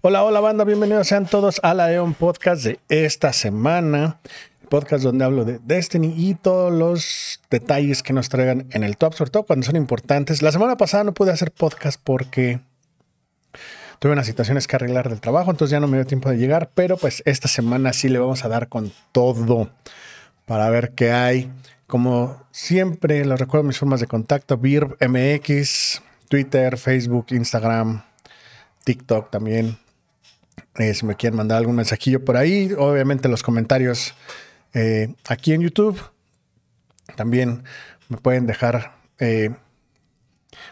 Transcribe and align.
Hola, 0.00 0.22
hola 0.22 0.38
banda, 0.38 0.62
bienvenidos 0.62 1.08
sean 1.08 1.26
todos 1.26 1.58
a 1.64 1.74
la 1.74 1.92
EON 1.92 2.14
Podcast 2.14 2.62
de 2.62 2.78
esta 2.88 3.32
semana. 3.32 4.20
Podcast 4.68 5.02
donde 5.02 5.24
hablo 5.24 5.44
de 5.44 5.58
Destiny 5.58 6.14
y 6.16 6.36
todos 6.36 6.72
los 6.72 7.40
detalles 7.50 8.04
que 8.04 8.12
nos 8.12 8.28
traigan 8.28 8.68
en 8.70 8.84
el 8.84 8.96
top, 8.96 9.14
sobre 9.14 9.32
todo 9.32 9.42
cuando 9.42 9.66
son 9.66 9.74
importantes. 9.74 10.40
La 10.40 10.52
semana 10.52 10.76
pasada 10.76 11.02
no 11.02 11.14
pude 11.14 11.32
hacer 11.32 11.50
podcast 11.50 12.00
porque 12.00 12.60
tuve 13.98 14.12
unas 14.12 14.26
situaciones 14.26 14.68
que 14.68 14.76
arreglar 14.76 15.08
del 15.08 15.20
trabajo, 15.20 15.50
entonces 15.50 15.72
ya 15.72 15.80
no 15.80 15.88
me 15.88 15.96
dio 15.96 16.06
tiempo 16.06 16.30
de 16.30 16.36
llegar, 16.36 16.70
pero 16.76 16.96
pues 16.96 17.24
esta 17.26 17.48
semana 17.48 17.92
sí 17.92 18.08
le 18.08 18.20
vamos 18.20 18.44
a 18.44 18.48
dar 18.48 18.68
con 18.68 18.92
todo 19.10 19.68
para 20.46 20.70
ver 20.70 20.92
qué 20.92 21.10
hay. 21.10 21.50
Como 21.88 22.46
siempre, 22.52 23.24
les 23.24 23.40
recuerdo 23.40 23.66
mis 23.66 23.78
formas 23.78 23.98
de 23.98 24.06
contacto, 24.06 24.58
BIRB 24.58 24.96
MX, 25.08 26.02
Twitter, 26.28 26.78
Facebook, 26.78 27.26
Instagram, 27.30 28.04
TikTok 28.84 29.30
también. 29.30 29.76
Eh, 30.78 30.94
si 30.94 31.06
me 31.06 31.16
quieren 31.16 31.36
mandar 31.36 31.58
algún 31.58 31.76
mensajillo 31.76 32.24
por 32.24 32.36
ahí, 32.36 32.72
obviamente 32.76 33.28
los 33.28 33.42
comentarios 33.42 34.14
eh, 34.74 35.14
aquí 35.28 35.52
en 35.52 35.62
YouTube. 35.62 36.00
También 37.16 37.64
me 38.08 38.16
pueden 38.18 38.46
dejar 38.46 38.96
eh, 39.18 39.50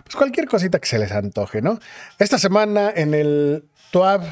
pues 0.05 0.17
cualquier 0.17 0.47
cosita 0.49 0.79
que 0.79 0.87
se 0.87 0.99
les 0.99 1.13
antoje, 1.13 1.63
¿no? 1.63 1.79
Esta 2.19 2.39
semana 2.39 2.93
en 2.95 3.15
el 3.15 3.65
TWAB 3.91 4.23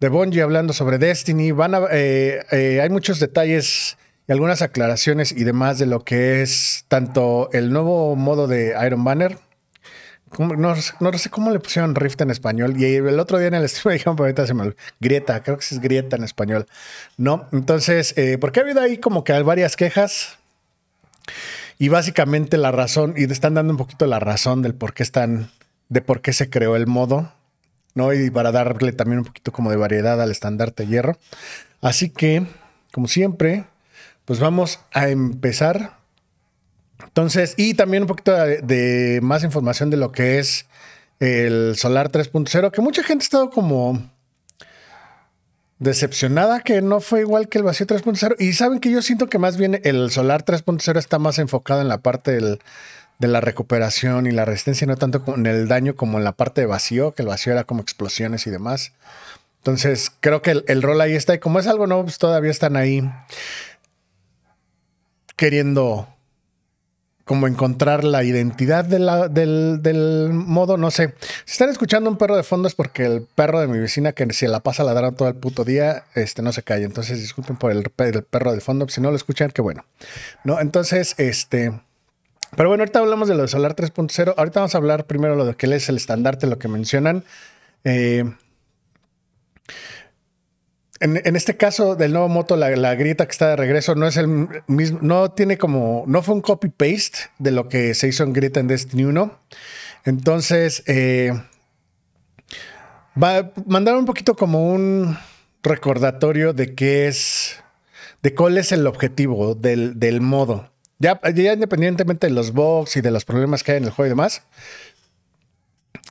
de 0.00 0.08
Bungie 0.08 0.42
hablando 0.42 0.72
sobre 0.72 0.98
Destiny, 0.98 1.50
van 1.52 1.74
a, 1.74 1.86
hay 1.88 2.88
muchos 2.90 3.18
detalles 3.18 3.98
y 4.28 4.32
algunas 4.32 4.62
aclaraciones 4.62 5.32
y 5.32 5.42
demás 5.44 5.78
de 5.78 5.86
lo 5.86 6.04
que 6.04 6.42
es 6.42 6.84
tanto 6.88 7.48
el 7.52 7.72
nuevo 7.72 8.14
modo 8.14 8.46
de 8.46 8.76
Iron 8.86 9.02
Banner 9.02 9.38
no, 10.38 10.74
sé 11.18 11.30
cómo 11.30 11.50
le 11.50 11.60
pusieron 11.60 11.94
Rift 11.94 12.20
en 12.20 12.30
español. 12.30 12.74
Y 12.76 12.96
el 12.96 13.20
otro 13.20 13.38
día 13.38 13.48
en 13.48 13.54
el 13.54 13.68
stream 13.68 13.90
me 13.90 13.92
dijeron, 13.94 14.16
ahorita 14.18 14.46
se 14.46 14.54
me 14.54 14.74
Grieta, 15.00 15.42
creo 15.42 15.56
que 15.56 15.64
es 15.64 15.80
Grieta 15.80 16.16
en 16.16 16.24
español. 16.24 16.66
No, 17.16 17.46
entonces, 17.52 18.14
eh, 18.16 18.38
porque 18.38 18.60
ha 18.60 18.62
habido 18.62 18.80
ahí 18.80 18.98
como 18.98 19.24
que 19.24 19.32
hay 19.32 19.42
varias 19.42 19.76
quejas. 19.76 20.38
Y 21.78 21.88
básicamente 21.88 22.56
la 22.56 22.72
razón, 22.72 23.14
y 23.16 23.30
están 23.30 23.54
dando 23.54 23.72
un 23.72 23.76
poquito 23.76 24.06
la 24.06 24.18
razón 24.18 24.62
del 24.62 24.74
por 24.74 24.94
qué 24.94 25.02
están, 25.02 25.50
de 25.88 26.00
por 26.00 26.20
qué 26.20 26.32
se 26.32 26.50
creó 26.50 26.74
el 26.74 26.86
modo, 26.86 27.32
¿no? 27.94 28.12
Y 28.12 28.30
para 28.30 28.50
darle 28.50 28.92
también 28.92 29.20
un 29.20 29.24
poquito 29.24 29.52
como 29.52 29.70
de 29.70 29.76
variedad 29.76 30.20
al 30.20 30.30
estandarte 30.30 30.86
hierro. 30.86 31.18
Así 31.80 32.10
que, 32.10 32.46
como 32.92 33.06
siempre, 33.06 33.64
pues 34.24 34.40
vamos 34.40 34.80
a 34.92 35.08
empezar 35.08 35.97
entonces, 37.04 37.54
y 37.56 37.74
también 37.74 38.04
un 38.04 38.08
poquito 38.08 38.32
de, 38.34 39.20
más 39.22 39.44
información 39.44 39.90
de 39.90 39.96
lo 39.96 40.12
que 40.12 40.38
es 40.38 40.66
el 41.20 41.74
Solar 41.76 42.10
3.0, 42.10 42.70
que 42.70 42.80
mucha 42.80 43.02
gente 43.02 43.22
ha 43.22 43.26
estado 43.26 43.50
como 43.50 44.10
decepcionada 45.78 46.60
que 46.60 46.82
no 46.82 47.00
fue 47.00 47.20
igual 47.20 47.48
que 47.48 47.58
el 47.58 47.64
vacío 47.64 47.86
3.0. 47.86 48.36
Y 48.38 48.52
saben 48.52 48.80
que 48.80 48.90
yo 48.90 49.02
siento 49.02 49.28
que 49.28 49.38
más 49.38 49.56
bien 49.56 49.80
el 49.84 50.10
Solar 50.10 50.44
3.0 50.44 50.98
está 50.98 51.18
más 51.18 51.38
enfocado 51.38 51.80
en 51.80 51.88
la 51.88 51.98
parte 51.98 52.38
de 52.40 53.28
la 53.28 53.40
recuperación 53.40 54.26
y 54.26 54.32
la 54.32 54.44
resistencia, 54.44 54.86
no 54.86 54.96
tanto 54.96 55.22
en 55.34 55.46
el 55.46 55.68
daño 55.68 55.94
como 55.94 56.18
en 56.18 56.24
la 56.24 56.32
parte 56.32 56.60
de 56.60 56.66
vacío, 56.66 57.14
que 57.14 57.22
el 57.22 57.28
vacío 57.28 57.52
era 57.52 57.64
como 57.64 57.80
explosiones 57.80 58.46
y 58.46 58.50
demás. 58.50 58.92
Entonces, 59.58 60.10
creo 60.20 60.42
que 60.42 60.62
el, 60.66 60.82
rol 60.82 61.00
ahí 61.00 61.14
está. 61.14 61.34
Y 61.34 61.38
como 61.38 61.58
es 61.58 61.66
algo 61.66 61.86
nuevo, 61.86 62.04
pues 62.04 62.18
todavía 62.18 62.50
están 62.50 62.76
ahí 62.76 63.08
queriendo 65.36 66.08
como 67.28 67.46
encontrar 67.46 68.04
la 68.04 68.24
identidad 68.24 68.86
del, 68.86 70.30
modo, 70.32 70.78
no 70.78 70.90
sé. 70.90 71.12
Si 71.44 71.52
están 71.52 71.68
escuchando 71.68 72.08
un 72.08 72.16
perro 72.16 72.34
de 72.34 72.42
fondo 72.42 72.68
es 72.68 72.74
porque 72.74 73.04
el 73.04 73.20
perro 73.20 73.60
de 73.60 73.66
mi 73.66 73.78
vecina, 73.78 74.12
que 74.12 74.32
se 74.32 74.48
la 74.48 74.60
pasa 74.60 74.82
ladrando 74.82 75.14
todo 75.14 75.28
el 75.28 75.34
puto 75.34 75.62
día, 75.62 76.04
este, 76.14 76.40
no 76.40 76.52
se 76.52 76.62
calla. 76.62 76.86
Entonces 76.86 77.20
disculpen 77.20 77.56
por 77.56 77.70
el, 77.70 77.82
perro 77.90 78.54
de 78.54 78.60
fondo, 78.62 78.88
si 78.88 79.02
no 79.02 79.10
lo 79.10 79.16
escuchan, 79.16 79.50
qué 79.50 79.60
bueno. 79.60 79.84
¿No? 80.42 80.58
Entonces, 80.58 81.16
este... 81.18 81.78
Pero 82.56 82.70
bueno, 82.70 82.80
ahorita 82.80 83.00
hablamos 83.00 83.28
de 83.28 83.34
lo 83.34 83.42
de 83.42 83.48
Solar 83.48 83.76
3.0. 83.76 84.32
Ahorita 84.34 84.60
vamos 84.60 84.74
a 84.74 84.78
hablar 84.78 85.04
primero 85.04 85.36
lo 85.36 85.44
de 85.44 85.54
que 85.54 85.66
es 85.66 85.86
el 85.90 85.96
estandarte, 85.96 86.46
lo 86.46 86.58
que 86.58 86.68
mencionan. 86.68 87.24
Eh, 87.84 88.24
en, 91.00 91.36
este 91.36 91.56
caso 91.56 91.94
del 91.94 92.12
nuevo 92.12 92.28
moto, 92.28 92.56
la, 92.56 92.94
grieta 92.94 93.26
que 93.26 93.30
está 93.30 93.50
de 93.50 93.56
regreso 93.56 93.94
no 93.94 94.06
es 94.06 94.16
el 94.16 94.48
mismo, 94.66 94.98
no 95.00 95.30
tiene 95.30 95.56
como, 95.56 96.04
no 96.06 96.22
fue 96.22 96.34
un 96.34 96.40
copy 96.40 96.68
paste 96.68 97.30
de 97.38 97.52
lo 97.52 97.68
que 97.68 97.94
se 97.94 98.08
hizo 98.08 98.24
en 98.24 98.32
grieta 98.32 98.60
en 98.60 98.66
Destiny 98.66 99.04
1. 99.04 99.38
Entonces, 100.04 100.82
eh, 100.86 101.32
va 103.20 103.38
a 103.38 103.52
mandar 103.66 103.96
un 103.96 104.06
poquito 104.06 104.34
como 104.34 104.72
un 104.72 105.16
recordatorio 105.62 106.52
de 106.52 106.74
qué 106.74 107.06
es, 107.06 107.62
de 108.22 108.34
cuál 108.34 108.58
es 108.58 108.72
el 108.72 108.86
objetivo 108.86 109.54
del, 109.54 110.20
modo. 110.20 110.70
Ya, 110.98 111.20
ya 111.32 111.52
independientemente 111.52 112.26
de 112.26 112.32
los 112.32 112.52
bugs 112.52 112.96
y 112.96 113.02
de 113.02 113.12
los 113.12 113.24
problemas 113.24 113.62
que 113.62 113.72
hay 113.72 113.78
en 113.78 113.84
el 113.84 113.90
juego 113.90 114.06
y 114.06 114.10
demás. 114.10 114.42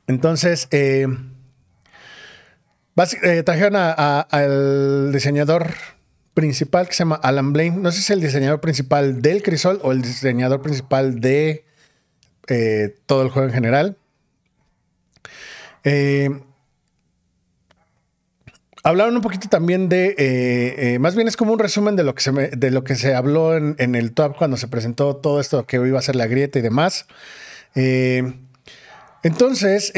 Entonces, 0.06 0.68
eh, 0.70 1.06
eh, 3.22 3.42
trajeron 3.44 3.76
al 3.76 5.12
diseñador 5.12 5.72
principal 6.34 6.88
que 6.88 6.94
se 6.94 6.98
llama 7.00 7.20
Alan 7.22 7.52
Blaine. 7.52 7.76
No 7.76 7.92
sé 7.92 7.98
si 7.98 8.04
es 8.04 8.10
el 8.10 8.20
diseñador 8.20 8.60
principal 8.60 9.22
del 9.22 9.42
Crisol 9.42 9.78
o 9.82 9.92
el 9.92 10.02
diseñador 10.02 10.62
principal 10.62 11.20
de 11.20 11.64
eh, 12.48 12.96
todo 13.06 13.22
el 13.22 13.28
juego 13.28 13.46
en 13.48 13.54
general. 13.54 13.96
Eh, 15.84 16.28
hablaron 18.82 19.14
un 19.14 19.22
poquito 19.22 19.48
también 19.48 19.88
de, 19.88 20.98
más 21.00 21.14
bien 21.14 21.28
es 21.28 21.36
como 21.36 21.52
un 21.52 21.58
resumen 21.58 21.94
de 21.94 22.02
lo 22.02 22.16
que 22.16 22.22
se, 22.22 22.32
de 22.32 22.70
lo 22.72 22.82
que 22.82 22.96
se 22.96 23.14
habló 23.14 23.56
en, 23.56 23.76
en, 23.78 23.94
el 23.94 24.12
top 24.12 24.36
cuando 24.36 24.56
se 24.56 24.66
presentó 24.66 25.14
todo 25.16 25.40
esto 25.40 25.66
que 25.66 25.76
iba 25.76 26.00
a 26.00 26.02
ser 26.02 26.16
la 26.16 26.26
grieta 26.26 26.58
y 26.58 26.62
demás. 26.62 27.06
entonces, 29.22 29.92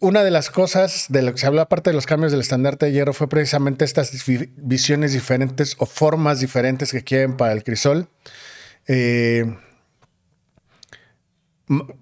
una 0.00 0.24
de 0.24 0.30
las 0.30 0.50
cosas 0.50 1.06
de 1.10 1.22
lo 1.22 1.32
que 1.32 1.38
se 1.38 1.46
habló, 1.46 1.60
aparte 1.60 1.90
de 1.90 1.94
los 1.94 2.06
cambios 2.06 2.32
del 2.32 2.40
estandarte 2.40 2.86
de 2.86 2.92
hierro, 2.92 3.12
fue 3.12 3.28
precisamente 3.28 3.84
estas 3.84 4.10
visiones 4.56 5.12
diferentes 5.12 5.76
o 5.78 5.86
formas 5.86 6.40
diferentes 6.40 6.90
que 6.90 7.04
quieren 7.04 7.36
para 7.36 7.52
el 7.52 7.62
crisol. 7.62 8.08
Eh, 8.88 9.44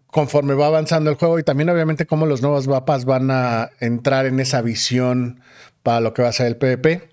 conforme 0.07 0.55
va 0.55 0.69
avanzando 0.69 1.11
el 1.11 1.17
juego 1.17 1.39
y 1.39 1.43
también 1.43 1.69
obviamente 1.69 2.07
cómo 2.07 2.25
los 2.25 2.41
nuevos 2.41 2.67
mapas 2.69 3.05
van 3.05 3.31
a 3.31 3.71
entrar 3.81 4.25
en 4.27 4.41
esa 4.41 4.63
visión 4.63 5.41
para 5.83 6.01
lo 6.01 6.15
que 6.15 6.23
va 6.23 6.29
a 6.29 6.33
ser 6.33 6.47
el 6.47 6.57
PvP 6.57 7.11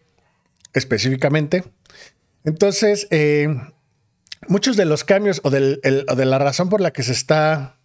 específicamente. 0.74 1.64
Entonces, 2.44 3.08
eh, 3.10 3.48
muchos 4.48 4.78
de 4.78 4.86
los 4.86 5.04
cambios 5.04 5.42
o, 5.44 5.48
o 5.50 5.52
de 5.52 6.26
la 6.26 6.38
razón 6.38 6.70
por 6.70 6.80
la 6.80 6.92
que 6.92 7.04
se 7.04 7.12
está 7.12 7.78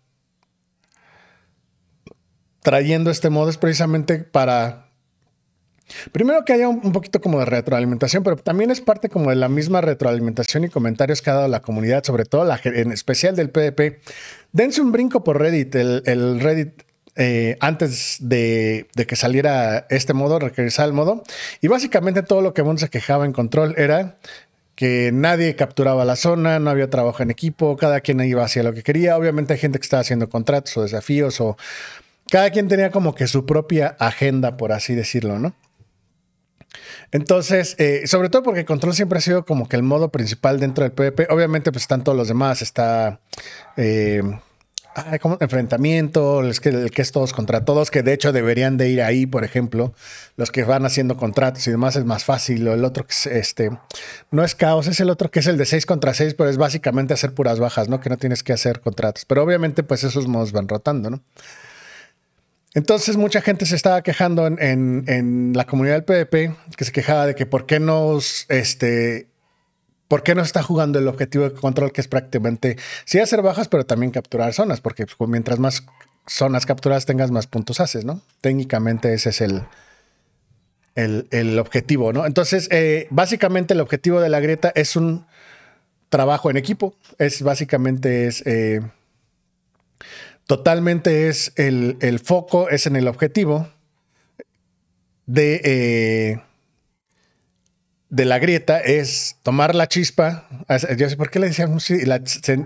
trayendo 2.62 3.10
este 3.10 3.30
modo 3.30 3.50
es 3.50 3.56
precisamente 3.56 4.18
para 4.18 4.90
Primero 6.12 6.44
que 6.44 6.52
haya 6.52 6.68
un, 6.68 6.92
poquito 6.92 7.20
como 7.20 7.38
de 7.40 7.44
retroalimentación, 7.44 8.22
pero 8.22 8.36
también 8.36 8.70
es 8.70 8.80
parte 8.80 9.08
como 9.08 9.30
de 9.30 9.36
la 9.36 9.48
misma 9.48 9.80
retroalimentación 9.80 10.64
y 10.64 10.68
comentarios 10.68 11.22
que 11.22 11.30
ha 11.30 11.34
dado 11.34 11.48
la 11.48 11.60
comunidad, 11.60 12.04
sobre 12.04 12.24
todo 12.24 12.44
la, 12.44 12.60
en 12.64 12.92
especial 12.92 13.36
del 13.36 13.50
PvP. 13.50 14.00
Dense 14.52 14.80
un 14.80 14.92
brinco 14.92 15.24
por 15.24 15.38
Reddit, 15.38 15.74
el, 15.74 16.40
Reddit 16.40 16.82
eh, 17.16 17.56
antes 17.60 18.18
de, 18.20 18.88
que 19.06 19.16
saliera 19.16 19.86
este 19.90 20.14
modo, 20.14 20.38
regresar 20.38 20.86
al 20.86 20.92
modo. 20.92 21.22
Y 21.60 21.68
básicamente 21.68 22.22
todo 22.22 22.40
lo 22.40 22.54
que 22.54 22.62
mundo 22.62 22.80
se 22.80 22.88
quejaba 22.88 23.24
en 23.24 23.32
control 23.32 23.74
era 23.76 24.16
que 24.74 25.10
nadie 25.12 25.56
capturaba 25.56 26.06
la 26.06 26.16
zona, 26.16 26.58
no 26.58 26.70
había 26.70 26.88
trabajo 26.88 27.22
en 27.22 27.30
equipo, 27.30 27.76
cada 27.76 28.00
quien 28.00 28.18
iba 28.20 28.42
hacia 28.42 28.62
lo 28.62 28.72
que 28.72 28.82
quería. 28.82 29.16
Obviamente 29.18 29.52
hay 29.52 29.58
gente 29.58 29.78
que 29.78 29.82
estaba 29.82 30.00
haciendo 30.00 30.30
contratos 30.30 30.74
o 30.78 30.82
desafíos 30.82 31.38
o 31.40 31.58
cada 32.30 32.50
quien 32.50 32.68
tenía 32.68 32.90
como 32.90 33.14
que 33.14 33.26
su 33.26 33.44
propia 33.44 33.96
agenda, 33.98 34.56
por 34.56 34.72
así 34.72 34.94
decirlo, 34.94 35.38
¿no? 35.38 35.54
Entonces, 37.12 37.74
eh, 37.78 38.06
sobre 38.06 38.28
todo 38.28 38.42
porque 38.42 38.64
Control 38.64 38.94
siempre 38.94 39.18
ha 39.18 39.22
sido 39.22 39.44
como 39.44 39.68
que 39.68 39.76
el 39.76 39.82
modo 39.82 40.10
principal 40.10 40.60
dentro 40.60 40.84
del 40.84 40.92
PvP. 40.92 41.26
Obviamente, 41.30 41.72
pues 41.72 41.82
están 41.82 42.04
todos 42.04 42.16
los 42.16 42.28
demás. 42.28 42.62
Está 42.62 43.20
eh, 43.76 44.22
como 45.20 45.36
enfrentamiento, 45.40 46.40
el 46.40 46.58
que, 46.60 46.68
el 46.68 46.90
que 46.90 47.02
es 47.02 47.10
todos 47.10 47.32
contra 47.32 47.64
todos, 47.64 47.90
que 47.90 48.02
de 48.02 48.12
hecho 48.12 48.32
deberían 48.32 48.76
de 48.76 48.88
ir 48.88 49.02
ahí, 49.02 49.26
por 49.26 49.42
ejemplo. 49.42 49.92
Los 50.36 50.52
que 50.52 50.62
van 50.62 50.86
haciendo 50.86 51.16
contratos 51.16 51.66
y 51.66 51.72
demás 51.72 51.96
es 51.96 52.04
más 52.04 52.24
fácil. 52.24 52.66
O 52.68 52.74
el 52.74 52.84
otro 52.84 53.04
que 53.04 53.12
es 53.12 53.26
este, 53.26 53.70
no 54.30 54.44
es 54.44 54.54
caos, 54.54 54.86
es 54.86 55.00
el 55.00 55.10
otro 55.10 55.30
que 55.32 55.40
es 55.40 55.46
el 55.48 55.56
de 55.56 55.66
6 55.66 55.86
contra 55.86 56.14
6, 56.14 56.34
pero 56.34 56.48
es 56.48 56.58
básicamente 56.58 57.12
hacer 57.12 57.34
puras 57.34 57.58
bajas, 57.58 57.88
¿no? 57.88 57.98
Que 57.98 58.10
no 58.10 58.18
tienes 58.18 58.44
que 58.44 58.52
hacer 58.52 58.80
contratos. 58.80 59.24
Pero 59.24 59.42
obviamente, 59.42 59.82
pues 59.82 60.04
esos 60.04 60.28
modos 60.28 60.52
van 60.52 60.68
rotando, 60.68 61.10
¿no? 61.10 61.20
Entonces 62.74 63.16
mucha 63.16 63.40
gente 63.40 63.66
se 63.66 63.74
estaba 63.74 64.02
quejando 64.02 64.46
en, 64.46 65.52
la 65.54 65.66
comunidad 65.66 65.94
del 65.94 66.04
PvP, 66.04 66.54
que 66.76 66.84
se 66.84 66.92
quejaba 66.92 67.26
de 67.26 67.34
que 67.34 67.46
por 67.46 67.66
qué 67.66 67.80
no, 67.80 68.18
este, 68.48 69.28
por 70.06 70.22
qué 70.22 70.34
no 70.34 70.42
está 70.42 70.62
jugando 70.62 70.98
el 70.98 71.08
objetivo 71.08 71.44
de 71.44 71.52
control, 71.52 71.92
que 71.92 72.00
es 72.00 72.08
prácticamente 72.08 72.76
sí 73.04 73.18
hacer 73.18 73.42
bajas, 73.42 73.68
pero 73.68 73.84
también 73.84 74.12
capturar 74.12 74.52
zonas, 74.52 74.80
porque 74.80 75.06
pues, 75.06 75.28
mientras 75.28 75.58
más 75.58 75.84
zonas 76.26 76.64
capturadas 76.64 77.06
tengas 77.06 77.32
más 77.32 77.48
puntos 77.48 77.80
haces, 77.80 78.04
¿no? 78.04 78.22
Técnicamente 78.40 79.12
ese 79.14 79.30
es 79.30 79.40
el, 79.40 79.64
el, 80.94 81.58
objetivo, 81.58 82.12
¿no? 82.12 82.24
Entonces, 82.24 82.68
eh, 82.70 83.08
básicamente 83.10 83.74
el 83.74 83.80
objetivo 83.80 84.20
de 84.20 84.28
la 84.28 84.38
grieta 84.38 84.72
es 84.74 84.94
un 84.94 85.26
trabajo 86.08 86.50
en 86.50 86.56
equipo. 86.56 86.94
Es 87.18 87.42
básicamente 87.42 88.26
es 88.26 88.42
eh, 88.46 88.80
totalmente 90.50 91.28
es 91.28 91.52
el, 91.54 91.96
el, 92.00 92.18
foco, 92.18 92.70
es 92.70 92.88
en 92.88 92.96
el 92.96 93.06
objetivo 93.06 93.68
de, 95.26 95.60
eh, 95.62 96.42
de 98.08 98.24
la 98.24 98.40
grieta, 98.40 98.80
es 98.80 99.36
tomar 99.44 99.76
la 99.76 99.86
chispa. 99.86 100.48
Yo 100.96 101.08
sé 101.08 101.16
por 101.16 101.30
qué 101.30 101.38
le 101.38 101.46
decíamos 101.46 101.86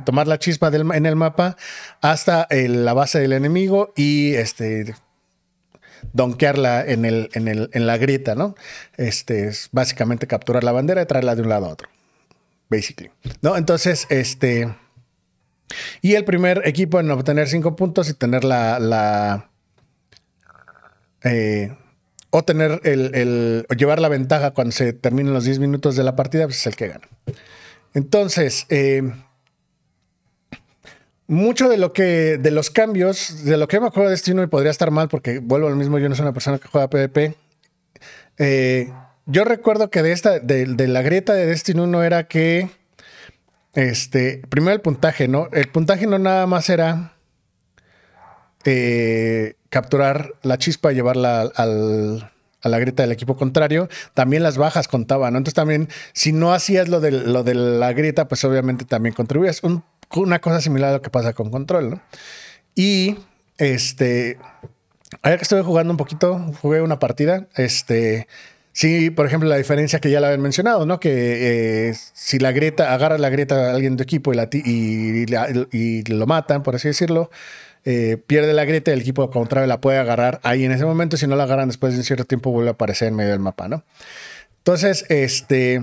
tomar 0.06 0.26
la 0.26 0.38
chispa 0.38 0.68
en 0.68 1.04
el 1.04 1.14
mapa 1.14 1.58
hasta 2.00 2.48
la 2.50 2.94
base 2.94 3.18
del 3.18 3.34
enemigo 3.34 3.92
y 3.96 4.32
este 4.32 4.94
donkearla 6.14 6.86
en, 6.86 7.04
el, 7.04 7.28
en, 7.34 7.48
el, 7.48 7.68
en 7.74 7.86
la 7.86 7.98
grieta, 7.98 8.34
¿no? 8.34 8.54
Este 8.96 9.46
es 9.46 9.68
básicamente 9.72 10.26
capturar 10.26 10.64
la 10.64 10.72
bandera 10.72 11.02
y 11.02 11.04
traerla 11.06 11.34
de 11.34 11.42
un 11.42 11.50
lado 11.50 11.66
a 11.66 11.68
otro. 11.68 11.90
Basically. 12.70 13.10
¿No? 13.42 13.58
Entonces, 13.58 14.06
este. 14.08 14.74
Y 16.02 16.14
el 16.14 16.24
primer 16.24 16.62
equipo 16.66 17.00
en 17.00 17.10
obtener 17.10 17.48
cinco 17.48 17.76
puntos 17.76 18.08
y 18.08 18.14
tener 18.14 18.44
la. 18.44 19.50
eh, 21.24 21.76
o 22.30 22.42
tener 22.42 22.80
el, 22.82 23.64
llevar 23.76 24.00
la 24.00 24.08
ventaja 24.08 24.50
cuando 24.50 24.72
se 24.72 24.92
terminen 24.92 25.32
los 25.32 25.44
10 25.44 25.60
minutos 25.60 25.94
de 25.94 26.02
la 26.02 26.16
partida, 26.16 26.46
pues 26.46 26.58
es 26.58 26.66
el 26.66 26.74
que 26.74 26.88
gana. 26.88 27.08
Entonces, 27.94 28.66
eh, 28.70 29.02
mucho 31.28 31.68
de 31.68 31.78
lo 31.78 31.92
que, 31.92 32.38
de 32.38 32.50
los 32.50 32.70
cambios, 32.70 33.44
de 33.44 33.56
lo 33.56 33.68
que 33.68 33.78
me 33.78 33.86
acuerdo 33.86 34.08
de 34.08 34.16
Destino 34.16 34.42
y 34.42 34.48
podría 34.48 34.72
estar 34.72 34.90
mal 34.90 35.08
porque 35.08 35.38
vuelvo 35.38 35.68
al 35.68 35.76
mismo, 35.76 35.98
yo 36.00 36.08
no 36.08 36.16
soy 36.16 36.24
una 36.24 36.32
persona 36.32 36.58
que 36.58 36.66
juega 36.66 36.90
PvP. 36.90 37.36
Eh, 38.38 38.92
yo 39.26 39.44
recuerdo 39.44 39.88
que 39.88 40.02
de 40.02 40.10
esta, 40.10 40.40
de, 40.40 40.66
la 40.88 41.02
grieta 41.02 41.34
de 41.34 41.46
Destiny 41.46 41.80
1 41.80 42.02
era 42.02 42.26
que, 42.26 42.68
este, 43.74 44.42
primero 44.48 44.74
el 44.74 44.80
puntaje, 44.80 45.28
¿no? 45.28 45.48
El 45.52 45.68
puntaje 45.68 46.06
no 46.06 46.18
nada 46.18 46.46
más 46.46 46.68
era 46.70 47.14
eh, 48.64 49.54
capturar 49.68 50.34
la 50.42 50.58
chispa 50.58 50.92
y 50.92 50.96
llevarla 50.96 51.42
al, 51.42 52.30
a 52.62 52.68
la 52.68 52.78
grieta 52.78 53.02
del 53.02 53.12
equipo 53.12 53.36
contrario, 53.36 53.88
también 54.14 54.42
las 54.42 54.56
bajas 54.56 54.88
contaban, 54.88 55.32
¿no? 55.32 55.38
Entonces 55.38 55.54
también, 55.54 55.88
si 56.12 56.32
no 56.32 56.52
hacías 56.52 56.88
lo 56.88 57.00
de, 57.00 57.10
la 57.10 57.92
grieta, 57.92 58.26
pues 58.26 58.44
obviamente 58.44 58.84
también 58.84 59.14
contribuías. 59.14 59.62
Un 59.62 59.84
una 60.16 60.40
cosa 60.40 60.60
similar 60.60 60.90
a 60.90 60.92
lo 60.94 61.02
que 61.02 61.10
pasa 61.10 61.32
con 61.32 61.50
Control, 61.50 61.90
¿no? 61.90 62.00
Y 62.74 63.16
este, 63.58 64.38
ayer 65.22 65.38
que 65.38 65.42
estuve 65.42 65.62
jugando 65.62 65.92
un 65.92 65.96
poquito, 65.96 66.38
jugué 66.60 66.82
una 66.82 66.98
partida, 66.98 67.48
este, 67.56 68.28
sí, 68.74 69.08
por 69.08 69.24
ejemplo, 69.24 69.48
la 69.48 69.56
diferencia 69.56 69.98
que 70.00 70.10
ya 70.10 70.20
la 70.20 70.26
habían 70.26 70.42
mencionado, 70.42 70.84
¿no? 70.84 71.00
Que 71.00 71.88
eh, 71.88 71.94
si 72.12 72.38
la 72.38 72.52
grieta, 72.52 72.92
agarra 72.92 73.16
la 73.16 73.30
grieta 73.30 73.70
a 73.70 73.74
alguien 73.74 73.96
de 73.96 74.02
equipo 74.02 74.34
y, 74.34 74.36
la, 74.36 74.48
y, 75.72 76.02
lo 76.04 76.26
matan, 76.26 76.62
por 76.62 76.74
así 76.74 76.88
decirlo, 76.88 77.30
eh, 77.86 78.18
pierde 78.26 78.52
la 78.52 78.66
grieta 78.66 78.90
y 78.90 78.94
el 78.94 79.00
equipo 79.00 79.30
contrario 79.30 79.66
la 79.66 79.80
puede 79.80 79.96
agarrar 79.96 80.40
ahí 80.42 80.64
en 80.64 80.72
ese 80.72 80.84
momento. 80.84 81.16
Si 81.16 81.26
no 81.26 81.36
la 81.36 81.44
agarran 81.44 81.68
después 81.68 81.94
de 81.94 82.00
un 82.00 82.04
cierto 82.04 82.26
tiempo, 82.26 82.50
vuelve 82.50 82.68
a 82.68 82.72
aparecer 82.72 83.08
en 83.08 83.16
medio 83.16 83.30
del 83.30 83.40
mapa, 83.40 83.68
¿no? 83.68 83.84
Entonces, 84.58 85.06
este 85.08 85.82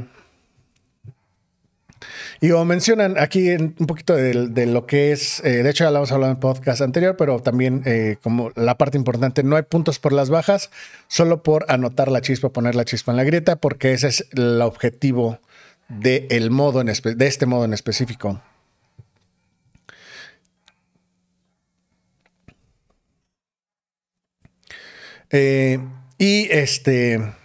y 2.39 2.49
como 2.49 2.65
mencionan 2.65 3.17
aquí 3.17 3.49
un 3.51 3.87
poquito 3.87 4.15
de, 4.15 4.65
lo 4.65 4.85
que 4.85 5.11
es, 5.11 5.39
eh, 5.43 5.63
de 5.63 5.69
hecho 5.69 5.83
ya 5.83 5.91
lo 5.91 5.97
hemos 5.97 6.11
hablado 6.11 6.31
en 6.31 6.37
el 6.37 6.41
podcast 6.41 6.81
anterior, 6.81 7.15
pero 7.17 7.39
también 7.39 7.83
eh, 7.85 8.17
como 8.23 8.51
la 8.55 8.77
parte 8.77 8.97
importante, 8.97 9.43
no 9.43 9.55
hay 9.55 9.63
puntos 9.63 9.99
por 9.99 10.13
las 10.13 10.29
bajas, 10.29 10.69
solo 11.07 11.43
por 11.43 11.65
anotar 11.69 12.11
la 12.11 12.21
chispa, 12.21 12.49
poner 12.49 12.75
la 12.75 12.85
chispa 12.85 13.11
en 13.11 13.17
la 13.17 13.23
grieta, 13.23 13.55
porque 13.55 13.93
ese 13.93 14.07
es 14.07 14.27
el 14.31 14.61
objetivo 14.61 15.39
de, 15.89 16.27
el 16.29 16.51
modo 16.51 16.83
de 16.83 17.27
este 17.27 17.45
modo 17.45 17.65
en 17.65 17.73
específico. 17.73 18.41
Eh, 25.31 25.79
y 26.17 26.47
este... 26.51 27.40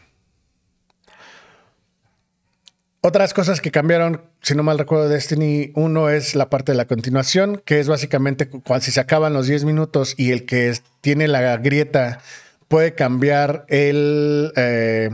Otras 3.06 3.32
cosas 3.32 3.60
que 3.60 3.70
cambiaron 3.70 4.20
si 4.42 4.56
no 4.56 4.64
mal 4.64 4.80
recuerdo, 4.80 5.08
Destiny 5.08 5.70
1 5.76 6.10
es 6.10 6.34
la 6.34 6.50
parte 6.50 6.72
de 6.72 6.76
la 6.76 6.86
continuación, 6.86 7.62
que 7.64 7.78
es 7.78 7.86
básicamente 7.86 8.48
cuando 8.48 8.84
si 8.84 8.90
se 8.90 8.98
acaban 8.98 9.32
los 9.32 9.46
10 9.46 9.62
minutos 9.62 10.14
y 10.16 10.32
el 10.32 10.44
que 10.44 10.76
tiene 11.02 11.28
la 11.28 11.56
grieta 11.58 12.18
puede 12.66 12.96
cambiar 12.96 13.64
el... 13.68 14.52
Eh, 14.56 15.10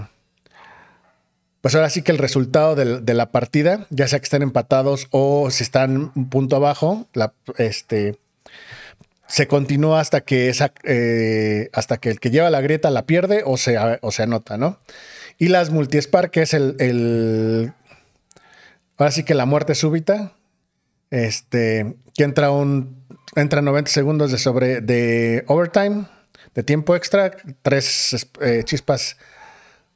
pues 1.60 1.74
ahora 1.74 1.90
sí 1.90 2.00
que 2.00 2.12
el 2.12 2.16
resultado 2.16 2.76
de, 2.76 3.14
la 3.14 3.30
partida, 3.30 3.86
ya 3.90 4.08
sea 4.08 4.20
que 4.20 4.24
estén 4.24 4.40
empatados 4.40 5.08
o 5.10 5.50
si 5.50 5.62
están 5.62 6.12
un 6.14 6.30
punto 6.30 6.56
abajo, 6.56 7.06
este, 7.58 8.16
se 9.26 9.48
continúa 9.48 10.00
hasta 10.00 10.22
que, 10.22 10.48
esa, 10.48 10.72
eh, 10.84 11.68
hasta 11.74 11.98
que 11.98 12.08
el 12.08 12.20
que 12.20 12.30
lleva 12.30 12.48
la 12.48 12.62
grieta 12.62 12.88
la 12.88 13.04
pierde 13.04 13.42
o 13.44 13.58
se, 13.58 13.76
o 14.00 14.12
se 14.12 14.22
anota, 14.22 14.56
¿no? 14.56 14.78
Y 15.38 15.48
las 15.48 15.70
multispar, 15.70 16.30
que 16.30 16.42
es 16.42 16.54
el 16.54 17.74
Ahora 19.02 19.10
sí 19.10 19.24
que 19.24 19.34
la 19.34 19.46
muerte 19.46 19.74
súbita, 19.74 20.36
este, 21.10 21.96
que 22.14 22.22
entra 22.22 22.52
un, 22.52 23.04
entra 23.34 23.60
90 23.60 23.90
segundos 23.90 24.30
de 24.30 24.38
sobre, 24.38 24.80
de 24.80 25.42
overtime, 25.48 26.04
de 26.54 26.62
tiempo 26.62 26.94
extra, 26.94 27.32
tres 27.62 28.28
eh, 28.40 28.62
chispas 28.62 29.16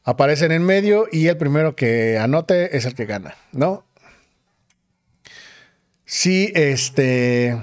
aparecen 0.03 0.50
en 0.50 0.64
medio 0.64 1.06
y 1.12 1.29
el 1.29 1.37
primero 1.37 1.76
que 1.76 2.19
anote 2.19 2.76
es 2.76 2.85
el 2.85 2.97
que 2.97 3.06
gana, 3.06 3.37
¿no? 3.53 3.87
Sí, 6.05 6.50
este... 6.56 7.56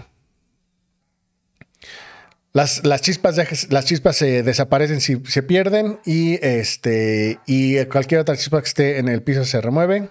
Las, 2.54 2.86
las, 2.86 3.02
chispas, 3.02 3.36
las 3.70 3.84
chispas 3.84 4.16
se 4.16 4.44
desaparecen 4.44 5.02
si 5.02 5.22
se 5.26 5.44
pierden 5.44 6.00
y, 6.06 6.40
este, 6.42 7.42
y 7.48 7.84
cualquier 7.88 8.22
otra 8.22 8.38
chispa 8.38 8.62
que 8.62 8.68
esté 8.70 9.00
en 9.00 9.10
el 9.10 9.22
piso 9.24 9.44
se 9.44 9.60
remueve. 9.60 10.10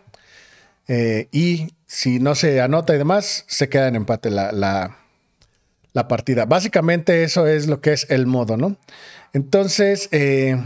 Eh, 0.88 1.28
y 1.32 1.74
si 1.86 2.18
no 2.18 2.34
se 2.34 2.60
anota 2.60 2.94
y 2.94 2.98
demás, 2.98 3.44
se 3.46 3.68
queda 3.68 3.88
en 3.88 3.96
empate 3.96 4.30
la, 4.30 4.52
la, 4.52 6.08
partida. 6.08 6.46
Básicamente 6.46 7.22
eso 7.22 7.46
es 7.46 7.66
lo 7.66 7.80
que 7.80 7.92
es 7.92 8.10
el 8.10 8.26
modo, 8.26 8.56
¿no? 8.56 8.76
Entonces, 9.32 10.08
eh, 10.12 10.56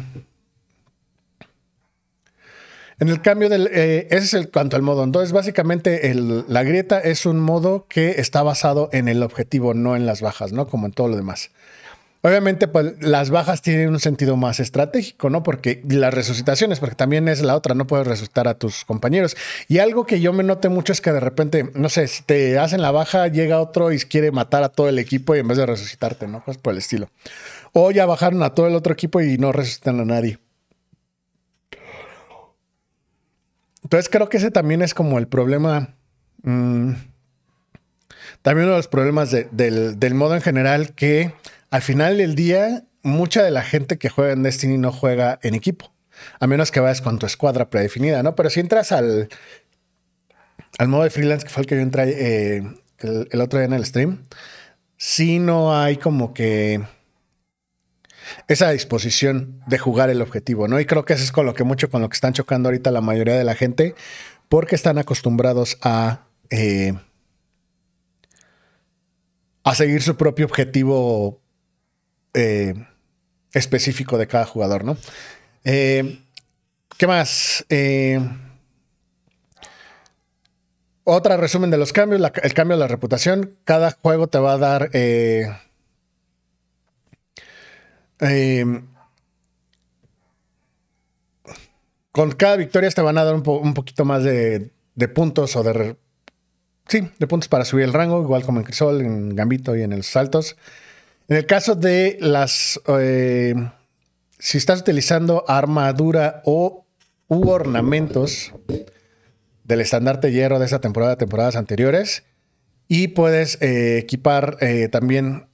en 2.98 3.08
el 3.08 3.20
cambio 3.20 3.48
del... 3.48 3.68
Eh, 3.72 4.06
ese 4.10 4.24
es 4.24 4.34
el 4.34 4.50
cuanto 4.50 4.76
al 4.76 4.82
modo. 4.82 5.04
Entonces, 5.04 5.32
básicamente 5.32 6.14
la 6.14 6.62
grieta 6.62 6.98
es 7.00 7.26
un 7.26 7.38
modo 7.38 7.86
que 7.88 8.12
está 8.12 8.42
basado 8.42 8.88
en 8.92 9.08
el 9.08 9.22
objetivo, 9.22 9.74
no 9.74 9.96
en 9.96 10.06
las 10.06 10.22
bajas, 10.22 10.52
¿no? 10.52 10.66
Como 10.66 10.86
en 10.86 10.92
todo 10.92 11.08
lo 11.08 11.16
demás. 11.16 11.50
Obviamente, 12.22 12.66
pues 12.66 12.94
las 13.00 13.30
bajas 13.30 13.62
tienen 13.62 13.90
un 13.90 14.00
sentido 14.00 14.36
más 14.36 14.58
estratégico, 14.58 15.30
¿no? 15.30 15.42
Porque 15.42 15.82
las 15.88 16.12
resucitaciones, 16.12 16.80
porque 16.80 16.96
también 16.96 17.28
es 17.28 17.40
la 17.42 17.54
otra, 17.54 17.74
no 17.74 17.86
puedes 17.86 18.06
resucitar 18.06 18.48
a 18.48 18.58
tus 18.58 18.84
compañeros. 18.84 19.36
Y 19.68 19.78
algo 19.78 20.06
que 20.06 20.20
yo 20.20 20.32
me 20.32 20.42
noté 20.42 20.68
mucho 20.68 20.92
es 20.92 21.00
que 21.00 21.12
de 21.12 21.20
repente, 21.20 21.70
no 21.74 21.88
sé, 21.88 22.08
si 22.08 22.22
te 22.24 22.58
hacen 22.58 22.82
la 22.82 22.90
baja, 22.90 23.28
llega 23.28 23.60
otro 23.60 23.92
y 23.92 23.98
quiere 23.98 24.32
matar 24.32 24.62
a 24.62 24.70
todo 24.70 24.88
el 24.88 24.98
equipo 24.98 25.36
y 25.36 25.40
en 25.40 25.48
vez 25.48 25.58
de 25.58 25.66
resucitarte, 25.66 26.26
¿no? 26.26 26.42
Pues 26.44 26.58
por 26.58 26.72
el 26.72 26.78
estilo. 26.78 27.08
O 27.72 27.90
ya 27.90 28.06
bajaron 28.06 28.42
a 28.42 28.54
todo 28.54 28.66
el 28.66 28.74
otro 28.74 28.92
equipo 28.92 29.20
y 29.20 29.38
no 29.38 29.52
resucitan 29.52 30.00
a 30.00 30.04
nadie. 30.04 30.38
Entonces 33.82 34.08
creo 34.08 34.28
que 34.28 34.38
ese 34.38 34.50
también 34.50 34.82
es 34.82 34.94
como 34.94 35.18
el 35.18 35.28
problema. 35.28 35.94
Mm, 36.42 36.92
también 38.46 38.66
uno 38.66 38.74
de 38.74 38.78
los 38.78 38.86
problemas 38.86 39.32
del, 39.32 40.14
modo 40.14 40.36
en 40.36 40.40
general 40.40 40.94
que 40.94 41.32
al 41.72 41.82
final 41.82 42.18
del 42.18 42.36
día, 42.36 42.84
mucha 43.02 43.42
de 43.42 43.50
la 43.50 43.62
gente 43.62 43.98
que 43.98 44.08
juega 44.08 44.32
en 44.34 44.44
Destiny 44.44 44.78
no 44.78 44.92
juega 44.92 45.40
en 45.42 45.56
equipo. 45.56 45.92
A 46.38 46.46
menos 46.46 46.70
que 46.70 46.78
vayas 46.78 47.00
con 47.00 47.18
tu 47.18 47.26
escuadra 47.26 47.70
predefinida, 47.70 48.22
¿no? 48.22 48.36
Pero 48.36 48.48
si 48.48 48.60
entras 48.60 48.92
al, 48.92 49.28
al 50.78 50.86
modo 50.86 51.02
de 51.02 51.10
freelance, 51.10 51.44
que 51.44 51.50
fue 51.52 51.62
el 51.62 51.66
que 51.66 51.74
yo 51.74 51.80
entré 51.80 52.04
eh, 52.06 52.62
el, 53.00 53.40
otro 53.40 53.58
día 53.58 53.66
en 53.66 53.72
el 53.72 53.84
stream, 53.84 54.22
sí 54.96 55.40
no 55.40 55.76
hay 55.76 55.96
como 55.96 56.32
que 56.32 56.84
esa 58.46 58.70
disposición 58.70 59.60
de 59.66 59.78
jugar 59.78 60.08
el 60.08 60.22
objetivo, 60.22 60.68
¿no? 60.68 60.78
Y 60.78 60.86
creo 60.86 61.04
que 61.04 61.14
eso 61.14 61.24
es 61.24 61.32
con 61.32 61.46
lo 61.46 61.54
que 61.54 61.64
mucho 61.64 61.90
con 61.90 62.00
lo 62.00 62.08
que 62.08 62.14
están 62.14 62.32
chocando 62.32 62.68
ahorita 62.68 62.92
la 62.92 63.00
mayoría 63.00 63.34
de 63.34 63.42
la 63.42 63.56
gente, 63.56 63.96
porque 64.48 64.76
están 64.76 64.98
acostumbrados 64.98 65.78
a, 65.82 66.28
eh, 66.50 66.94
a 69.66 69.74
seguir 69.74 70.00
su 70.00 70.16
propio 70.16 70.46
objetivo 70.46 71.40
eh, 72.34 72.86
específico 73.52 74.16
de 74.16 74.28
cada 74.28 74.46
jugador, 74.46 74.84
¿no? 74.84 74.96
Eh, 75.64 76.20
¿Qué 76.96 77.08
más? 77.08 77.66
Eh, 77.68 78.20
otra 81.02 81.36
resumen 81.36 81.70
de 81.70 81.78
los 81.78 81.92
cambios, 81.92 82.22
el 82.44 82.54
cambio 82.54 82.76
de 82.76 82.80
la 82.80 82.86
reputación. 82.86 83.58
Cada 83.64 83.90
juego 83.90 84.28
te 84.28 84.38
va 84.38 84.52
a 84.52 84.58
dar 84.58 84.90
eh, 84.92 85.52
con 92.12 92.30
cada 92.30 92.56
victoria 92.56 92.88
te 92.90 93.02
van 93.02 93.18
a 93.18 93.24
dar 93.24 93.34
un, 93.34 93.74
poquito 93.74 94.04
más 94.04 94.22
de, 94.22 94.70
puntos 95.12 95.56
o 95.56 95.64
de... 95.64 95.96
Sí, 96.88 97.08
de 97.18 97.26
puntos 97.26 97.48
para 97.48 97.64
subir 97.64 97.84
el 97.84 97.92
rango, 97.92 98.22
igual 98.22 98.44
como 98.44 98.60
en 98.60 98.64
Crisol, 98.64 99.00
en 99.00 99.34
Gambito 99.34 99.74
y 99.74 99.82
en 99.82 99.90
los 99.90 100.06
saltos. 100.06 100.56
En 101.28 101.36
el 101.36 101.46
caso 101.46 101.74
de 101.74 102.16
las... 102.20 102.80
Eh, 102.86 103.54
si 104.38 104.58
estás 104.58 104.82
utilizando 104.82 105.44
armadura 105.48 106.42
o 106.44 106.86
u 107.28 107.48
ornamentos 107.48 108.52
del 109.64 109.80
estandarte 109.80 110.30
hierro 110.30 110.60
de 110.60 110.66
esta 110.66 110.80
temporada, 110.80 111.16
temporadas 111.16 111.56
anteriores, 111.56 112.22
y 112.86 113.08
puedes 113.08 113.60
eh, 113.60 113.98
equipar 113.98 114.58
eh, 114.60 114.88
también 114.88 115.48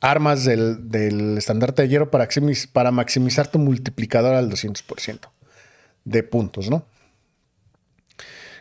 armas 0.00 0.44
del, 0.44 0.88
del, 0.88 1.36
estandarte 1.36 1.82
de 1.82 1.88
hierro 1.88 2.10
para, 2.10 2.26
para 2.72 2.90
maximizar 2.90 3.48
tu 3.48 3.58
multiplicador 3.58 4.34
al 4.34 4.50
200% 4.50 5.28
de 6.04 6.22
puntos, 6.22 6.70
¿no? 6.70 6.86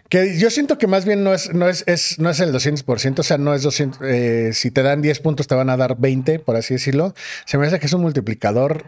Que 0.09 0.37
yo 0.37 0.51
siento 0.51 0.77
que 0.77 0.87
más 0.87 1.05
bien 1.05 1.23
no 1.23 1.33
es, 1.33 1.53
no 1.53 1.67
es, 1.67 1.83
no 2.19 2.29
es 2.29 2.39
el 2.39 2.53
200%, 2.53 3.19
o 3.19 3.23
sea, 3.23 3.37
no 3.37 3.53
es 3.55 3.63
200, 3.63 3.99
eh, 4.03 4.51
si 4.53 4.69
te 4.69 4.83
dan 4.83 5.01
10 5.01 5.19
puntos 5.19 5.47
te 5.47 5.55
van 5.55 5.69
a 5.69 5.77
dar 5.77 5.97
20, 5.97 6.39
por 6.39 6.55
así 6.55 6.75
decirlo. 6.75 7.13
Se 7.45 7.57
me 7.57 7.65
hace 7.65 7.79
que 7.79 7.87
es 7.87 7.93
un 7.93 8.01
multiplicador 8.01 8.85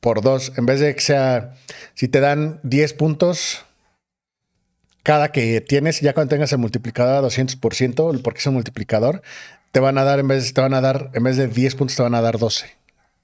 por 0.00 0.20
dos, 0.20 0.52
en 0.56 0.66
vez 0.66 0.80
de 0.80 0.94
que 0.94 1.00
sea, 1.00 1.54
si 1.94 2.08
te 2.08 2.20
dan 2.20 2.60
10 2.62 2.94
puntos 2.94 3.64
cada 5.02 5.32
que 5.32 5.60
tienes, 5.60 6.00
ya 6.00 6.14
cuando 6.14 6.30
tengas 6.30 6.52
el 6.52 6.58
multiplicador 6.58 7.24
a 7.24 7.26
200%, 7.26 8.22
porque 8.22 8.38
es 8.38 8.46
un 8.46 8.54
multiplicador, 8.54 9.22
te 9.72 9.80
van 9.80 9.98
a 9.98 10.04
dar, 10.04 10.20
en 10.20 10.28
vez, 10.28 10.54
te 10.54 10.60
van 10.60 10.74
a 10.74 10.80
dar, 10.80 11.10
en 11.14 11.24
vez 11.24 11.36
de 11.36 11.48
10 11.48 11.74
puntos, 11.74 11.96
te 11.96 12.02
van 12.02 12.14
a 12.14 12.20
dar 12.20 12.38
12 12.38 12.81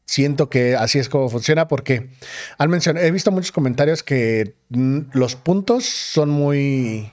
siento 0.09 0.49
que 0.49 0.75
así 0.75 0.99
es 0.99 1.11
como 1.11 1.29
funciona 1.29 1.69
porque 1.69 2.09
al 2.57 2.71
mencionar, 2.71 3.05
he 3.05 3.11
visto 3.11 3.31
muchos 3.31 3.53
comentarios 3.53 4.03
que 4.03 4.55
mm, 4.71 5.00
los 5.12 5.37
puntos 5.37 5.85
son 5.85 6.31
muy 6.31 7.12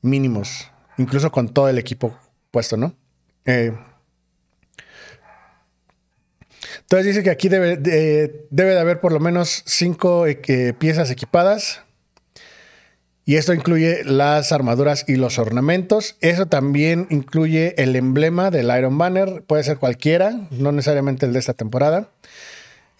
mínimos, 0.00 0.70
incluso 0.96 1.30
con 1.30 1.50
todo 1.50 1.68
el 1.68 1.76
equipo 1.76 2.18
puesto, 2.50 2.78
¿no? 2.78 2.96
Eh, 3.44 3.76
entonces 6.80 7.06
dice 7.06 7.22
que 7.22 7.30
aquí 7.30 7.50
debe 7.50 7.76
de, 7.76 8.46
debe 8.48 8.72
de 8.72 8.80
haber 8.80 9.00
por 9.00 9.12
lo 9.12 9.20
menos 9.20 9.64
cinco 9.66 10.26
eh, 10.26 10.74
piezas 10.78 11.10
equipadas 11.10 11.82
y 13.28 13.34
esto 13.34 13.52
incluye 13.52 14.04
las 14.04 14.52
armaduras 14.52 15.04
y 15.08 15.16
los 15.16 15.40
ornamentos. 15.40 16.16
Eso 16.20 16.46
también 16.46 17.08
incluye 17.10 17.74
el 17.82 17.96
emblema 17.96 18.52
del 18.52 18.70
Iron 18.78 18.96
Banner. 18.98 19.42
Puede 19.44 19.64
ser 19.64 19.78
cualquiera, 19.78 20.46
no 20.52 20.70
necesariamente 20.70 21.26
el 21.26 21.32
de 21.32 21.40
esta 21.40 21.52
temporada. 21.52 22.08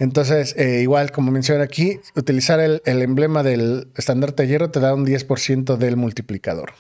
Entonces, 0.01 0.57
eh, 0.59 0.81
igual 0.83 1.13
como 1.13 1.31
menciona 1.31 1.63
aquí, 1.63 2.01
utilizar 2.17 2.59
el, 2.59 2.83
emblema 2.85 3.45
del 3.45 3.87
estandarte 3.95 4.43
de 4.43 4.49
hierro 4.49 4.71
te 4.73 4.81
da 4.81 4.95
un 4.95 5.07
10% 5.07 5.77
del 5.77 5.97
multiplicador. 5.97 6.73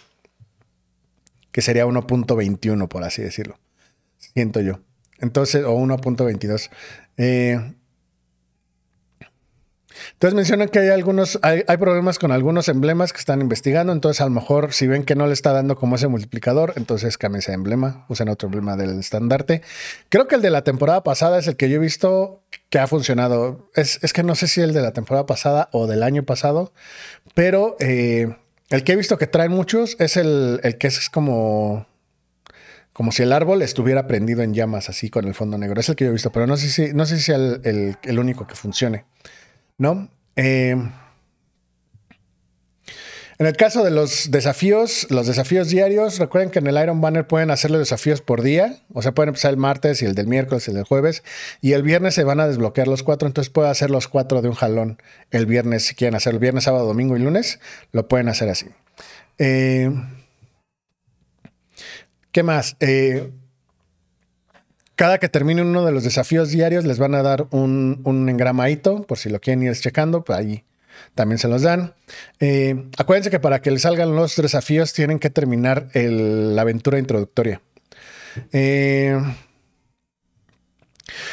Que 1.52 1.62
sería 1.62 1.86
1.21, 1.86 2.88
por 2.88 3.04
así 3.04 3.22
decirlo. 3.22 3.60
Siento 4.18 4.60
yo. 4.60 4.80
Entonces, 5.20 5.64
o 5.64 5.76
1.22. 5.76 6.68
Eh, 7.16 7.74
entonces 10.12 10.34
mencionan 10.34 10.68
que 10.68 10.78
hay 10.78 10.88
algunos, 10.88 11.38
hay, 11.42 11.62
problemas 11.78 12.18
con 12.18 12.32
algunos 12.32 12.68
emblemas 12.68 13.12
que 13.12 13.18
están 13.18 13.40
investigando. 13.40 13.92
Entonces, 13.92 14.20
a 14.20 14.24
lo 14.24 14.30
mejor, 14.30 14.72
si 14.72 14.86
ven 14.86 15.04
que 15.04 15.14
no 15.14 15.26
le 15.26 15.32
está 15.32 15.52
dando 15.52 15.76
como 15.76 15.96
ese 15.96 16.08
multiplicador, 16.08 16.72
entonces 16.76 17.18
cambien 17.18 17.40
ese 17.40 17.52
emblema, 17.52 18.06
usen 18.08 18.28
otro 18.28 18.46
emblema 18.46 18.76
del 18.76 18.98
estandarte. 18.98 19.62
Creo 20.08 20.28
que 20.28 20.36
el 20.36 20.42
de 20.42 20.50
la 20.50 20.62
temporada 20.62 21.02
pasada 21.02 21.38
es 21.38 21.46
el 21.46 21.56
que 21.56 21.68
yo 21.68 21.76
he 21.76 21.80
visto 21.80 22.42
que 22.70 22.78
ha 22.78 22.86
funcionado. 22.86 23.70
Es, 23.74 23.98
que 24.12 24.22
no 24.22 24.34
sé 24.34 24.48
si 24.48 24.60
el 24.60 24.72
de 24.72 24.82
la 24.82 24.92
temporada 24.92 25.26
pasada 25.26 25.68
o 25.72 25.86
del 25.86 26.02
año 26.02 26.24
pasado, 26.24 26.72
pero 27.34 27.76
eh, 27.80 28.36
el 28.70 28.84
que 28.84 28.92
he 28.92 28.96
visto 28.96 29.18
que 29.18 29.26
traen 29.26 29.52
muchos 29.52 29.96
es 29.98 30.16
el, 30.16 30.60
que 30.78 30.86
es 30.86 31.10
como 31.10 31.86
como 32.92 33.12
si 33.12 33.22
el 33.22 33.34
árbol 33.34 33.60
estuviera 33.60 34.06
prendido 34.06 34.40
en 34.40 34.54
llamas, 34.54 34.88
así 34.88 35.10
con 35.10 35.26
el 35.26 35.34
fondo 35.34 35.58
negro. 35.58 35.78
Es 35.78 35.90
el 35.90 35.96
que 35.96 36.04
yo 36.04 36.10
he 36.10 36.14
visto, 36.14 36.32
pero 36.32 36.46
no 36.46 36.56
sé 36.56 36.70
si, 36.70 36.94
no 36.94 37.04
sé 37.04 37.20
si 37.20 37.30
es 37.30 37.38
el 38.02 38.18
único 38.18 38.46
que 38.46 38.54
funcione. 38.54 39.04
¿No? 39.78 40.10
Eh, 40.36 40.76
en 43.38 43.44
el 43.44 43.54
caso 43.54 43.84
de 43.84 43.90
los 43.90 44.30
desafíos, 44.30 45.06
los 45.10 45.26
desafíos 45.26 45.68
diarios, 45.68 46.18
recuerden 46.18 46.50
que 46.50 46.58
en 46.58 46.68
el 46.68 46.82
Iron 46.82 47.02
Banner 47.02 47.26
pueden 47.26 47.50
hacerle 47.50 47.76
desafíos 47.76 48.22
por 48.22 48.40
día, 48.40 48.78
o 48.94 49.02
sea, 49.02 49.12
pueden 49.12 49.28
empezar 49.28 49.50
el 49.50 49.58
martes 49.58 50.00
y 50.00 50.06
el 50.06 50.14
del 50.14 50.26
miércoles 50.26 50.66
y 50.66 50.70
el 50.70 50.76
del 50.76 50.84
jueves, 50.84 51.22
y 51.60 51.72
el 51.72 51.82
viernes 51.82 52.14
se 52.14 52.24
van 52.24 52.40
a 52.40 52.48
desbloquear 52.48 52.88
los 52.88 53.02
cuatro, 53.02 53.28
entonces 53.28 53.50
pueden 53.52 53.70
hacer 53.70 53.90
los 53.90 54.08
cuatro 54.08 54.40
de 54.40 54.48
un 54.48 54.54
jalón 54.54 55.02
el 55.30 55.44
viernes, 55.44 55.84
si 55.84 55.94
quieren 55.94 56.14
hacer 56.14 56.32
el 56.32 56.38
viernes, 56.38 56.64
sábado, 56.64 56.86
domingo 56.86 57.14
y 57.14 57.20
lunes, 57.20 57.60
lo 57.92 58.08
pueden 58.08 58.30
hacer 58.30 58.48
así. 58.48 58.68
Eh, 59.36 59.90
¿Qué 62.32 62.42
más? 62.42 62.76
Eh, 62.80 63.32
cada 64.96 65.18
que 65.18 65.28
termine 65.28 65.62
uno 65.62 65.84
de 65.84 65.92
los 65.92 66.04
desafíos 66.04 66.50
diarios, 66.50 66.84
les 66.84 66.98
van 66.98 67.14
a 67.14 67.22
dar 67.22 67.46
un, 67.50 68.00
un 68.04 68.28
engramadito, 68.28 69.02
por 69.02 69.18
si 69.18 69.30
lo 69.30 69.40
quieren 69.40 69.62
ir 69.62 69.74
checando, 69.74 70.24
pues 70.24 70.38
ahí 70.38 70.64
también 71.14 71.38
se 71.38 71.48
los 71.48 71.62
dan. 71.62 71.94
Eh, 72.40 72.88
acuérdense 72.98 73.30
que 73.30 73.40
para 73.40 73.60
que 73.60 73.70
les 73.70 73.82
salgan 73.82 74.14
los 74.16 74.36
desafíos 74.36 74.92
tienen 74.92 75.18
que 75.18 75.30
terminar 75.30 75.88
la 75.94 76.62
aventura 76.62 76.98
introductoria. 76.98 77.60
Eh, 78.52 79.18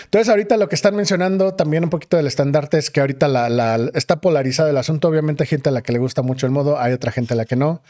entonces, 0.05 0.29
ahorita 0.29 0.57
lo 0.57 0.69
que 0.69 0.75
están 0.75 0.95
mencionando 0.95 1.55
también 1.55 1.83
un 1.83 1.89
poquito 1.89 2.17
del 2.17 2.27
estandarte 2.27 2.77
es 2.77 2.89
que 2.89 3.01
ahorita 3.01 3.27
la, 3.27 3.89
está 3.93 4.21
polarizado 4.21 4.69
el 4.69 4.77
asunto. 4.77 5.07
Obviamente 5.07 5.43
hay 5.43 5.47
gente 5.47 5.69
a 5.69 5.71
la 5.71 5.81
que 5.81 5.91
le 5.91 5.99
gusta 5.99 6.21
mucho 6.21 6.45
el 6.45 6.51
modo, 6.51 6.79
hay 6.79 6.93
otra 6.93 7.11
gente 7.11 7.33
a 7.33 7.37
la 7.37 7.45
que 7.45 7.55
no. 7.55 7.81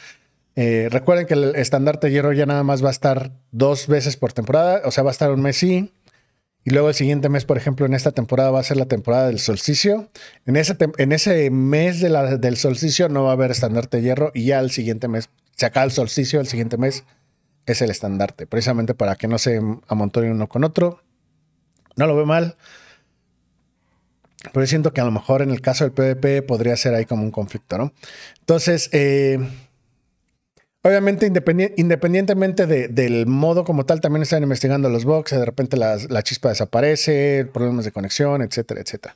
Eh, 0.55 0.87
recuerden 0.91 1.25
que 1.25 1.33
el 1.33 1.55
estandarte 1.55 2.11
hierro 2.11 2.31
ya 2.33 2.45
nada 2.45 2.63
más 2.63 2.83
va 2.83 2.89
a 2.89 2.91
estar 2.91 3.31
dos 3.51 3.87
veces 3.87 4.17
por 4.17 4.33
temporada, 4.33 4.81
o 4.85 4.91
sea, 4.91 5.03
va 5.03 5.09
a 5.09 5.11
estar 5.11 5.31
un 5.31 5.41
mes 5.41 5.57
sí. 5.57 5.91
Y 6.65 6.69
luego 6.69 6.89
el 6.89 6.95
siguiente 6.95 7.27
mes, 7.27 7.43
por 7.43 7.57
ejemplo, 7.57 7.85
en 7.85 7.93
esta 7.93 8.11
temporada 8.11 8.51
va 8.51 8.59
a 8.59 8.63
ser 8.63 8.77
la 8.77 8.85
temporada 8.85 9.27
del 9.27 9.39
solsticio. 9.39 10.09
En 10.45 10.55
ese, 10.55 11.49
mes 11.49 11.99
del 11.99 12.57
solsticio 12.57 13.09
no 13.09 13.23
va 13.23 13.31
a 13.31 13.33
haber 13.33 13.51
estandarte 13.51 14.01
hierro 14.01 14.31
y 14.33 14.45
ya 14.45 14.59
el 14.59 14.71
siguiente 14.71 15.09
mes, 15.09 15.29
se 15.55 15.65
acaba 15.65 15.85
el 15.85 15.91
solsticio, 15.91 16.39
el 16.39 16.47
siguiente 16.47 16.77
mes 16.77 17.03
es 17.65 17.81
el 17.81 17.91
estandarte, 17.91 18.47
precisamente 18.47 18.93
para 18.93 19.15
que 19.15 19.27
no 19.27 19.37
se 19.39 19.59
amontonen 19.87 20.31
uno 20.31 20.47
con 20.47 20.63
otro. 20.63 21.01
No 21.97 22.07
lo 22.07 22.15
veo 22.15 22.25
mal. 22.25 22.55
Pero 24.51 24.65
siento 24.67 24.93
que 24.93 25.01
a 25.01 25.05
lo 25.05 25.11
mejor 25.11 25.41
en 25.41 25.51
el 25.51 25.61
caso 25.61 25.83
del 25.83 25.93
PvP 25.93 26.41
podría 26.43 26.75
ser 26.77 26.93
ahí 26.95 27.05
como 27.05 27.23
un 27.23 27.31
conflicto, 27.31 27.77
¿no? 27.77 27.93
Entonces, 28.39 28.89
eh, 28.91 29.39
Obviamente, 30.85 31.25
independientemente 31.77 32.67
del 32.67 33.25
modo 33.25 33.63
como 33.63 33.85
tal, 33.85 34.01
también 34.01 34.23
están 34.23 34.43
investigando 34.43 34.89
los 34.89 35.05
bugs, 35.05 35.31
de 35.31 35.45
repente 35.45 35.77
la, 35.77 36.23
chispa 36.23 36.49
desaparece, 36.49 37.47
problemas 37.53 37.85
de 37.85 37.93
conexión, 37.93 38.41
etcétera, 38.41 38.81
etcétera. 38.81 39.15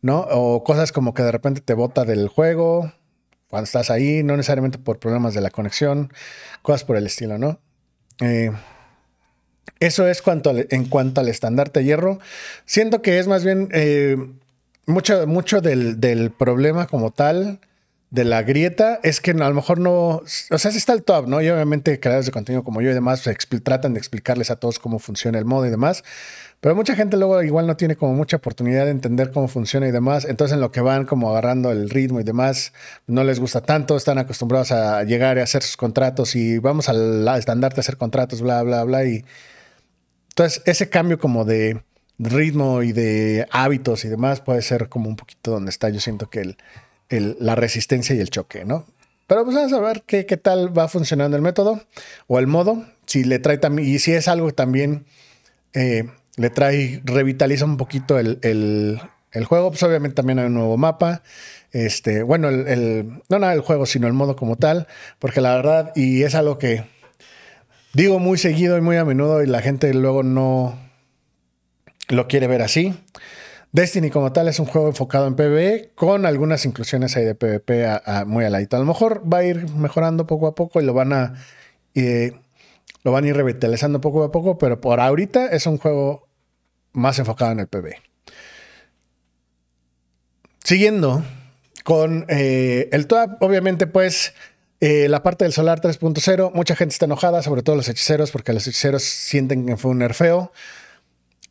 ¿No? 0.00 0.20
O 0.30 0.64
cosas 0.64 0.92
como 0.92 1.12
que 1.12 1.22
de 1.22 1.30
repente 1.30 1.60
te 1.60 1.74
bota 1.74 2.06
del 2.06 2.28
juego 2.28 2.90
cuando 3.48 3.64
estás 3.64 3.90
ahí, 3.90 4.22
no 4.22 4.34
necesariamente 4.38 4.78
por 4.78 4.98
problemas 4.98 5.34
de 5.34 5.42
la 5.42 5.50
conexión, 5.50 6.10
cosas 6.62 6.84
por 6.84 6.96
el 6.96 7.06
estilo, 7.06 7.36
¿no? 7.36 7.60
Eh, 8.20 8.50
eso 9.80 10.08
es 10.08 10.22
cuanto 10.22 10.54
en 10.56 10.86
cuanto 10.86 11.20
al 11.20 11.28
estandarte 11.28 11.84
hierro. 11.84 12.18
Siento 12.64 13.02
que 13.02 13.18
es 13.18 13.28
más 13.28 13.44
bien 13.44 13.68
eh, 13.72 14.16
mucho, 14.86 15.26
mucho 15.26 15.60
del 15.60 16.32
problema 16.36 16.86
como 16.86 17.10
tal 17.10 17.60
de 18.14 18.24
la 18.24 18.44
grieta 18.44 19.00
es 19.02 19.20
que 19.20 19.32
a 19.32 19.34
lo 19.34 19.54
mejor 19.54 19.80
no, 19.80 20.22
o 20.22 20.58
sea, 20.58 20.70
sí 20.70 20.78
está 20.78 20.92
el 20.92 21.02
top, 21.02 21.26
¿no? 21.26 21.42
Y 21.42 21.48
obviamente 21.48 21.98
creadores 21.98 22.26
de 22.26 22.30
contenido 22.30 22.62
como 22.62 22.80
yo 22.80 22.92
y 22.92 22.94
demás 22.94 23.28
tratan 23.64 23.94
de 23.94 23.98
explicarles 23.98 24.52
a 24.52 24.56
todos 24.56 24.78
cómo 24.78 25.00
funciona 25.00 25.36
el 25.36 25.44
modo 25.44 25.66
y 25.66 25.70
demás, 25.70 26.04
pero 26.60 26.76
mucha 26.76 26.94
gente 26.94 27.16
luego 27.16 27.42
igual 27.42 27.66
no 27.66 27.76
tiene 27.76 27.96
como 27.96 28.14
mucha 28.14 28.36
oportunidad 28.36 28.84
de 28.84 28.92
entender 28.92 29.32
cómo 29.32 29.48
funciona 29.48 29.88
y 29.88 29.90
demás, 29.90 30.26
entonces 30.26 30.54
en 30.54 30.60
lo 30.60 30.70
que 30.70 30.80
van 30.80 31.06
como 31.06 31.28
agarrando 31.30 31.72
el 31.72 31.90
ritmo 31.90 32.20
y 32.20 32.22
demás, 32.22 32.72
no 33.08 33.24
les 33.24 33.40
gusta 33.40 33.62
tanto, 33.62 33.96
están 33.96 34.18
acostumbrados 34.18 34.70
a 34.70 35.02
llegar 35.02 35.36
y 35.38 35.40
hacer 35.40 35.64
sus 35.64 35.76
contratos 35.76 36.36
y 36.36 36.58
vamos 36.58 36.88
al 36.88 37.26
estandarte 37.36 37.80
a 37.80 37.82
hacer 37.82 37.96
contratos, 37.96 38.42
bla, 38.42 38.62
bla, 38.62 38.84
bla, 38.84 39.04
y 39.06 39.24
entonces 40.28 40.62
ese 40.66 40.88
cambio 40.88 41.18
como 41.18 41.44
de 41.44 41.82
ritmo 42.20 42.84
y 42.84 42.92
de 42.92 43.48
hábitos 43.50 44.04
y 44.04 44.08
demás 44.08 44.40
puede 44.40 44.62
ser 44.62 44.88
como 44.88 45.08
un 45.08 45.16
poquito 45.16 45.50
donde 45.50 45.70
está, 45.70 45.88
yo 45.88 45.98
siento 45.98 46.30
que 46.30 46.42
el 46.42 46.56
la 47.20 47.54
resistencia 47.54 48.14
y 48.14 48.20
el 48.20 48.30
choque, 48.30 48.64
¿no? 48.64 48.86
Pero 49.26 49.44
pues 49.44 49.56
vamos 49.56 49.72
a 49.72 49.80
ver 49.80 50.02
qué, 50.06 50.26
qué, 50.26 50.36
tal 50.36 50.76
va 50.76 50.88
funcionando 50.88 51.36
el 51.36 51.42
método 51.42 51.80
o 52.26 52.38
el 52.38 52.46
modo. 52.46 52.84
Si 53.06 53.24
le 53.24 53.38
trae 53.38 53.58
también, 53.58 53.88
y 53.88 53.98
si 53.98 54.12
es 54.12 54.28
algo 54.28 54.52
también 54.52 55.06
eh, 55.72 56.08
le 56.36 56.50
trae, 56.50 57.00
revitaliza 57.04 57.64
un 57.64 57.76
poquito 57.76 58.18
el, 58.18 58.38
el, 58.42 59.44
juego, 59.44 59.70
pues 59.70 59.82
obviamente 59.82 60.14
también 60.14 60.38
hay 60.38 60.46
un 60.46 60.54
nuevo 60.54 60.76
mapa. 60.76 61.22
Este, 61.72 62.22
bueno, 62.22 62.48
el, 62.48 63.22
no 63.28 63.38
nada 63.38 63.52
el 63.52 63.60
juego, 63.60 63.86
sino 63.86 64.06
el 64.06 64.12
modo 64.12 64.36
como 64.36 64.56
tal, 64.56 64.86
porque 65.18 65.40
la 65.40 65.56
verdad, 65.56 65.92
y 65.96 66.22
es 66.22 66.34
algo 66.34 66.58
que 66.58 66.84
digo 67.94 68.18
muy 68.18 68.38
seguido 68.38 68.78
y 68.78 68.80
muy 68.80 68.96
a 68.96 69.04
menudo, 69.04 69.42
y 69.42 69.46
la 69.46 69.60
gente 69.60 69.92
luego 69.92 70.22
no, 70.22 70.78
lo 72.08 72.28
quiere 72.28 72.46
ver 72.46 72.62
así. 72.62 72.94
Destiny 73.74 74.08
como 74.08 74.32
tal 74.32 74.46
es 74.46 74.60
un 74.60 74.66
juego 74.66 74.86
enfocado 74.86 75.26
en 75.26 75.34
PvE 75.34 75.90
con 75.96 76.26
algunas 76.26 76.64
inclusiones 76.64 77.16
ahí 77.16 77.24
de 77.24 77.34
PvP 77.34 77.88
muy 78.24 78.44
al 78.44 78.54
A 78.54 78.78
lo 78.78 78.84
mejor 78.84 79.24
va 79.30 79.38
a 79.38 79.44
ir 79.44 79.68
mejorando 79.70 80.28
poco 80.28 80.46
a 80.46 80.54
poco 80.54 80.80
y 80.80 80.84
lo 80.84 80.94
van 80.94 81.12
a 81.12 81.34
lo 83.02 83.10
van 83.10 83.24
a 83.24 83.26
ir 83.26 83.36
revitalizando 83.36 84.00
poco 84.00 84.22
a 84.22 84.30
poco, 84.30 84.58
pero 84.58 84.80
por 84.80 85.00
ahorita 85.00 85.46
es 85.46 85.66
un 85.66 85.78
juego 85.78 86.28
más 86.92 87.18
enfocado 87.18 87.50
en 87.50 87.58
el 87.58 87.66
PvE. 87.66 87.96
Siguiendo 90.62 91.24
con 91.82 92.26
eh, 92.28 92.88
el 92.92 93.08
TWAP, 93.08 93.42
obviamente 93.42 93.88
pues 93.88 94.34
eh, 94.78 95.08
la 95.08 95.24
parte 95.24 95.46
del 95.46 95.52
Solar 95.52 95.80
3.0, 95.80 96.52
mucha 96.54 96.76
gente 96.76 96.92
está 96.92 97.06
enojada, 97.06 97.42
sobre 97.42 97.64
todo 97.64 97.74
los 97.74 97.88
hechiceros, 97.88 98.30
porque 98.30 98.52
los 98.52 98.68
hechiceros 98.68 99.02
sienten 99.02 99.66
que 99.66 99.76
fue 99.76 99.90
un 99.90 99.98
nerfeo 99.98 100.52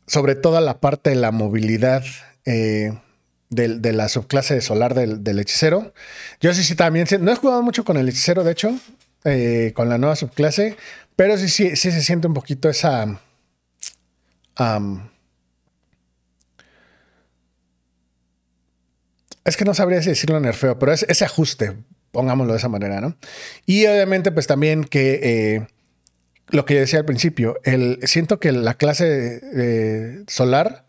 sobre 0.06 0.34
todo 0.34 0.60
la 0.60 0.80
parte 0.80 1.10
de 1.10 1.16
la 1.16 1.30
movilidad 1.30 2.04
eh, 2.44 2.92
de, 3.50 3.92
la 3.92 4.08
subclase 4.08 4.60
solar 4.60 4.94
del, 4.94 5.38
hechicero. 5.38 5.94
Yo 6.40 6.52
sí, 6.54 6.62
sí 6.62 6.74
también, 6.74 7.06
no 7.20 7.32
he 7.32 7.36
jugado 7.36 7.62
mucho 7.62 7.84
con 7.84 7.96
el 7.96 8.08
hechicero, 8.08 8.44
de 8.44 8.52
hecho, 8.52 8.78
eh, 9.24 9.72
con 9.74 9.88
la 9.88 9.98
nueva 9.98 10.16
subclase, 10.16 10.76
pero 11.16 11.38
sí, 11.38 11.48
sí, 11.48 11.76
sí 11.76 11.92
se 11.92 12.02
siente 12.02 12.26
un 12.26 12.34
poquito 12.34 12.68
esa... 12.68 13.20
es 19.44 19.56
que 19.56 19.64
no 19.64 19.74
sabría 19.74 20.02
si 20.02 20.10
decirlo 20.10 20.40
nerfeo, 20.40 20.78
pero 20.78 20.92
es 20.92 21.04
ese 21.08 21.24
ajuste, 21.24 21.76
pongámoslo 22.12 22.52
de 22.52 22.58
esa 22.58 22.68
manera, 22.68 23.00
¿no? 23.00 23.16
Y 23.66 23.86
obviamente, 23.86 24.32
pues 24.32 24.46
también 24.46 24.84
que 24.84 25.20
eh, 25.22 25.66
lo 26.48 26.64
que 26.64 26.74
yo 26.74 26.80
decía 26.80 27.00
al 27.00 27.04
principio, 27.04 27.58
el, 27.64 27.98
siento 28.04 28.38
que 28.38 28.52
la 28.52 28.74
clase 28.74 30.24
solar 30.28 30.84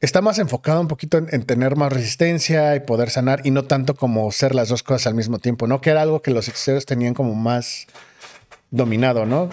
está 0.00 0.22
más 0.22 0.38
enfocada 0.38 0.80
un 0.80 0.88
poquito 0.88 1.18
en, 1.18 1.42
tener 1.42 1.76
más 1.76 1.92
resistencia 1.92 2.74
y 2.74 2.80
poder 2.80 3.10
sanar 3.10 3.42
y 3.44 3.50
no 3.50 3.64
tanto 3.64 3.94
como 3.94 4.30
ser 4.32 4.54
las 4.54 4.68
dos 4.68 4.82
cosas 4.82 5.06
al 5.08 5.14
mismo 5.14 5.38
tiempo, 5.38 5.66
¿no? 5.66 5.80
Que 5.80 5.90
era 5.90 6.02
algo 6.02 6.22
que 6.22 6.30
los 6.30 6.48
hechiceros 6.48 6.86
tenían 6.86 7.14
como 7.14 7.34
más 7.34 7.86
dominado, 8.70 9.26
¿no? 9.26 9.50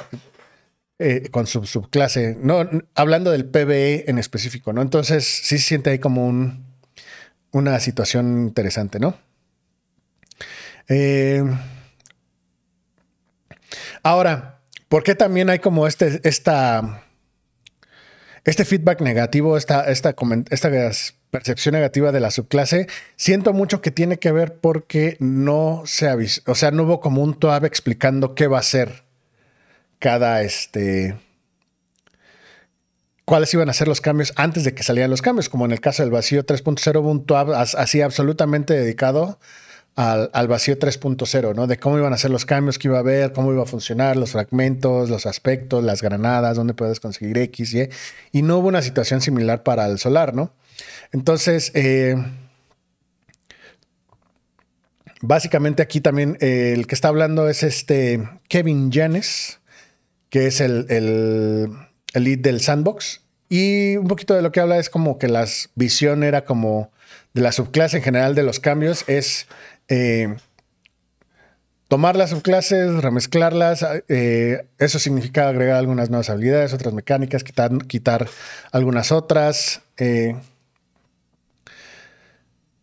Eh, 0.99 1.29
con 1.29 1.45
su 1.45 1.65
subclase, 1.65 2.37
no, 2.39 2.67
hablando 2.95 3.31
del 3.31 3.45
PvE 3.45 4.05
en 4.09 4.17
específico, 4.17 4.73
¿no? 4.73 4.81
Entonces 4.81 5.25
sí 5.25 5.59
se 5.59 5.65
siente 5.65 5.91
ahí 5.91 5.99
como 5.99 6.25
un, 6.25 6.65
una 7.51 7.79
situación 7.79 8.47
interesante, 8.47 8.99
¿no? 8.99 9.15
Eh, 10.87 11.43
ahora, 14.01 14.56
¿Por 14.89 15.03
qué 15.03 15.15
también 15.15 15.49
hay 15.49 15.59
como 15.59 15.85
este, 15.87 16.21
esta, 16.23 17.03
este 18.45 18.63
feedback 18.63 19.01
negativo, 19.01 19.57
esta, 19.57 19.89
esta, 19.89 20.15
esta 20.49 20.71
percepción 21.29 21.73
negativa 21.73 22.11
de 22.11 22.19
la 22.19 22.31
subclase? 22.31 22.87
Siento 23.15 23.53
mucho 23.53 23.81
que 23.81 23.91
tiene 23.91 24.17
que 24.17 24.31
ver 24.31 24.55
porque 24.55 25.17
no 25.19 25.83
se 25.85 26.07
avisó, 26.07 26.41
o 26.45 26.55
sea, 26.55 26.71
no 26.71 26.83
hubo 26.83 27.01
como 27.01 27.21
un 27.21 27.37
TOAB 27.37 27.65
explicando 27.65 28.33
qué 28.33 28.47
va 28.47 28.59
a 28.59 28.63
ser 28.63 29.03
cada 29.99 30.41
este 30.43 31.15
cuáles 33.25 33.53
iban 33.53 33.67
a 33.67 33.73
ser 33.73 33.89
los 33.89 33.99
cambios 33.99 34.31
antes 34.37 34.63
de 34.63 34.73
que 34.73 34.83
salieran 34.83 35.11
los 35.11 35.21
cambios, 35.21 35.49
como 35.49 35.65
en 35.65 35.73
el 35.73 35.81
caso 35.81 36.01
del 36.01 36.13
vacío 36.13 36.45
3.0 36.45 37.01
un 37.01 37.25
TOAB 37.25 37.51
así 37.51 38.01
absolutamente 38.01 38.73
dedicado 38.73 39.37
al, 39.97 40.47
vacío 40.47 40.77
3.0, 40.77 41.55
¿no? 41.55 41.65
De 41.65 41.79
cómo 41.79 41.97
iban 41.97 42.13
a 42.13 42.17
ser 42.19 42.29
los 42.29 42.45
cambios 42.45 42.77
que 42.77 42.87
iba 42.87 42.97
a 42.97 42.99
haber, 42.99 43.33
cómo 43.33 43.51
iba 43.51 43.63
a 43.63 43.65
funcionar, 43.65 44.15
los 44.15 44.31
fragmentos, 44.31 45.09
los 45.09 45.25
aspectos, 45.25 45.83
las 45.83 46.03
granadas, 46.03 46.55
dónde 46.55 46.75
puedes 46.75 46.99
conseguir 46.99 47.39
X, 47.39 47.73
Y. 47.73 47.89
Y 48.31 48.43
no 48.43 48.59
hubo 48.59 48.67
una 48.67 48.83
situación 48.83 49.21
similar 49.21 49.63
para 49.63 49.87
el 49.87 49.97
solar, 49.97 50.35
¿no? 50.35 50.53
Entonces, 51.11 51.71
eh, 51.73 52.15
básicamente 55.21 55.81
aquí 55.81 55.99
también 55.99 56.37
eh, 56.41 56.73
el 56.75 56.85
que 56.85 56.93
está 56.93 57.07
hablando 57.07 57.49
es 57.49 57.63
este 57.63 58.29
Kevin 58.49 58.91
Janes, 58.91 59.61
que 60.29 60.45
es 60.45 60.61
el, 60.61 60.85
el, 60.89 61.71
el 62.13 62.23
lead 62.23 62.39
del 62.39 62.61
sandbox. 62.61 63.21
Y 63.49 63.97
un 63.97 64.07
poquito 64.07 64.35
de 64.35 64.43
lo 64.43 64.51
que 64.51 64.59
habla 64.59 64.77
es 64.77 64.91
como 64.91 65.17
que 65.17 65.27
la 65.27 65.47
visión 65.73 66.21
era 66.21 66.45
como 66.45 66.91
de 67.33 67.41
la 67.41 67.51
subclase 67.51 67.97
en 67.97 68.03
general 68.03 68.35
de 68.35 68.43
los 68.43 68.59
cambios 68.59 69.03
es 69.07 69.47
eh, 69.87 70.35
tomar 71.87 72.15
las 72.15 72.31
subclases, 72.31 73.01
remezclarlas, 73.01 73.85
eh, 74.07 74.65
eso 74.77 74.99
significa 74.99 75.47
agregar 75.47 75.77
algunas 75.77 76.09
nuevas 76.09 76.29
habilidades, 76.29 76.73
otras 76.73 76.93
mecánicas, 76.93 77.43
quitar, 77.43 78.27
algunas 78.71 79.11
otras. 79.11 79.81
Eh, 79.97 80.35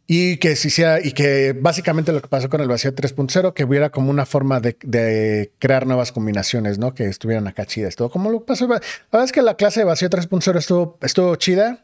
y 0.06 0.36
que 0.36 0.54
si 0.54 0.68
sea, 0.68 1.00
y 1.02 1.12
que 1.12 1.54
básicamente 1.58 2.12
lo 2.12 2.20
que 2.20 2.28
pasó 2.28 2.50
con 2.50 2.60
el 2.60 2.68
vacío 2.68 2.94
3.0, 2.94 3.54
que 3.54 3.64
hubiera 3.64 3.88
como 3.88 4.10
una 4.10 4.26
forma 4.26 4.60
de, 4.60 5.52
crear 5.58 5.86
nuevas 5.86 6.12
combinaciones, 6.12 6.78
¿no? 6.78 6.94
Que 6.94 7.06
estuvieran 7.06 7.46
acá 7.46 7.64
chidas. 7.64 7.96
Todo 7.96 8.10
como 8.10 8.30
lo 8.30 8.44
pasó. 8.44 8.68
La 8.68 8.80
verdad 9.10 9.24
es 9.24 9.32
que 9.32 9.40
la 9.40 9.56
clase 9.56 9.80
de 9.80 9.84
vacío 9.84 10.10
3.0 10.10 10.58
estuvo, 10.58 10.98
estuvo 11.00 11.34
chida. 11.36 11.83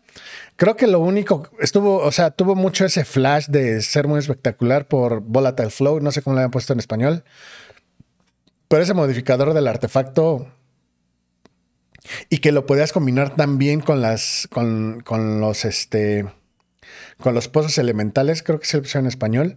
Creo 0.56 0.76
que 0.76 0.86
lo 0.86 1.00
único, 1.00 1.48
estuvo, 1.60 1.98
o 1.98 2.12
sea, 2.12 2.30
tuvo 2.30 2.54
mucho 2.54 2.84
ese 2.84 3.04
flash 3.04 3.46
de 3.46 3.80
ser 3.82 4.06
muy 4.06 4.18
espectacular 4.18 4.86
por 4.88 5.20
Volatile 5.20 5.70
Flow, 5.70 6.00
no 6.00 6.12
sé 6.12 6.22
cómo 6.22 6.34
lo 6.34 6.40
habían 6.40 6.50
puesto 6.50 6.72
en 6.72 6.78
español. 6.78 7.24
Pero 8.68 8.82
ese 8.82 8.94
modificador 8.94 9.54
del 9.54 9.66
artefacto 9.66 10.46
y 12.28 12.38
que 12.38 12.52
lo 12.52 12.66
podías 12.66 12.92
combinar 12.92 13.36
también 13.36 13.80
con 13.80 14.00
las, 14.00 14.48
con, 14.50 15.00
con 15.04 15.40
los, 15.40 15.64
este 15.64 16.26
con 17.20 17.34
los 17.34 17.48
pozos 17.48 17.78
elementales, 17.78 18.42
creo 18.42 18.58
que 18.58 18.68
el 18.72 18.80
opción 18.80 19.04
en 19.04 19.08
español, 19.08 19.56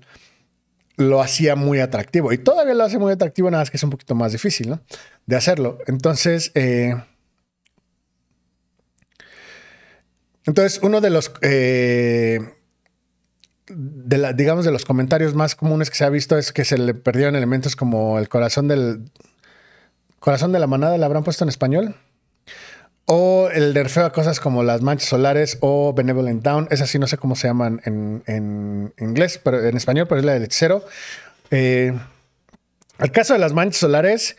lo 0.98 1.22
hacía 1.22 1.56
muy 1.56 1.80
atractivo. 1.80 2.34
Y 2.34 2.38
todavía 2.38 2.74
lo 2.74 2.84
hace 2.84 3.00
muy 3.00 3.12
atractivo, 3.12 3.50
nada 3.50 3.62
más 3.62 3.72
que 3.72 3.78
es 3.78 3.84
un 3.84 3.90
poquito 3.90 4.16
más 4.16 4.32
difícil, 4.32 4.70
¿no? 4.70 4.82
De 5.26 5.36
hacerlo. 5.36 5.80
Entonces, 5.88 6.52
eh, 6.56 6.96
entonces 10.46 10.80
uno 10.84 11.02
de 11.02 11.10
los, 11.10 11.32
eh, 11.42 12.40
de 13.68 14.18
la, 14.18 14.34
digamos, 14.34 14.66
de 14.66 14.72
los 14.72 14.86
comentarios 14.86 15.36
más 15.36 15.56
comunes 15.56 15.90
que 15.90 15.96
se 15.96 16.04
ha 16.04 16.10
visto 16.10 16.38
es 16.38 16.52
que 16.52 16.66
se 16.66 16.78
le 16.78 16.94
perdieron 16.94 17.36
elementos 17.36 17.76
como 17.76 18.20
el 18.20 18.30
corazón 18.30 18.68
del, 18.68 19.06
corazón 20.24 20.54
de 20.54 20.60
la 20.60 20.68
manada, 20.68 20.98
¿la 20.98 21.06
habrán 21.06 21.26
puesto 21.26 21.44
en 21.44 21.50
español? 21.50 21.96
O 23.06 23.50
el 23.54 23.74
nerfeo 23.74 24.06
a 24.06 24.14
cosas 24.14 24.40
como 24.40 24.64
las 24.64 24.82
manchas 24.82 25.10
solares 25.10 25.58
o 25.60 25.94
Benevolent 25.94 26.42
Down. 26.42 26.70
Es 26.72 26.80
así, 26.80 26.98
no 26.98 27.08
sé 27.08 27.18
cómo 27.18 27.36
se 27.36 27.48
llaman 27.50 27.82
en, 27.84 28.94
inglés, 28.98 29.42
pero 29.44 29.62
en 29.62 29.76
español, 29.76 30.08
pero 30.08 30.20
es 30.20 30.26
la 30.26 30.34
del 30.34 30.44
hechicero. 30.44 30.86
Eh, 31.52 31.94
el 33.00 33.12
caso 33.12 33.34
de 33.34 33.40
las 33.40 33.52
manchas 33.52 33.82
solares, 33.82 34.38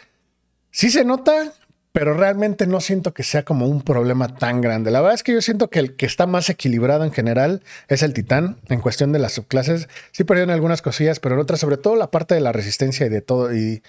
sí 0.70 0.88
se 0.88 1.04
nota, 1.04 1.52
pero 1.94 2.12
realmente 2.12 2.66
no 2.66 2.80
siento 2.80 3.14
que 3.14 3.22
sea 3.22 3.44
como 3.44 3.68
un 3.68 3.80
problema 3.80 4.26
tan 4.36 4.60
grande. 4.60 4.90
La 4.90 5.00
verdad 5.00 5.14
es 5.14 5.22
que 5.22 5.32
yo 5.32 5.40
siento 5.40 5.70
que 5.70 5.78
el 5.78 5.94
que 5.94 6.06
está 6.06 6.26
más 6.26 6.50
equilibrado 6.50 7.04
en 7.04 7.12
general 7.12 7.62
es 7.86 8.02
el 8.02 8.12
titán 8.12 8.56
en 8.68 8.80
cuestión 8.80 9.12
de 9.12 9.20
las 9.20 9.32
subclases. 9.32 9.88
Sí 10.10 10.24
perdieron 10.24 10.52
algunas 10.52 10.82
cosillas, 10.82 11.20
pero 11.20 11.36
en 11.36 11.40
otras, 11.40 11.60
sobre 11.60 11.76
todo 11.76 11.94
la 11.94 12.10
parte 12.10 12.34
de 12.34 12.40
la 12.40 12.50
resistencia 12.50 13.06
y 13.06 13.10
de 13.10 13.20
todo. 13.20 13.54
Y 13.54 13.82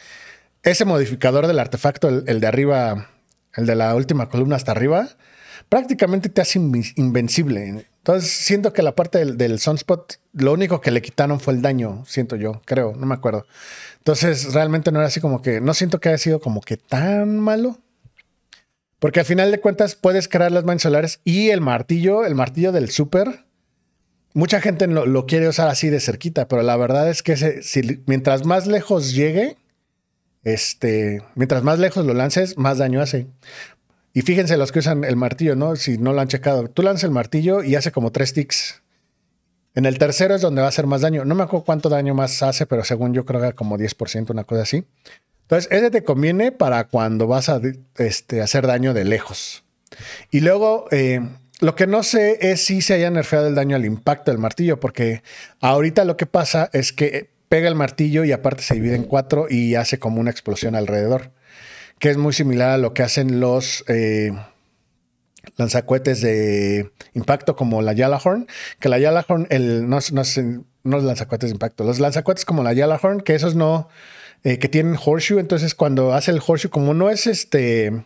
ese 0.62 0.86
modificador 0.86 1.48
del 1.48 1.58
artefacto, 1.58 2.10
el 2.10 2.40
de 2.40 2.48
arriba 2.48 3.10
el 3.56 3.66
de 3.66 3.76
la 3.76 3.96
última 3.96 4.30
columna 4.30 4.56
hasta 4.56 4.72
arriba, 4.72 5.08
prácticamente 5.70 6.30
te 6.30 6.42
hace 6.42 6.60
invencible. 6.60 7.86
Entonces, 7.98 8.30
siento 8.30 8.72
que 8.72 8.84
la 8.84 8.96
parte 8.96 9.26
del, 9.26 9.60
Sunspot, 9.60 10.20
lo 10.34 10.54
único 10.54 10.80
que 10.80 10.92
le 10.92 11.02
quitaron 11.02 11.40
fue 11.40 11.54
el 11.54 11.62
daño, 11.62 12.04
siento 12.06 12.36
yo, 12.36 12.62
creo, 12.66 12.94
no 12.96 13.06
me 13.08 13.16
acuerdo. 13.16 13.46
Entonces, 13.98 14.54
realmente 14.54 14.92
no 14.92 15.00
era 15.00 15.08
así 15.08 15.20
como 15.20 15.42
que, 15.42 15.60
no 15.62 15.74
siento 15.74 16.00
que 16.00 16.10
haya 16.10 16.18
sido 16.18 16.40
como 16.40 16.62
que 16.62 16.78
tan 16.78 17.40
malo. 17.40 17.80
Porque 19.00 19.20
al 19.20 19.26
final 19.26 19.52
de 19.52 19.60
cuentas 19.60 19.96
puedes 19.96 20.28
crear 20.28 20.52
las 20.52 20.64
manos 20.64 20.84
solares 20.84 21.20
y 21.24 21.50
el 21.50 21.62
martillo, 21.62 22.26
el 22.26 22.36
martillo 22.36 22.72
del 22.72 22.90
super. 22.90 23.46
Mucha 24.34 24.62
gente 24.62 24.88
lo, 24.88 25.26
quiere 25.26 25.48
usar 25.48 25.70
así 25.70 25.90
de 25.90 26.00
cerquita, 26.00 26.48
pero 26.48 26.62
la 26.62 26.76
verdad 26.76 27.10
es 27.10 27.24
que 27.24 27.38
si, 27.64 28.04
mientras 28.06 28.46
más 28.46 28.68
lejos 28.68 29.14
llegue, 29.14 29.58
este, 30.44 31.22
mientras 31.36 31.64
más 31.64 31.80
lejos 31.80 32.06
lo 32.06 32.14
lances, 32.14 32.58
más 32.58 32.78
daño 32.78 33.02
hace. 33.02 33.28
Y 34.14 34.22
fíjense 34.22 34.56
los 34.58 34.72
que 34.72 34.80
usan 34.80 35.04
el 35.04 35.18
martillo, 35.18 35.56
¿no? 35.56 35.76
Si 35.76 35.98
no 35.98 36.14
lo 36.14 36.22
han 36.22 36.30
checado. 36.30 36.70
Tú 36.70 36.82
lanzas 36.84 37.04
el 37.04 37.12
martillo 37.12 37.64
y 37.64 37.76
hace 37.76 37.92
como 37.92 38.12
tres 38.12 38.34
ticks. 38.34 38.82
En 39.74 39.86
el 39.86 39.98
tercero 39.98 40.36
es 40.36 40.42
donde 40.42 40.62
va 40.62 40.68
a 40.68 40.70
hacer 40.70 40.88
más 40.88 41.02
daño. 41.02 41.26
No 41.26 41.36
me 41.36 41.44
acuerdo 41.44 41.66
cuánto 41.66 41.90
daño 41.90 42.14
más 42.14 42.42
hace, 42.42 42.66
pero 42.66 42.86
según 42.86 43.14
yo 43.14 43.26
creo 43.26 43.42
que 43.42 43.54
como 43.54 43.78
10%, 43.78 44.30
una 44.32 44.46
cosa 44.46 44.62
así. 44.62 44.86
Entonces, 45.46 45.72
ese 45.72 45.92
te 45.92 46.04
conviene 46.04 46.52
para 46.52 46.86
cuando 46.86 47.28
vas 47.28 47.50
a 47.50 47.62
este, 47.98 48.42
hacer 48.42 48.66
daño 48.66 48.96
de 48.96 49.06
lejos. 49.06 49.64
Y 50.32 50.40
luego, 50.40 50.88
eh, 50.90 51.22
lo 51.60 51.76
que 51.76 51.86
no 51.86 52.02
sé 52.02 52.40
es 52.42 52.66
si 52.66 52.82
se 52.82 52.96
haya 52.96 53.12
nerfeado 53.12 53.48
el 53.48 53.54
daño 53.54 53.76
al 53.76 53.86
impacto 53.86 54.32
del 54.32 54.40
martillo, 54.40 54.80
porque 54.80 55.22
ahorita 55.62 56.04
lo 56.04 56.18
que 56.18 56.26
pasa 56.26 56.70
es 56.74 56.92
que 56.92 57.30
pega 57.48 57.68
el 57.68 57.76
martillo 57.76 58.24
y 58.24 58.32
aparte 58.32 58.64
se 58.64 58.74
divide 58.74 58.96
en 58.96 59.04
cuatro 59.04 59.46
y 59.48 59.76
hace 59.76 60.00
como 60.00 60.20
una 60.20 60.32
explosión 60.32 60.74
alrededor, 60.74 61.32
que 62.00 62.10
es 62.10 62.18
muy 62.18 62.34
similar 62.34 62.72
a 62.72 62.78
lo 62.80 62.96
que 62.96 63.04
hacen 63.04 63.40
los, 63.40 63.84
eh, 63.88 64.32
lanzacohetes 65.58 66.22
de 66.22 66.92
impacto 67.14 67.56
como 67.56 67.84
la 67.84 67.94
Yalahorn, 67.94 68.48
que 68.80 68.90
la 68.90 68.98
Yalahorn, 68.98 69.46
el, 69.52 69.88
no, 69.88 70.00
no, 70.12 70.24
no 70.84 70.98
los 70.98 71.04
lanzacohetes 71.04 71.52
de 71.52 71.54
impacto, 71.54 71.84
los 71.84 72.00
lanzacohetes 72.00 72.46
como 72.46 72.64
la 72.64 72.74
Yalahorn, 72.74 73.22
que 73.22 73.36
esos 73.36 73.54
no, 73.54 73.88
eh, 74.46 74.60
que 74.60 74.70
tienen 74.70 74.96
horseshoe, 74.96 75.40
entonces 75.40 75.74
cuando 75.74 76.14
hace 76.14 76.30
el 76.30 76.38
horseshoe, 76.38 76.70
como 76.70 76.94
no 76.94 77.10
es 77.10 77.26
este, 77.26 78.06